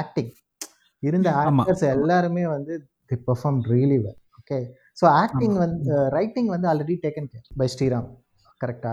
acting 0.00 0.32
இருந்த. 1.02 1.28
ஆக்டர்ஸ் 1.42 1.86
எல்லாருமே 1.96 2.44
வந்து 2.56 2.72
the 3.10 3.18
perform 3.28 3.60
really 3.72 3.98
well 4.04 4.18
okay 4.40 4.58
so 5.00 5.06
acting 5.22 5.56
வந்து 5.64 5.96
ரைட்டிங் 6.18 6.50
வந்து 6.54 6.68
already 6.72 6.96
taken 7.06 7.30
care 7.32 7.46
by 7.62 7.68
Sriram 7.74 8.08
கரெக்டா. 8.60 8.92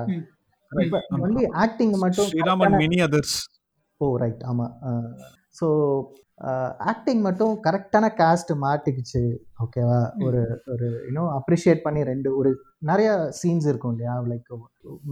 ஒன்லி 1.26 1.46
ஆக்டிங் 1.64 1.96
மட்டும் 2.06 2.30
Sriram 2.32 2.64
and 2.66 2.78
many 2.84 3.00
others 3.08 3.38
oh 4.02 4.08
right 4.24 4.42
ஆமாம் 4.52 4.74
so 5.60 5.68
acting 6.92 7.22
மட்டும் 7.28 7.54
கரெக்டான 7.68 8.06
காஸ்ட் 8.20 8.52
மாட்டிக்கிச்சு. 8.64 9.22
ஓகேவா. 9.64 10.00
ஒரு 10.26 10.42
ஒரு 10.74 10.88
இன்னும் 11.08 11.30
அப்ரிஷியேட் 11.38 11.82
பண்ணி 11.86 12.02
ரெண்டு 12.10 12.30
ஒரு 12.40 12.50
நிறைய 12.90 13.10
சீன்ஸ் 13.40 13.68
இருக்கும் 13.72 13.94
இல்லையா? 13.96 14.16
லைக் 14.32 14.52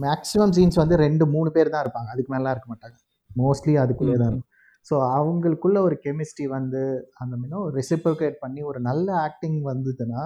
மேக்ஸிமம் 0.04 0.54
சீன்ஸ் 0.58 0.78
வந்து 0.82 0.96
ரெண்டு 1.06 1.26
மூணு 1.34 1.50
பேர் 1.56 1.72
தான் 1.74 1.84
இருப்பாங்க. 1.84 2.10
அதுக்கு 2.14 2.32
மேலாம் 2.34 2.54
இருக்க 2.54 2.68
மாட்டாங்க. 2.72 2.96
மோஸ்ட்லி 3.42 3.74
அதுக்குள்ளே 3.84 4.16
தான் 4.20 4.30
இருக்கும். 4.30 4.52
ஸோ 4.86 4.94
அவங்களுக்குள்ள 5.16 5.78
ஒரு 5.88 5.96
கெமிஸ்ட்ரி 6.06 6.46
வந்து 6.56 6.82
அந்த 7.22 7.34
மீனும் 7.42 7.66
ரெசிப்ரோகேட் 7.78 8.36
பண்ணி 8.44 8.62
ஒரு 8.70 8.80
நல்ல 8.88 9.08
ஆக்டிங் 9.26 9.58
வந்ததுன்னா 9.72 10.22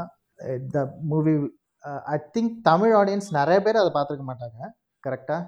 the 0.75 0.85
movie 1.13 1.35
I 2.15 2.19
think 2.37 2.55
Tamil 2.71 2.95
audience 3.01 3.31
நிறைய 3.41 3.59
பேர் 3.67 3.83
அதை 3.83 3.93
பார்த்துருக்க 3.97 4.27
மாட்டாங்க. 4.33 4.61
கரெக்டாக 5.05 5.43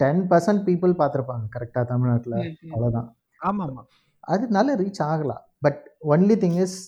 டென் 0.00 0.22
பர்சன்ட் 0.30 0.62
பீப்புள் 0.68 0.92
பார்த்துருப்பாங்க 1.00 1.46
கரெக்டாக 1.56 1.84
தமிழ்நாட்டில். 1.92 2.36
அவ்வளோதான் 2.74 3.08
ஆமா 3.40 3.64
ஆமா 3.68 3.82
அது 4.32 4.44
நல்ல 4.56 4.70
ரீச் 4.80 5.02
ஆகலாம். 5.10 5.42
பட் 5.66 5.80
ஒன்லி 6.12 6.36
திங் 6.42 6.58
இஸ் 6.64 6.78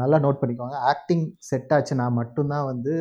நல்லா 0.00 0.16
நோட் 0.24 0.40
பண்ணிக்கோங்க. 0.40 0.78
ஆக்டிங் 0.92 1.24
செட் 1.50 1.72
ஆச்சுன்னா 1.76 2.06
மட்டும்தான் 2.20 2.66
வந்து 2.72 2.94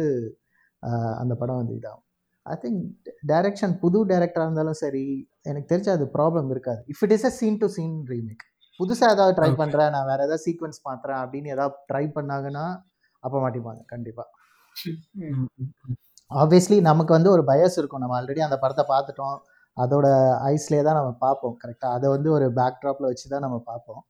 அந்த 1.22 1.34
படம் 1.40 1.60
வந்து 1.62 1.76
இதாகும். 1.80 2.06
ஐ 2.46 2.56
திங்க் 2.62 2.84
டைரக்ஷன் 3.32 3.74
புது 3.82 4.00
டைரக்டராக 4.12 4.48
இருந்தாலும் 4.48 4.80
சரி 4.84 5.04
எனக்கு 5.50 5.70
தெரிஞ்ச 5.72 5.90
அது 5.98 6.06
ப்ராப்ளம் 6.16 6.50
இருக்காது. 6.54 6.82
If 6.94 7.04
it 7.06 7.16
is 7.18 7.28
a 7.30 7.34
scene 7.40 7.60
to 7.64 7.68
scene 7.78 7.98
remake 8.14 8.46
புதுசாக 8.80 9.16
ஏதாவது 9.16 9.34
ட்ரை. 9.40 9.50
பண்ணுறேன் 9.62 9.92
நான் 9.96 10.10
வேறு 10.10 10.26
ஏதாவது 10.28 10.44
சீக்வன்ஸ் 10.48 10.80
மாத்துறேன் 10.88 11.22
அப்படின்னு 11.24 11.54
ஏதாவது 11.56 11.76
ட்ரை 11.92 12.06
பண்ணாங்கன்னா 12.18 12.66
அப்போ 13.24 13.38
மாட்டிப்பாங்க 13.44 13.82
கண்டிப்பாக. 13.94 14.30
ஆப்வியஸ்லி 16.32 16.78
நமக்கு 16.90 17.12
வந்து 17.18 17.30
ஒரு 17.36 17.44
பயஸ் 17.52 17.78
இருக்கும். 17.80 18.02
நம்ம 18.04 18.16
ஆல்ரெடி 18.20 18.42
அந்த 18.48 18.58
படத்தை 18.64 18.86
பார்த்துட்டோம். 18.94 19.38
அதோட 19.78 20.08
ஐஸ்லேயே 20.52 20.84
தான் 20.88 21.00
நம்ம 21.00 21.12
பார்ப்போம் 21.26 21.56
கரெக்டாக 21.64 21.96
அதை 21.98 22.08
வந்து 22.16 22.30
ஒரு 22.38 22.46
பேக் 22.60 22.80
ட்ராப்பில் 22.82 23.10
வச்சு 23.10 23.26
தான் 23.34 23.46
நம்ம 23.46 23.58
பார்ப்போம். 23.72 24.02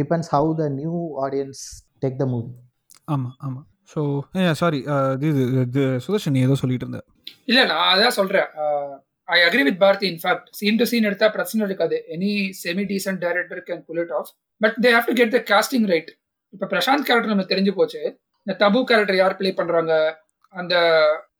Depends 0.00 0.30
how 0.34 0.50
the 0.60 0.64
new 0.80 0.96
audience 1.24 1.62
take 2.04 2.20
the 2.22 2.26
movie 2.34 2.52
ஆமா 3.14 3.30
ஆமா. 3.46 3.60
ஸோ 3.92 4.00
சாரி 4.60 4.78
இது 5.28 5.42
இது 5.66 5.82
சுதர்ஷன் 6.06 6.34
நீ 6.36 6.40
ஏதோ 6.46 6.56
சொல்லிட்டு 6.62 6.86
இருந்த. 6.86 7.00
இல்ல 7.50 7.60
நான் 7.72 7.90
அதான் 7.92 8.16
சொல்றேன். 8.20 8.48
I 9.28 9.38
agree 9.46 9.62
with 9.68 9.80
Bharathi 9.84 10.06
in fact 10.12 10.48
scene 10.58 10.80
to 10.80 10.86
scene 10.90 11.06
எடுத்தா 11.08 11.28
பிரச்சனை 11.36 11.62
இருக்காது. 11.68 11.96
Any 12.14 12.32
semi 12.62 12.84
decent 12.92 13.22
director 13.24 13.62
can 13.68 13.82
pull 13.88 14.02
it 14.04 14.14
off 14.18 14.30
but 14.60 14.76
they 14.84 14.90
have 14.96 15.08
to 15.10 15.16
get 15.20 15.34
the 15.36 15.40
casting 15.52 15.88
right 15.92 16.10
இப்ப 16.54 16.68
பிரசாந்த் 16.74 17.06
கேரக்டர் 17.08 17.34
நம்ம 17.34 17.46
தெரிஞ்சு 17.52 17.72
போச்சு. 17.78 18.02
இந்த 18.46 18.54
தபு 18.64 18.80
கேரக்டர் 18.90 19.18
யார் 19.22 19.38
ப்ளே 19.40 19.50
பண்றாங்க? 19.60 19.94
அந்த 20.60 20.74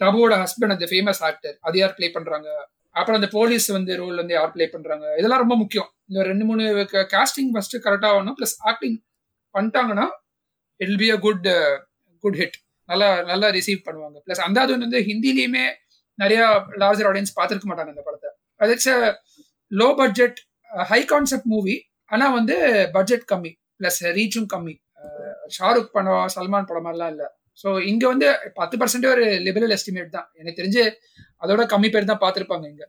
தபுவோட 0.02 0.34
ஹஸ்பண்ட் 0.42 0.74
அந்த 0.76 0.86
ஃபேமஸ் 0.90 1.20
ஆக்டர் 1.28 1.56
அது 1.66 1.76
யார் 1.80 1.94
ப்ளே 1.98 2.08
பண்றாங்க? 2.16 2.48
அப்புறம் 2.98 3.18
அந்த 3.18 3.28
போலீஸ் 3.36 3.66
வந்து 3.76 3.92
ரோல் 4.02 4.20
வந்து 4.22 4.34
யார் 4.36 4.52
ப்ளே 4.54 4.66
பண்றாங்க? 4.74 5.06
இதெல்லாம் 5.20 5.42
ரொம்ப 5.44 5.56
முக்கியம். 5.62 5.88
இந்த 6.10 6.20
ரெண்டு 6.30 6.44
மூணு 6.48 6.64
காஸ்டிங் 7.14 7.50
ஃபர்ஸ்ட் 7.54 7.76
கரெக்டா 7.86 8.10
ஆகணும் 8.12 8.36
ப்ளஸ் 8.38 8.56
ஆக்டிங் 8.70 8.96
பண்ணிட்டாங்கன்னா 9.54 10.06
it 10.80 10.94
be 11.02 11.08
a 11.16 11.18
good 11.26 11.46
good 12.24 12.38
hit 12.40 12.56
நல்லா 12.88 13.08
நல்லா 13.30 13.48
ரிசீவ் 13.58 13.80
பண்ணுவாங்க. 13.86 14.16
ப்ளஸ் 14.26 14.42
அந்தாது 14.46 14.72
வந்து 14.84 15.00
ஹிந்திலையுமே 15.10 15.64
நிறைய 16.22 16.40
லார்ஜர் 16.82 17.08
ஆடியன்ஸ் 17.10 17.36
பார்த்துருக்க 17.38 17.68
மாட்டாங்க 17.70 17.92
அந்த 17.94 18.04
படத்தை. 18.08 18.30
அது 18.62 18.72
it's 18.76 18.92
low 19.70 19.88
budget 20.00 20.38
high 20.90 21.00
concept 21.12 21.48
movie 21.54 21.76
ஆனா 22.14 22.26
வந்து 22.38 22.56
பட்ஜெட் 22.96 23.24
கம்மி 23.32 23.52
ப்ளஸ் 23.80 24.00
ரீச்சும் 24.18 24.48
கம்மி. 24.54 24.74
ஷாருக் 25.56 25.90
படம் 25.96 26.28
சல்மான் 26.34 26.68
படம் 26.70 26.86
மாதிரிலாம் 26.86 27.12
இல்லை. 27.14 27.26
ஸோ 27.58 27.68
இங்க 27.90 28.04
வந்து 28.12 28.26
பத்து 28.58 28.76
பர்சன்ட் 28.80 29.06
ஒரு 29.12 29.26
லிபரல் 29.46 29.74
எஸ்டிமேட் 29.76 30.16
தான். 30.16 30.26
எனக்கு 30.40 30.58
தெரிஞ்சு 30.60 30.82
அதோட 31.42 31.62
கம்மி 31.72 31.88
பேர் 31.92 32.10
தான் 32.10 32.22
பார்த்துருப்பாங்க 32.22 32.66
இங்க 32.72 32.84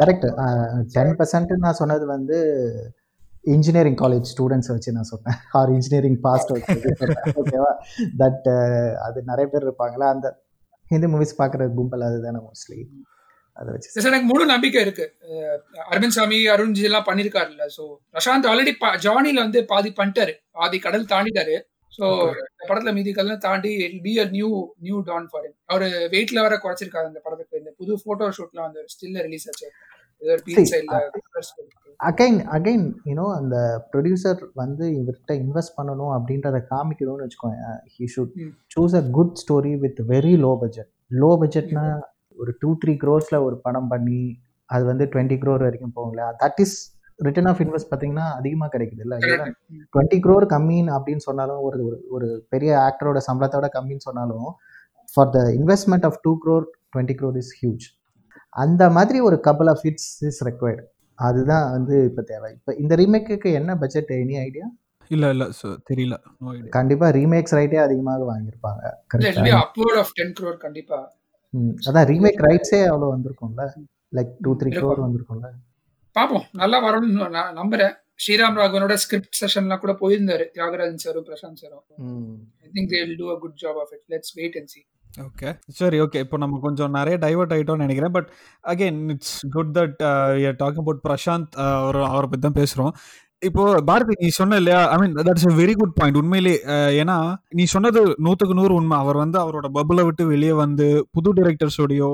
கரெக்ட் 0.00 0.26
தமிழ்நாட்டில் 0.28 0.90
டென் 0.94 1.14
பர்சன்ட் 1.20 1.54
நான் 1.64 1.78
சொன்னது 1.80 2.04
வந்து 2.12 2.38
இன்ஜினியரிங் 3.54 3.98
காலேஜ் 4.02 4.26
ஸ்டூடெண்ட்ஸ் 4.32 4.70
வச்சு 4.72 4.90
நான் 4.96 5.08
சொன்னேன். 5.10 5.38
ஆர் 5.58 5.70
இன்ஜினியரிங் 5.76 6.18
பாஸ்ட் 6.26 6.52
வச்சு 6.54 6.76
ஓகேவா 7.40 7.72
தட் 8.20 8.46
அது 9.06 9.18
நிறைய 9.30 9.46
பேர் 9.52 9.66
இருப்பாங்களா? 9.66 10.08
அந்த 10.14 10.28
ஹிந்தி 10.86 11.08
மூவிஸ் 11.12 11.40
பார்க்குற 11.40 11.66
கும்பல் 11.78 12.06
அதுதானே 12.08 12.40
மோஸ்ட்லி 12.46 12.78
அதை 13.56 13.68
வச்சு 13.72 13.88
Yes, 13.90 14.04
எனக்கு 14.10 14.26
முழு 14.28 14.44
நம்பிக்கை 14.52 14.82
இருக்கு. 14.84 15.06
அரவிந்த் 15.90 16.16
சாமி 16.16 16.38
அருண்ஜி 16.54 16.82
எல்லாம் 16.88 17.08
பண்ணிருக்காருல்ல 17.08 17.64
ஸோ 17.74 17.82
பிரசாந்த் 18.14 18.48
ஆல்ரெடி 18.50 18.72
ஜானில 19.06 19.38
வந்து 19.44 19.60
பாதி 19.72 19.90
பண்ணிட்டாரு. 19.98 20.34
பாதி 20.58 20.78
கடல் 20.86 21.10
தாண்டிட்டாரு. 21.12 21.56
ஸோ 21.92 22.04
இந்த 22.42 22.64
படத்துல 22.68 22.92
மீதி 22.96 23.10
கல்லாம் 23.12 23.42
தாண்டி 23.44 23.72
be 24.04 24.12
a 24.18 24.26
new 24.36 24.50
new 24.80 24.98
don 25.08 25.26
for 25.30 25.48
அவர் 25.70 25.84
வெயிட்ல 26.14 26.44
வர 26.46 26.54
குறைச்சிருக்காரு 26.62 27.10
இந்த 27.10 27.20
படத்துக்கு. 27.24 27.60
இந்த 27.62 27.72
புது 27.80 27.98
போட்டோ 28.04 28.28
ஷூட்லாம் 28.36 28.68
வந்து 28.68 28.82
ஸ்டில்ல 28.88 29.24
ரிலீஸ் 29.26 29.48
ஆச்சு. 29.50 29.68
அகைன் 32.00 32.38
அகைன் 32.56 32.84
யூனோ 33.08 33.26
அந்த 33.38 33.56
ப்ரொடியூசர் 33.92 34.40
வந்து 34.54 34.84
இவர்கிட்ட 34.98 35.32
இன்வெஸ்ட் 35.42 35.76
பண்ணணும் 35.78 36.12
அப்படின்றத 36.16 36.58
காமிக்கணும்னு 36.70 37.26
வச்சுக்கோங்க 37.26 37.58
he 37.94 38.06
should. 38.14 38.34
Choose 38.70 38.96
a 39.00 39.02
good 39.16 39.34
story 39.42 39.72
with 39.84 40.00
very 40.12 40.34
low 40.44 40.52
budget 40.62 40.90
low 41.16 41.30
பட்ஜெட்னா 41.42 41.84
ஒரு 42.36 42.52
டூ 42.62 42.70
த்ரீ 42.82 42.94
க்ரோர்ஸில் 43.02 43.44
ஒரு 43.46 43.56
படம் 43.64 43.90
பண்ணி 43.92 44.20
அது 44.70 44.84
வந்து 44.84 45.04
டுவெண்ட்டி 45.12 45.38
க்ரோர் 45.42 45.64
வரைக்கும் 45.66 45.96
போகல 45.96 46.28
that 46.42 46.60
is 46.60 46.76
return 47.18 47.48
of 47.50 47.60
invest 47.64 47.90
பார்த்தீங்கன்னா 47.90 48.26
அதிகமாக 48.38 48.70
கிடைக்குது 48.74 49.02
இல்லை? 49.06 49.16
டுவெண்ட்டி 49.94 50.18
க்ரோர் 50.24 50.46
கம்மின்னு 50.54 50.94
அப்படின்னு 50.96 51.24
சொன்னாலும் 51.28 51.60
ஒரு 51.68 51.80
ஒரு 51.86 51.98
ஒரு 52.10 52.28
பெரிய 52.48 52.70
ஆக்டரோட 52.88 53.20
சம்பளத்தோட 53.28 53.68
கம்மின்னு 53.76 54.06
சொன்னாலும் 54.08 54.48
for 55.08 55.32
the 55.36 55.40
investment 55.58 56.06
of 56.08 56.18
two 56.26 56.32
crore 56.44 56.66
twenty 56.92 57.16
crore 57.20 57.38
is 57.42 57.52
huge 57.60 57.86
அந்த 58.56 58.84
மாதிரி 58.90 59.18
ஒரு 59.20 59.36
couple 59.48 59.70
of 59.72 59.82
hits 59.86 60.10
is 60.28 60.40
required 60.48 60.84
அதுதான் 61.18 61.66
வந்து 61.74 61.94
இப்போ 62.08 62.22
தேவை. 62.30 62.48
இப்போ 62.56 62.72
இந்த 62.74 62.94
ரீமேக்குக்கு 63.00 63.50
என்ன 63.58 63.76
பட்ஜெட் 63.82 64.12
எனி 64.22 64.36
ஐடியா 64.46 64.66
இல்ல 65.10 65.26
இல்ல 65.34 65.44
தெரியல. 65.90 66.14
நோ 66.42 66.46
ஐடியா 66.52 66.70
கண்டிப்பாக 66.76 67.10
ரீமேக்ஸ் 67.18 67.54
ரைட்டே 67.58 67.78
அதிகமாக 67.86 68.22
வாங்கியிருப்பாங்க. 68.30 68.82
கரெக்டாக 69.12 69.52
அப்வர்ட் 69.62 69.98
ஆஃப் 70.02 70.12
டென் 70.18 70.32
க்ரோர் 70.38 70.56
கண்டிப்பா. 70.66 70.98
அதான் 71.88 72.06
ரீமேக் 72.12 72.40
ரைட்ஸே 72.48 72.80
அவ்வளோ 72.90 73.08
வந்திருக்கும்ல? 73.14 73.64
Like 74.18 74.30
two 74.44 74.52
three. 74.60 74.70
க்ரோர் 74.78 75.04
வந்திருக்கும்ல? 75.06 75.50
பாப்போம். 76.16 76.46
நல்லா 76.54 76.78
வரணும்னு 76.84 77.28
நான் 77.36 77.58
நம்புறேன். 77.58 77.94
ஸ்ரீராம் 78.18 78.58
ராகவனோட 78.58 78.94
ஸ்கிரிப்ட் 79.02 79.38
செஷன்லாம் 79.38 79.82
கூட 79.82 79.92
போயிருந்தாரு 80.00 80.44
தியாகராஜன் 80.54 81.02
சாரும் 81.04 81.26
பிரசாந்த் 81.28 81.62
சாரும் 81.62 81.84
I 82.62 82.74
think 82.74 82.90
they 82.92 83.00
will 83.02 83.16
do 83.20 83.28
a 83.30 83.38
good 83.42 83.56
job 83.62 83.78
of 83.82 83.92
it 83.94 84.04
let's 84.12 84.32
wait 84.38 84.56
and 84.60 84.70
see 84.72 84.80
okay 85.24 85.48
சரி 85.78 85.98
ஓகே 86.04 86.20
இப்போ 86.24 86.36
நம்ம 86.42 86.60
கொஞ்சம் 86.62 86.94
நிறைய 86.96 87.16
டைவர்ட் 87.24 87.52
ஆகிட்டோம்னு 87.54 87.84
நினைக்கிறேன். 87.86 88.14
But 88.14 88.28
again 88.64 89.00
it's 89.14 89.34
good 89.54 89.72
that 89.76 89.96
talk 90.60 90.78
about 90.78 91.02
Prashanth 91.06 91.50
uh, 91.58 91.74
அவர் 91.80 91.98
அவரை 92.06 92.26
பற்றி 92.26 92.44
தான் 92.46 92.58
பேசுகிறோம் 92.60 92.94
இப்போ 93.42 93.62
பாரதி 93.86 94.14
நீ 94.18 94.28
சொன்ன 94.32 94.58
இல்லையா? 94.60 94.80
I 94.90 94.96
mean 94.98 95.14
that's 95.20 95.46
a 95.46 95.54
very 95.58 95.74
good 95.78 95.94
point 95.96 96.18
உண்மையிலே 96.20 96.52
அஹ், 96.72 96.92
ஏன்னா 97.00 97.16
நீ 97.56 97.64
சொன்னது 97.72 98.00
நூற்றுக்கு 98.26 98.54
நூறு 98.58 98.74
உண்மை. 98.78 98.96
அவர் 99.02 99.18
வந்து 99.22 99.38
அவரோட 99.40 99.68
பபுளை 99.76 100.04
விட்டு 100.08 100.24
வெளியே 100.28 100.54
வந்து 100.60 100.86
புது 101.14 101.30
டிரெக்டர்ஸோடையோ 101.38 102.10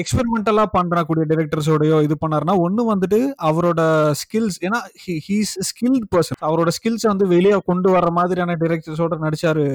எக்ஸ்பெரிமெண்டலாக 0.00 0.68
பண்ணுறக்கூடிய 0.76 1.24
டிரெக்டர்ஸோடையோ 1.32 1.98
இது 2.06 2.14
பண்ணாருன்னா 2.22 2.54
ஒன்று 2.66 2.82
வந்துட்டு 2.92 3.20
அவரோட 3.48 3.80
ஸ்கில்ஸ் 4.22 4.58
ஏன்னா 4.66 4.80
ஹீஸ் 5.28 5.54
ஸ்கில்ட் 5.68 6.08
பர்சன் 6.14 6.40
அவரோட 6.48 6.70
ஸ்கில்ஸை 6.78 7.08
வந்து 7.12 7.28
வெளியே 7.34 7.58
கொண்டு 7.70 7.90
வர்ற 7.96 8.10
மாதிரியான 8.18 8.56
டிரெக்டர்ஸோட 8.62 9.16
நடிச்சாரு. 9.26 9.66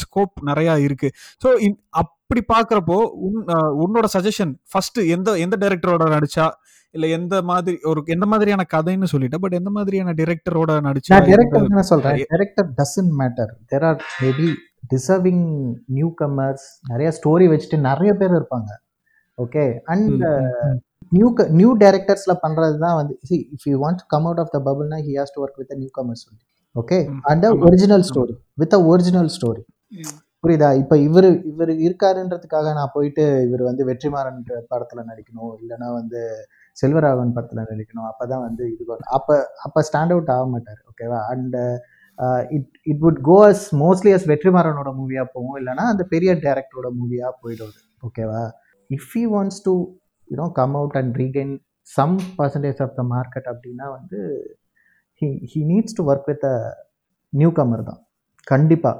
ஸ்கோப் 0.00 0.34
நிறைய 0.42 0.70
இருக்கு. 0.86 1.08
ஸோ 1.42 1.48
அப்படி 2.02 2.40
பார்க்குறப்போ 2.52 2.98
உன் 3.26 3.38
உன்னோட 3.84 4.06
சஜஷன் 4.16 4.52
ஃபர்ஸ்ட் 4.72 5.00
எந்த 5.16 5.38
எந்த 5.44 5.56
டைரக்டரோட 5.62 6.04
நடிச்சா 6.14 6.46
இல்ல 6.94 7.06
எந்த 7.16 7.34
மாதிரி 7.42 7.76
ஒரு 7.90 8.00
எந்த 8.06 8.26
மாதிரியான 8.32 8.66
கதைன்னு 8.74 9.08
சொல்லிட்டேன் 9.12 9.42
பட் 9.44 9.56
எந்த 9.60 9.70
மாதிரியான 9.70 10.14
டைரக்டரோட 10.20 10.72
நடிச்சா 10.88 11.16
டேரக்டர் 11.30 11.66
என்ன 11.70 11.84
சொல்றேன்? 11.92 12.18
Director 12.32 12.68
doesn't 12.80 13.12
matter 13.22 13.52
there 13.72 13.86
are 13.90 14.00
maybe 14.22 14.48
deserving 14.90 15.44
newcomers 16.20 16.66
நிறைய 16.84 17.10
ஸ்டோரி 17.18 17.46
வச்சுட்டு 17.52 17.78
நிறைய 17.86 18.10
பேர் 18.14 18.34
இருப்பாங்க. 18.38 18.70
ஓகே 19.38 19.64
அண்ட் 19.92 20.24
நியூ 21.12 21.28
நியூ 21.58 21.70
டேரக்டர்ஸ்ல 21.80 22.34
பண்றது 22.44 22.76
தான் 22.78 22.96
வந்து 23.00 23.14
see 23.28 23.36
if 23.54 23.66
you 23.70 23.76
want 23.82 24.02
come 24.12 24.26
out 24.26 24.42
of 24.44 24.52
the 24.54 24.60
பபிள்னா 24.66 24.98
he 25.06 25.14
has 25.18 25.34
to 25.34 25.42
work 25.44 25.60
with 25.62 25.74
newcomers 25.98 26.24
okay 26.76 26.98
hmm, 27.08 27.20
and. 27.30 27.44
Original 27.66 28.04
story 28.08 28.34
with 28.58 28.74
a 28.74 28.80
original 28.90 29.30
story. 29.34 29.62
புரியுதா? 30.44 30.70
இப்போ 30.80 30.94
இவர் 31.04 31.28
இவர் 31.50 31.70
இருக்காருன்றதுக்காக 31.84 32.72
நான் 32.78 32.92
போயிட்டு 32.94 33.24
இவர் 33.46 33.62
வந்து 33.62 33.82
வெற்றிமாறன் 33.90 34.40
படத்துல 34.72 35.02
நடிக்கணும் 35.10 35.52
இல்லைன்னா 35.60 35.88
வந்து 35.92 36.20
செல்வராகவன் 36.76 37.34
படத்துல 37.36 37.62
நடிக்கணும் 37.70 38.08
அப்பதான் 38.10 38.44
வந்து 38.46 38.64
இது. 38.72 38.84
அப்ப 39.16 39.28
அப்ப 39.64 39.84
ஸ்டாண்ட் 39.88 40.14
அவுட் 40.14 40.32
ஆக 40.34 40.44
மாட்டார் 40.46 40.80
ஓகேவா 40.90 41.20
and 41.32 41.56
it 42.56 42.70
it 42.90 43.02
would 43.04 43.20
go 43.28 43.36
as 43.48 43.64
mostly 43.82 44.12
as 44.16 44.26
வெற்றிமாறனோட 44.32 44.90
மூவியா 45.00 45.24
போகும். 45.34 45.56
இல்லைன்னா 45.60 45.84
அந்த 45.92 46.04
பெரிய 46.14 46.32
டேரக்டரோட 46.44 46.90
மூவியா 46.98 47.28
போயிடுவது. 47.42 47.78
ஓகேவா 48.02 48.42
if 48.90 49.10
he 49.14 49.24
wants 49.34 49.62
to 49.66 49.74
you know 50.28 50.48
come 50.60 50.76
out 50.80 50.98
and 51.00 51.14
regain 51.22 51.54
some 51.88 52.14
percentage 52.38 52.80
of 52.84 52.94
the 52.98 53.04
market 53.14 53.48
அப்படின்னா 53.52 53.88
வந்து 53.96 54.20
he 55.22 55.28
he 55.52 55.60
needs 55.72 55.96
to 55.98 56.04
work 56.10 56.28
with 56.30 56.46
a 56.52 56.56
newcomer 57.58 57.84
தான் 57.90 58.00
கண்டிப்பாக 58.46 58.96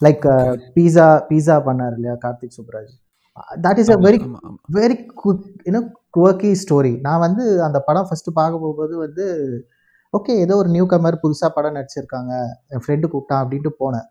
லைக் 0.00 0.24
பீஸா 0.76 1.06
பீஸா 1.30 1.56
பண்ணார் 1.66 1.94
இல்லையா 1.96 2.14
Karthik 2.22 2.56
Subbaraj? 2.58 2.92
That 3.64 3.80
is 3.82 3.92
a 3.94 3.98
very. 4.06 4.18
Very 4.78 4.96
cook 5.22 5.44
you know 5.66 5.80
quirky 6.16 6.50
story 6.62 6.92
நான் 7.06 7.22
வந்து 7.26 7.44
அந்த 7.66 7.78
படம் 7.88 8.08
ஃபஸ்ட்டு 8.08 8.36
பார்க்க 8.38 8.62
போகும்போது 8.62 8.94
வந்து 9.04 9.24
ஓகே 10.14 10.32
ஏதோ 10.44 10.54
ஒரு 10.60 10.68
நியூ 10.74 10.84
கமர் 10.92 11.22
புதுசாக 11.22 11.50
படம் 11.56 11.76
நடிச்சிருக்காங்க. 11.78 12.32
என் 12.72 12.82
ஃப்ரெண்டு 12.84 13.10
கூப்பிட்டான் 13.10 13.42
அப்படின்ட்டு 13.42 13.72
போனேன். 13.82 14.06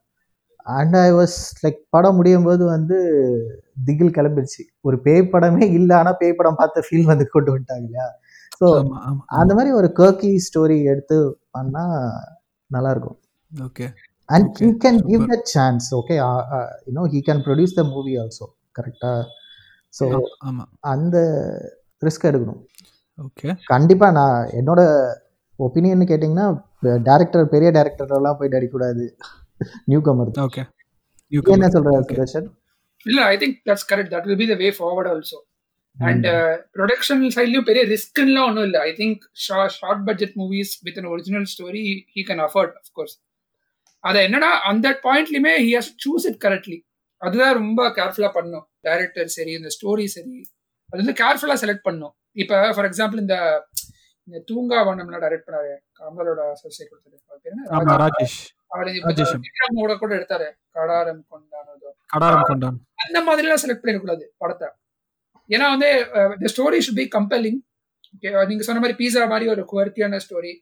அண்ட் 0.78 0.96
ஐ 0.98 1.10
வாஸ் 1.20 1.36
லைக் 1.64 1.80
படம் 1.96 2.18
முடியும் 2.20 2.48
போது 2.48 2.64
வந்து 2.76 2.98
திகில் 3.88 4.16
கிளம்பிடுச்சு. 4.18 4.64
ஒரு 4.88 4.98
பேய் 5.06 5.32
படமே 5.34 5.66
இல்லை 5.78 5.94
ஆனால் 6.00 6.20
பேய் 6.22 6.38
படம் 6.40 6.60
பார்த்த 6.62 6.84
ஃபீல் 6.88 7.10
வந்து 7.12 7.26
கொண்டு 7.34 7.52
வந்துட்டாங்க 7.54 7.88
இல்லையா? 7.90 8.08
ஸோ 8.60 8.68
அந்த 9.40 9.52
மாதிரி 9.58 9.72
ஒரு 9.80 9.90
கர்க்கி 10.00 10.32
ஸ்டோரி 10.48 10.78
எடுத்து 10.94 11.18
பண்ணா 11.58 11.84
நல்லா 12.72 12.92
இருக்கும் 12.96 13.20
okay 13.52 13.86
and 14.30 14.48
Okay, 14.50 14.66
he 14.66 14.72
can 14.84 15.00
give. 15.06 15.24
That 15.32 15.48
chance 15.54 15.86
okay 16.00 16.16
you know 16.88 17.04
he 17.14 17.20
can 17.28 17.44
produce 17.46 17.78
the 17.78 17.84
movie 17.94 18.14
also 18.24 18.48
கரெக்டா 18.80 19.12
ஸோ 19.94 20.06
ஆமா 20.48 20.64
அந்த 20.94 21.18
ரிஸ்க் 22.02 22.28
எடுக்கணும். 22.30 22.60
ஓகே 23.20 23.48
கண்டிப்பா 23.72 24.08
நான் 24.20 24.38
என்னோட 24.60 24.82
ஒப்பீனியன் 25.60 26.10
கேட்டிங்கன்னா 26.12 26.48
டேரக்டர் 27.10 27.52
பெரிய 27.54 27.70
டேரக்டர் 27.78 28.18
எல்லாம் 28.20 28.38
போய் 28.40 28.56
அடிக்கூடாது 28.60 29.06
நியூ 29.92 30.02
கமர் 30.08 30.32
ஓகே 30.48 30.64
என்ன 31.56 31.70
சொல்ற 31.74 31.90
Okay. 31.96 32.16
சுதர்ஷன்? 32.16 32.48
இல்ல 33.06 33.20
I 33.34 33.36
think 33.42 33.58
that's 33.70 33.88
correct 33.90 34.12
that 34.14 34.28
will 34.30 34.42
be 34.42 34.48
the 34.52 34.56
way 34.62 34.70
forward 34.78 35.10
also 35.14 35.40
and 35.98 36.26
production 36.76 37.24
சைட்லயும் 37.36 37.66
பெரிய 37.70 37.82
ரிஸ்க்லாம் 37.94 38.48
ஒன்றும் 38.50 38.68
இல்லை. 38.70 38.80
I 38.90 38.92
think 39.00 39.22
short 39.46 40.04
budget 40.10 40.36
movies 40.42 40.74
with 40.86 41.00
an 41.02 41.10
original 41.14 41.48
story 41.54 41.84
he 42.16 42.24
can 42.30 42.44
afford 42.48 42.76
of course 42.82 43.16
அதை 44.04 44.20
என்னன்னா 44.28 44.52
அந்த 44.72 44.88
பாயிண்ட்லயுமே 45.08 45.54
he 45.66 45.72
has 45.78 45.92
choose 46.06 46.28
it 46.30 46.40
correctly 46.46 46.78
அதுதான் 47.22 47.56
ரொம்ப 47.62 47.82
கேர்ஃபுல்லா 47.98 48.30
பண்ணும். 48.38 48.66
டைரக்டர் 48.88 49.30
சரி 49.38 49.54
இந்த 49.60 49.70
ஸ்டோரி 49.78 50.06
சரி. 50.16 50.36
அது 50.94 51.00
வந்து 51.02 51.16
கேர்ஃபுல்லா 51.22 51.56
செலக்ட் 51.64 51.86
பண்ணும். 51.88 52.14
இப்போ 52.42 52.58
ஃபார் 52.76 52.88
எக்ஸாம்பிள் 52.90 53.20
இந்த 53.24 53.36
இந்த 54.30 54.44
தூங்கா 54.52 54.78
வண்ணம்லாம் 54.80 55.24
டைரக்ட் 55.24 55.48
பண்ணாரு. 55.48 55.78
கமலோட 56.00 56.50
அசோசியேட் 56.50 56.92
கொடுத்தாரு. 56.92 57.58
ராஜேஷ். 59.04 59.40
விக்ரமோட 59.42 59.98
கூட 59.98 60.16
எடுத்தாரு. 60.16 60.52
கடாரம் 60.74 61.22
கொண்டானதோ 61.32 61.90
கடாரம் 62.20 62.42
கொண்டான் 62.42 62.86
அந்த 63.14 63.22
மாதிரிலாம் 63.22 63.68
செலக்ட் 63.68 63.86
பண்ணிடக்கூடாது 63.86 64.24
படத்தை. 64.38 64.70
ஏன்னா 65.48 65.70
வந்து 65.70 66.08
the 66.12 66.36
story 66.40 66.78
should 66.78 66.96
be 66.96 67.08
compelling 67.18 67.68
நீங்க 68.48 68.64
சொன்ன 68.64 68.82
மாதிரி 68.82 69.08
பீஸா 69.08 69.28
மாதிரி 69.28 69.50
ஒரு 69.50 69.66
குவர்த்தியான 69.72 70.20
ஸ்டோரி 70.30 70.60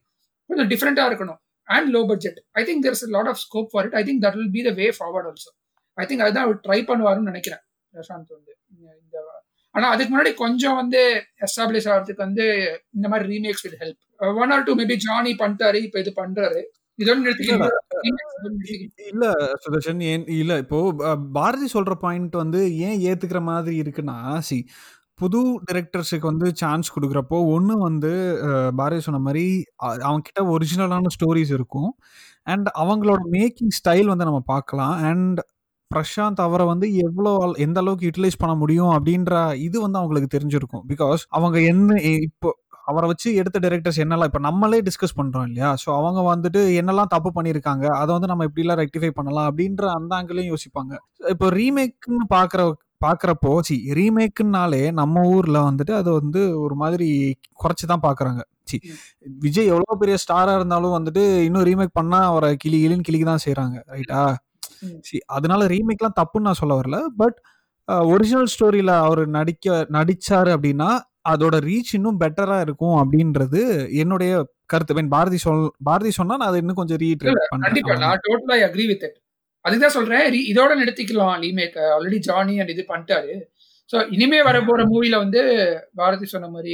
கொஞ்சம் 0.47 0.67
டிஃப்ரெண்டா 0.67 0.99
இருக்கணும். 0.99 1.37
And 1.63 1.95
low 1.95 2.07
budget 2.07 2.43
I 2.51 2.65
think 2.65 2.85
there's 2.85 3.07
lot 3.07 3.27
of 3.27 3.37
scope 3.37 3.67
for 3.69 3.85
it 3.85 3.95
I 3.95 4.03
think 4.03 4.23
that 4.23 4.35
will 4.35 4.51
be 4.51 4.63
the 4.63 4.69
way 4.69 4.89
forward 4.89 5.27
also 5.27 5.65
I 5.93 6.05
think 6.05 6.19
அதுதான் 6.19 6.43
அவர் 6.43 6.59
ட்ரை 6.67 6.79
பண்ணுவாருன்னு 6.85 7.21
நினைக்கிறேன். 7.21 7.59
பிரசாந்த் 7.93 8.07
வந்து 8.07 8.57
இந்த- 8.79 9.36
ஆனா 9.77 9.87
அதுக்கு 9.89 10.11
முன்னாடி 10.13 10.33
கொஞ்சம் 10.35 10.75
வந்து 10.75 11.01
எஸ்டாப்ளிஷ் 11.41 11.89
ஆகிறதுக்கு 11.89 12.25
வந்து 12.25 12.45
இந்த 12.91 13.07
மாதிரி 13.07 13.29
remakes 13.33 13.63
will 13.63 13.79
help 13.79 14.01
one 14.37 14.51
or 14.51 14.63
two 14.63 14.75
maybe 14.75 14.95
Johnny 15.03 15.33
பண்ணிட்டாரு 15.35 15.75
இப்போ 15.81 15.99
இது 15.99 16.13
பண்றாரு. 16.15 16.61
இல்ல 19.07 19.25
சுதர்ஷன் 19.63 20.03
ஏன் 20.03 20.25
இல்ல 20.35 20.57
இப்போ 20.57 20.77
பாரதி 21.31 21.65
சொல்ற 21.73 21.93
பாயிண்ட் 21.97 22.35
வந்து 22.35 22.61
ஏன் 22.79 22.99
ஏத்துக்கிற 23.01 23.41
மாதிரி 23.43 23.81
இருக்குன்னா 23.81 24.17
சி 24.39 24.57
புது 25.19 25.39
டிரெக்டர்ஸுக்கு 25.67 26.21
வந்து 26.21 26.55
சான்ஸ் 26.55 26.93
கொடுக்குறப்போ 26.95 27.37
ஒன்று 27.47 27.77
வந்து 27.79 28.11
பாரதி 28.75 29.01
சொன்ன 29.01 29.19
மாதிரி 29.19 29.45
அ- 29.83 29.99
அவங்க 30.01 30.21
கிட்ட 30.21 30.41
ஒரிஜினலான 30.45 31.11
ஸ்டோரிஸ் 31.15 31.53
இருக்கும். 31.53 31.91
அண்ட் 32.47 32.67
அவங்களோட 32.77 33.21
மேக்கிங் 33.31 33.73
ஸ்டைல் 33.77 34.05
வந்து 34.05 34.25
நம்ம 34.25 34.41
பார்க்கலாம். 34.45 34.95
அண்ட் 35.03 35.39
பிரசாந்த் 35.91 36.39
அவரை 36.45 36.65
வந்து 36.71 36.87
எவ்வளோ 37.05 37.31
எந்த 37.65 37.77
அளவுக்கு 37.83 38.07
யூட்டிலைஸ் 38.07 38.41
பண்ண 38.43 38.53
முடியும் 38.61 38.93
அப்படின்ற 38.95 39.33
இது 39.67 39.77
வந்து 39.85 39.99
அவங்களுக்கு 40.01 40.29
தெரிஞ்சிருக்கும். 40.35 40.83
பிகாஸ் 40.91 41.21
அவங்க 41.37 41.57
என்ன 41.71 41.99
இப்போ 42.29 42.49
அவரை 42.91 43.05
வச்சு 43.11 43.29
எடுத்த 43.41 43.57
டைரக்டர்ஸ் 43.63 44.01
என்னெல்லாம் 44.03 44.29
இப்போ 44.31 44.41
நம்மளே 44.47 44.77
டிஸ்கஸ் 44.87 45.17
பண்றோம் 45.19 45.45
இல்லையா? 45.49 45.69
ஸோ 45.83 45.87
அவங்க 45.99 46.19
வந்துட்டு 46.33 46.61
என்னெல்லாம் 46.81 47.11
தப்பு 47.15 47.29
பண்ணியிருக்காங்க 47.37 47.85
அதை 48.01 48.09
வந்து 48.17 48.29
நம்ம 48.31 48.45
எப்படிலாம் 48.49 48.79
ரெக்டிஃபை 48.83 49.11
பண்ணலாம் 49.17 49.47
அப்படின்ற 49.49 49.85
அந்த 49.97 50.11
ஆங்கிலையும் 50.17 50.51
யோசிப்பாங்க. 50.53 50.93
இப்போ 51.33 51.47
ரீமேக்னு 51.59 52.27
பார்க்குற 52.35 52.61
பார்க்குறப்போ 53.05 53.51
சி 53.67 53.75
ரீமேக்குனாலே 53.97 54.83
நம்ம 54.99 55.23
ஊரில் 55.33 55.65
வந்துட்டு 55.69 55.93
அது 56.01 56.09
வந்து 56.19 56.41
ஒரு 56.65 56.75
மாதிரி 56.83 57.09
குறைச்சி 57.63 57.85
தான் 57.91 58.05
பார்க்குறாங்க. 58.07 58.41
சி 58.69 58.77
விஜய் 59.43 59.71
எவ்வளோ 59.73 59.95
பெரிய 60.01 60.15
ஸ்டாராக 60.23 60.59
இருந்தாலும் 60.59 60.95
வந்துட்டு 60.97 61.23
இன்னும் 61.47 61.67
ரீமேக் 61.69 61.97
பண்ணால் 61.99 62.27
அவரை 62.31 62.49
கிளி 62.63 62.77
கிளின்னு 62.83 63.07
கிளிக்கு 63.09 63.27
தான் 63.31 63.43
செய்கிறாங்க 63.45 63.77
ரைட்டா. 63.93 64.21
சி 65.07 65.17
அதனால 65.37 65.67
ரீமேக்லாம் 65.73 66.17
தப்புன்னு 66.19 66.47
நான் 66.49 66.61
சொல்ல 66.61 66.75
வரல. 66.79 66.99
பட் 67.21 67.37
ஒரிஜினல் 68.13 68.51
ஸ்டோரியில் 68.53 68.93
அவர் 69.05 69.21
நடிக்க 69.37 69.75
நடிச்சாரு 69.97 70.51
அப்படின்னா 70.55 70.89
அதோட 71.31 71.55
ரீச் 71.69 71.93
இன்னும் 71.97 72.19
பெட்டரா 72.23 72.57
இருக்கும் 72.65 72.97
அப்படின்றது 73.01 73.61
என்னுடைய 74.03 74.31
கருத்து. 74.71 74.95
மீன் 74.97 75.13
பாரதி 75.15 75.39
சொல் 75.45 75.63
பாரதி 75.87 76.11
சொன்னா 76.19 76.35
நான் 76.39 76.51
அதை 76.51 76.59
இன்னும் 76.63 76.79
கொஞ்சம் 76.81 77.01
ரீட்ரேட் 77.05 77.51
பண்றேன். 77.53 78.03
நான் 78.05 78.23
டோட்டலா 78.27 78.57
அக்ரி 78.67 78.85
வித் 78.91 79.05
இட் 79.07 79.17
அதுதான் 79.65 79.95
சொல்றேன் 79.95 80.25
இதோட 80.51 80.73
நிறுத்திக்கலாம் 80.81 81.39
ரீமேக் 81.45 81.79
ஆல்ரெடி 81.95 82.19
ஜானி 82.27 82.55
அண்ட் 82.61 82.73
இது 82.75 82.83
பண்ணிட்டாரு. 82.91 83.33
ஸோ 83.89 83.97
இனிமே 84.15 84.39
வர 84.47 84.57
போற 84.67 84.81
மூவில 84.93 85.17
வந்து 85.23 85.41
பாரதி 85.99 86.27
சொன்ன 86.33 86.49
மாதிரி 86.55 86.73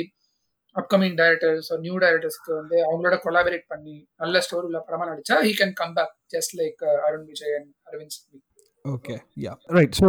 அப்கமிங் 0.76 1.16
டைரக்டர்ஸ் 1.20 1.68
நியூ 1.84 1.96
டைரக்டர்ஸ்க்கு 2.04 2.52
வந்து 2.60 2.78
அவங்களோட 2.88 3.16
கொலாபரேட் 3.26 3.66
பண்ணி 3.74 3.96
நல்ல 4.22 4.42
ஸ்டோரி 4.46 4.66
உள்ள 4.70 4.80
படமா 4.88 5.06
நடிச்சா 5.10 5.36
he 5.46 5.52
can 5.60 5.76
come 5.82 5.94
back 5.98 6.14
just 6.36 6.54
like 6.62 6.82
Arun 7.08 7.28
Vijay 7.32 7.56
and 7.58 7.70
sing 7.94 8.42
okay 8.86 9.16
ya 9.44 9.52
right 9.76 9.98
so 10.00 10.08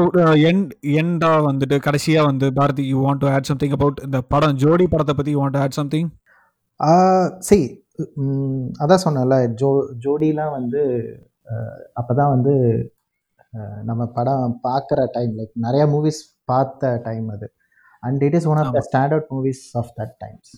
end 0.48 0.70
எண்டா 0.94 1.30
வந்துட்டு 1.46 1.76
கடைசியா 1.84 2.20
வந்து 2.28 2.46
Bharathi 2.56 2.84
you 2.88 2.98
want 3.04 3.22
to 3.22 3.28
add 3.32 3.48
something 3.50 3.74
about 3.76 4.00
இந்த 4.06 4.20
படம் 4.32 4.56
ஜோடி 4.62 4.86
படத்தை 4.92 5.14
பத்தி 5.14 5.32
you 5.34 5.40
want 5.42 5.58
add 5.60 5.76
something 5.78 6.08
see 7.48 7.58
அதான் 8.82 9.04
சொன்னேன்ல 9.04 9.36
ஜோ 9.60 9.68
ஜோடிலாம் 10.04 10.54
வந்து 10.56 10.80
அப்போ 11.96 12.12
தான் 12.14 12.32
வந்து 12.32 12.54
நம்ம 13.88 14.02
படம் 14.14 14.54
பார்க்குற 14.64 15.00
டைம் 15.14 15.32
லைக் 15.38 15.52
நிறைய 15.64 15.82
மூவிஸ் 15.90 16.20
பார்த்த 16.48 16.88
டைம் 17.04 17.26
அது. 17.34 17.46
And 18.02 18.22
it 18.26 18.36
is 18.38 18.48
one 18.50 18.60
of 18.62 18.70
the 18.70 18.78
ஆமா. 18.78 18.86
Standard 18.88 19.28
movies 19.32 19.62
of 19.80 19.92
that 19.98 20.14
times 20.22 20.50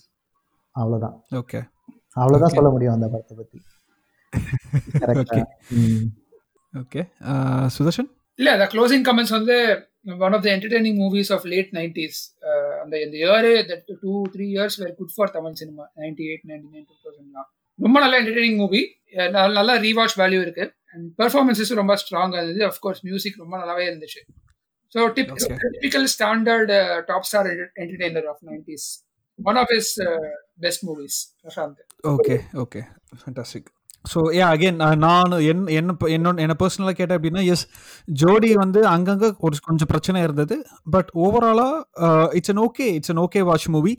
அவ்வளோதான் 0.75 1.15
ஓகே 1.41 1.59
அவ்வளோதான் 2.17 2.47
Okay. 2.47 2.57
சொல்ல 2.57 2.69
முடியும் 2.73 2.95
அந்த 2.95 3.07
படத்தை 3.09 3.35
பற்றி 3.37 3.59
கரெக்டாக 5.01 5.43
ஓகே 6.73 7.01
சுதர்ஷன் 7.77 8.09
இல்ல 8.39 8.49
அந்த 8.55 8.65
க்ளோசிங் 8.73 9.05
கமெண்ட்ஸ் 9.07 9.35
வந்து 9.37 9.55
one 10.25 10.35
of 10.37 10.43
the 10.45 10.49
entertaining 10.55 10.97
movies 11.03 11.31
of 11.35 11.45
late 11.53 11.71
nineties 11.77 12.19
அந்த 12.81 12.95
இந்த 13.05 13.15
இயரே 13.23 13.53
two 14.03 14.13
three 14.33 14.45
years 14.55 14.77
where 14.81 14.95
good 14.99 15.13
for 15.15 15.31
Tamil 15.31 15.59
cinema 15.61 15.85
ninety 16.01 16.25
eight 16.29 16.45
ninety 16.51 16.67
nine 16.73 16.87
two 16.89 16.95
தௌசண்ட்லாம் 17.05 17.49
ரொம்ப 17.79 17.97
நல்ல 17.99 18.15
என்டர்டைனிங் 18.21 18.59
மூவி 18.63 18.81
நல்ல 19.57 19.71
ரீவாச் 19.85 20.17
வேல்யூ 20.21 20.39
இருக்கு. 20.45 20.65
அண்ட் 20.93 21.07
பெர்ஃபார்மன்ஸஸ் 21.21 21.71
ரொம்ப 21.81 21.93
ஸ்ட்ராங்காக 22.03 22.41
இருந்தது. 22.41 22.61
அஃப்கோர்ஸ் 22.69 23.01
மியூசிக் 23.07 23.41
ரொம்ப 23.43 23.55
நல்லாவே 23.57 23.83
இருந்துச்சு. 23.89 24.21
So 24.95 24.99
tip. 25.15 25.31
Typical 25.73 26.07
standard 26.15 26.71
top 27.05 27.27
star 27.29 27.49
entertainer 27.83 28.27
of 28.33 28.43
nineties 28.49 28.87
one 29.39 29.59
of 29.63 29.71
his 29.75 29.93
best 30.59 30.83
movies 30.89 31.17
Prashanth 31.43 31.81
okay 32.13 32.37
okay 32.63 32.81
fantastic 33.21 33.69
so 34.13 34.19
a 34.35 34.41
again 34.43 34.95
நான் 34.95 35.31
என் 35.41 35.67
என்ன 35.67 35.95
என்னோட 36.07 36.37
என்ன 36.37 36.55
பர்சனலாக 36.59 36.91
கேட்டேன் 36.91 37.17
அப்படின்னா 37.17 37.43
எஸ் 37.45 37.65
ஜோடி 38.05 38.53
வந்து 38.53 38.87
அங்கங்கே 38.87 39.29
ஒரு 39.37 39.55
கொஞ்சம் 39.65 39.87
பிரச்சனை 39.87 40.21
இருந்தது. 40.21 40.55
பட் 40.89 41.09
ஓவராலாக 41.15 42.33
it's 42.33 42.51
an 42.51 42.61
okay 42.61 42.87
it's 42.93 43.11
an 43.11 43.17
okay 43.17 43.43
watch 43.43 43.67
movie 43.67 43.93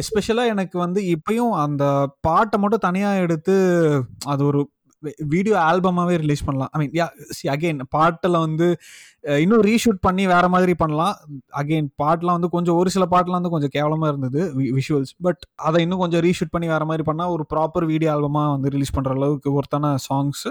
எஸ்பெஷலாக 0.00 0.52
எனக்கு 0.54 0.78
வந்து 0.78 1.02
இப்பயும் 1.16 1.54
அந்த 1.56 1.84
பாட்டை 2.20 2.60
மட்டும் 2.60 2.78
தனியாக 2.78 3.18
எடுத்து 3.18 3.56
அது 4.26 4.44
ஒரு 4.46 4.62
வீடியோ 5.34 5.56
ஆல்பமாகவே 5.70 6.14
ரிலீஸ் 6.22 6.44
பண்ணலாம். 6.46 6.70
ஐ 6.74 6.78
மீன் 6.80 6.92
யா 7.00 7.06
சி 7.38 7.44
அகெயின் 7.54 7.80
பாட்டில் 7.96 8.38
வந்து 8.44 8.66
இன்னும் 9.42 9.62
ரீஷூட் 9.68 10.00
பண்ணி 10.06 10.24
வேற 10.32 10.44
மாதிரி 10.54 10.74
பண்ணலாம். 10.82 11.14
அகெயின் 11.60 11.88
பாட்டெலாம் 12.02 12.36
வந்து 12.38 12.50
கொஞ்சம் 12.56 12.78
ஒரு 12.80 12.90
சில 12.96 13.06
பாட்டெலாம் 13.12 13.40
வந்து 13.40 13.54
கொஞ்சம் 13.54 13.74
கேவலமாக 13.76 14.12
இருந்தது 14.12 14.40
விஷுவல்ஸ் 14.78 15.14
பட் 15.26 15.42
அதை 15.68 15.80
இன்னும் 15.86 16.02
கொஞ்சம் 16.04 16.24
ரீஷூட் 16.28 16.54
பண்ணி 16.56 16.68
வேற 16.74 16.84
மாதிரி 16.90 17.06
பண்ணால் 17.10 17.34
ஒரு 17.36 17.46
ப்ராப்பர் 17.52 17.86
வீடியோ 17.92 18.12
ஆல்பமாக 18.14 18.54
வந்து 18.56 18.72
ரிலீஸ் 18.76 18.96
பண்ணுற 18.96 19.14
அளவுக்கு 19.18 19.50
ஒருத்தான 19.58 19.94
songs 20.08 20.46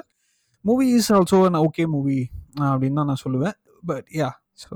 movie 0.66 0.88
is 0.99 1.12
also 1.18 1.39
an 1.49 1.62
okay 1.68 1.86
movie 1.95 2.20
அப்படின்னு 2.72 2.99
தான் 3.01 3.12
நான் 3.12 3.24
சொல்லுவேன். 3.26 3.56
பட் 3.91 4.08
யா 4.22 4.30
ஸோ 4.60 4.76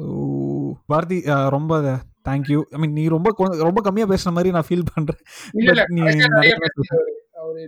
பாரதி 0.86 1.17
ரொம்ப 1.49 1.73
தேங்க்யூ 2.25 2.59
ஐ 2.71 2.80
மீன் 2.80 2.93
நீ 2.93 3.03
ரொம்ப 3.09 3.30
ரொம்ப 3.61 3.82
கம்மியாக 3.82 4.11
பேசுன 4.13 4.34
மாதிரி 4.34 4.51
நான் 4.55 4.67
ஃபீல் 4.67 4.89
பண்ணுறேன் 4.89 5.21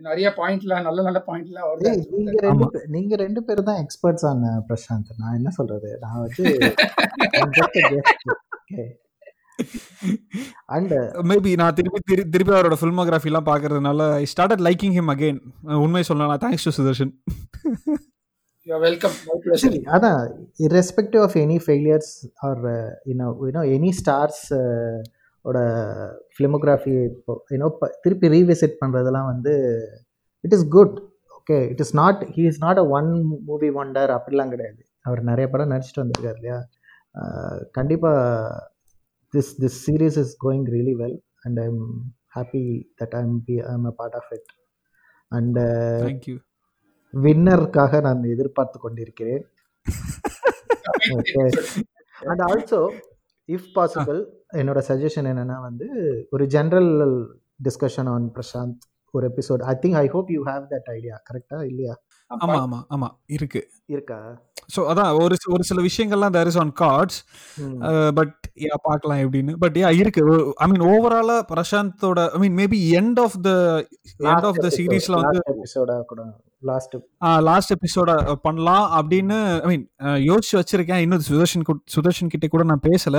நிறைய 0.06 0.28
பாயிண்ட்லாம் 0.38 0.86
நல்ல 0.88 1.00
நல்ல 1.02 1.20
பாயிண்ட்லாம் 1.28 1.66
அவர் 1.66 1.86
ஏய், 1.90 2.02
நீங்க 2.16 2.34
ரெண்டு 2.48 2.80
நீங்க 2.88 3.14
ரெண்டு 3.18 3.42
பேரும் 3.44 3.68
தான் 3.70 3.82
எக்ஸ்பர்ட்ஸ் 3.84 4.26
ஆன 4.26 4.52
பிரசாந்த். 4.68 5.12
நான் 5.18 5.38
என்ன 5.38 5.50
சொல்றது? 5.58 5.90
நான் 6.02 6.20
வந்து 6.20 6.46
அண்ட் 10.70 10.94
மேபி 11.30 11.52
நான் 11.58 11.74
திருப்பி 11.74 12.00
திரு 12.06 12.24
திருப்பி 12.30 12.54
அவரோட 12.54 12.76
ஃபில்மோகிராஃபிலாம் 12.80 13.50
பார்க்கறதுனால 13.50 14.06
I 14.20 14.26
started 14.34 14.64
liking 14.68 14.96
him 14.98 15.12
again 15.14 15.40
உண்மை 15.80 16.04
சொல்லலாம் 16.10 16.42
தேங்க்ஸ் 16.44 16.68
டு 16.68 16.74
சுதர்ஷன் 16.78 17.12
பிளஷர் 19.44 19.76
அதான் 19.96 20.20
irrespective 20.60 21.22
of 21.28 21.36
any 21.44 21.58
failures 21.66 22.12
or 22.48 22.62
you know 23.10 23.28
you know 23.48 23.62
any 23.76 23.92
stars 24.00 24.44
ஓட 25.46 25.58
ஃபிலிமோகிராஃபி 26.36 26.96
இப்போ 27.10 27.34
யூனோ 27.54 27.70
திருப்பி 28.02 28.28
ரீவிசிட் 28.36 28.76
பண்ணுறதெல்லாம் 28.82 29.30
வந்து 29.32 29.54
it 30.44 30.56
is 30.58 30.68
good 30.68 30.96
okay 31.32 31.58
it 31.72 31.82
is 31.86 31.96
not 31.96 32.22
he 32.36 32.44
is 32.52 32.62
not 32.66 32.82
a 32.84 32.88
one 32.98 33.10
movie 33.46 33.70
wonder 33.82 34.12
அப்படிலாம் 34.18 34.54
கிடையாது. 34.54 34.82
அவர் 35.06 35.22
நிறைய 35.24 35.46
படம் 35.50 35.72
நடிச்சிட்டு 35.74 36.04
வந்திருக்காரு 36.04 36.38
இல்லையா? 36.40 36.60
கண்டிப்பாக 37.72 38.20
this 39.34 39.52
this 39.64 39.80
series 39.86 40.18
is 40.24 40.34
going 40.46 40.68
really 40.76 40.96
well 41.02 41.18
and 41.46 41.60
I'm 41.60 41.82
happy 42.36 42.64
that 43.02 43.16
I'm 43.16 43.36
be 43.48 43.56
I'm 43.74 43.86
a 43.86 43.96
part 44.02 44.18
of 44.22 44.30
it 44.38 44.52
and 45.32 45.58
thank you 46.06 46.36
வின்னருக்காக 47.14 48.02
நான் 48.02 48.24
எதிர்பார்த்து 48.34 48.78
கொண்டிருக்கிறேன். 48.80 49.44
Okay 51.18 51.44
and 52.16 52.44
also 52.50 52.82
if 53.50 53.70
possible 53.76 54.20
என்னோட 54.54 54.80
சஜஷன் 54.90 55.30
என்னன்னா 55.32 55.58
வந்து 55.62 55.88
ஒரு 56.32 56.46
ஜென்ரல் 56.48 56.92
டிஸ்கஷன் 57.64 58.10
ஆன் 58.10 58.28
பிரசாந்த் 58.36 58.78
ஒரு 59.14 59.26
episode 59.32 59.62
I 59.72 59.76
think 59.84 59.98
I 60.02 60.08
hope 60.08 60.30
you 60.36 60.42
have 60.50 60.66
that 60.74 60.90
idea 60.98 61.16
கரெக்டா 61.30 61.60
இல்லையா? 61.64 61.94
ஆமா 62.32 62.56
ஆமா 62.58 62.80
ஆமா. 62.96 63.08
இருக்கு. 63.30 63.62
இருக்கா? 63.88 64.18
ஸோ 64.74 64.80
அதான் 64.92 65.12
ஒரு 65.20 65.36
ஒரு 65.48 65.64
சில 65.64 65.80
விஷயங்கள்லாம் 65.82 66.36
there 66.36 66.50
is 66.52 66.60
on 66.64 66.74
cards. 66.82 67.18
But 68.20 68.36
ya 68.66 68.78
பார்க்கலாம் 68.84 69.22
எப்படின்னு. 69.24 69.54
பட் 69.64 69.78
யா 69.82 69.90
இருக்கு. 70.02 70.22
ஐ 70.64 70.68
மீன் 70.72 70.86
ஓவராலா 70.92 71.38
பிரசாந்தோட 71.54 72.28
I 72.36 72.40
mean 72.40 72.58
maybe 72.62 72.80
end 73.00 73.22
of 73.26 73.38
the 73.48 73.52
end 74.28 74.48
of 74.52 74.62
the 74.66 74.70
சீரீஸ்ல 74.78 75.18
வந்து 75.22 75.42
லாஸ்ட் 76.64 76.96
லாஸ்ட் 77.48 77.74
எபிசோட 77.76 78.10
பண்ணலாம் 78.46 78.86
அப்படின்னு 78.98 79.38
ஐ 79.64 79.68
மீன் 79.72 79.86
யோசிச்சு 80.30 80.56
வச்சிருக்கேன். 80.60 81.02
இன்னும் 81.06 81.24
சுதர்ஷன் 81.28 81.64
சுதர்ஷன் 81.96 82.32
கிட்ட 82.34 82.48
கூட 82.48 82.64
நான் 82.72 82.84
பேசல. 82.88 83.18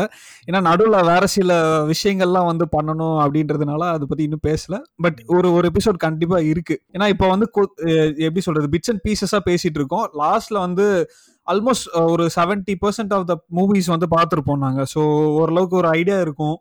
ஏன்னா 0.49 0.61
நடுவில் 0.69 1.09
வேற 1.11 1.25
சில 1.37 1.57
விஷயங்கள்லாம் 1.93 2.49
வந்து 2.51 2.67
பண்ணணும் 2.77 3.19
அப்படின்றதுனால 3.25 3.83
அதை 3.95 4.07
பத்தி 4.11 4.27
இன்னும் 4.29 4.47
பேசல. 4.51 4.77
பட் 5.07 5.21
ஒரு 5.37 5.51
ஒரு 5.53 5.71
எபிசோட் 5.73 6.05
கண்டிப்பா 6.07 6.39
இருக்கு. 6.53 6.77
ஏன்னா 6.93 7.09
இப்போ 7.09 7.29
வந்து 7.29 7.49
எப்படி 8.27 8.45
சொல்றது 8.49 8.73
பிட்ஸ் 8.77 8.93
அண்ட் 8.95 9.05
பீசஸா 9.09 9.41
பேசிட்டு 9.51 9.81
இருக்கோம். 9.83 10.07
லாஸ்ட்ல 10.25 10.59
வந்து 10.67 10.87
ஆல்மோஸ்ட் 11.47 11.89
ஒரு 12.13 12.25
seventy 12.39 12.77
percent 12.85 13.15
of 13.17 13.29
the 13.33 13.37
movies 13.59 13.93
வந்து 13.95 14.09
பார்த்துருப்போம் 14.17 14.65
நாங்க. 14.67 14.83
ஸோ 14.95 15.03
ஓரளவுக்கு 15.41 15.77
ஒரு 15.77 15.89
ஐடியா 15.89 16.21
இருக்கும். 16.21 16.57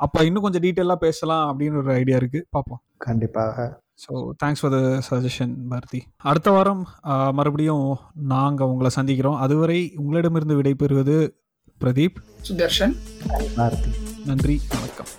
அப்போ 0.00 0.18
இன்னும் 0.24 0.42
கொஞ்சம் 0.42 0.62
டீட்டெயிலாக 0.62 1.04
பேசலாம் 1.08 1.44
அப்படின்னு 1.50 1.82
ஒரு 1.82 1.92
ஐடியா 1.92 2.16
இருக்கு. 2.16 2.40
பார்ப்போம். 2.50 2.80
கண்டிப்பாக. 2.98 3.85
So 4.04 4.12
thanks 4.42 4.62
for 4.62 4.74
the 4.74 4.80
suggestion 5.08 5.52
Bharathi 5.70 6.00
அடுத்த 6.30 6.50
வாரம் 6.56 6.82
மறுபடியும் 7.38 7.86
நாங்கள் 8.34 8.70
உங்களை 8.72 8.90
சந்திக்கிறோம். 8.98 9.38
அதுவரை 9.46 9.78
உங்களிடமிருந்து 10.02 10.58
விடைபெறுவது 10.60 11.16
பிரதீப். 11.84 12.18
சுதர்ஷன். 12.48 12.94
பாரதி 13.56 13.92
நன்றி 14.30 14.58
வணக்கம். 14.74 15.10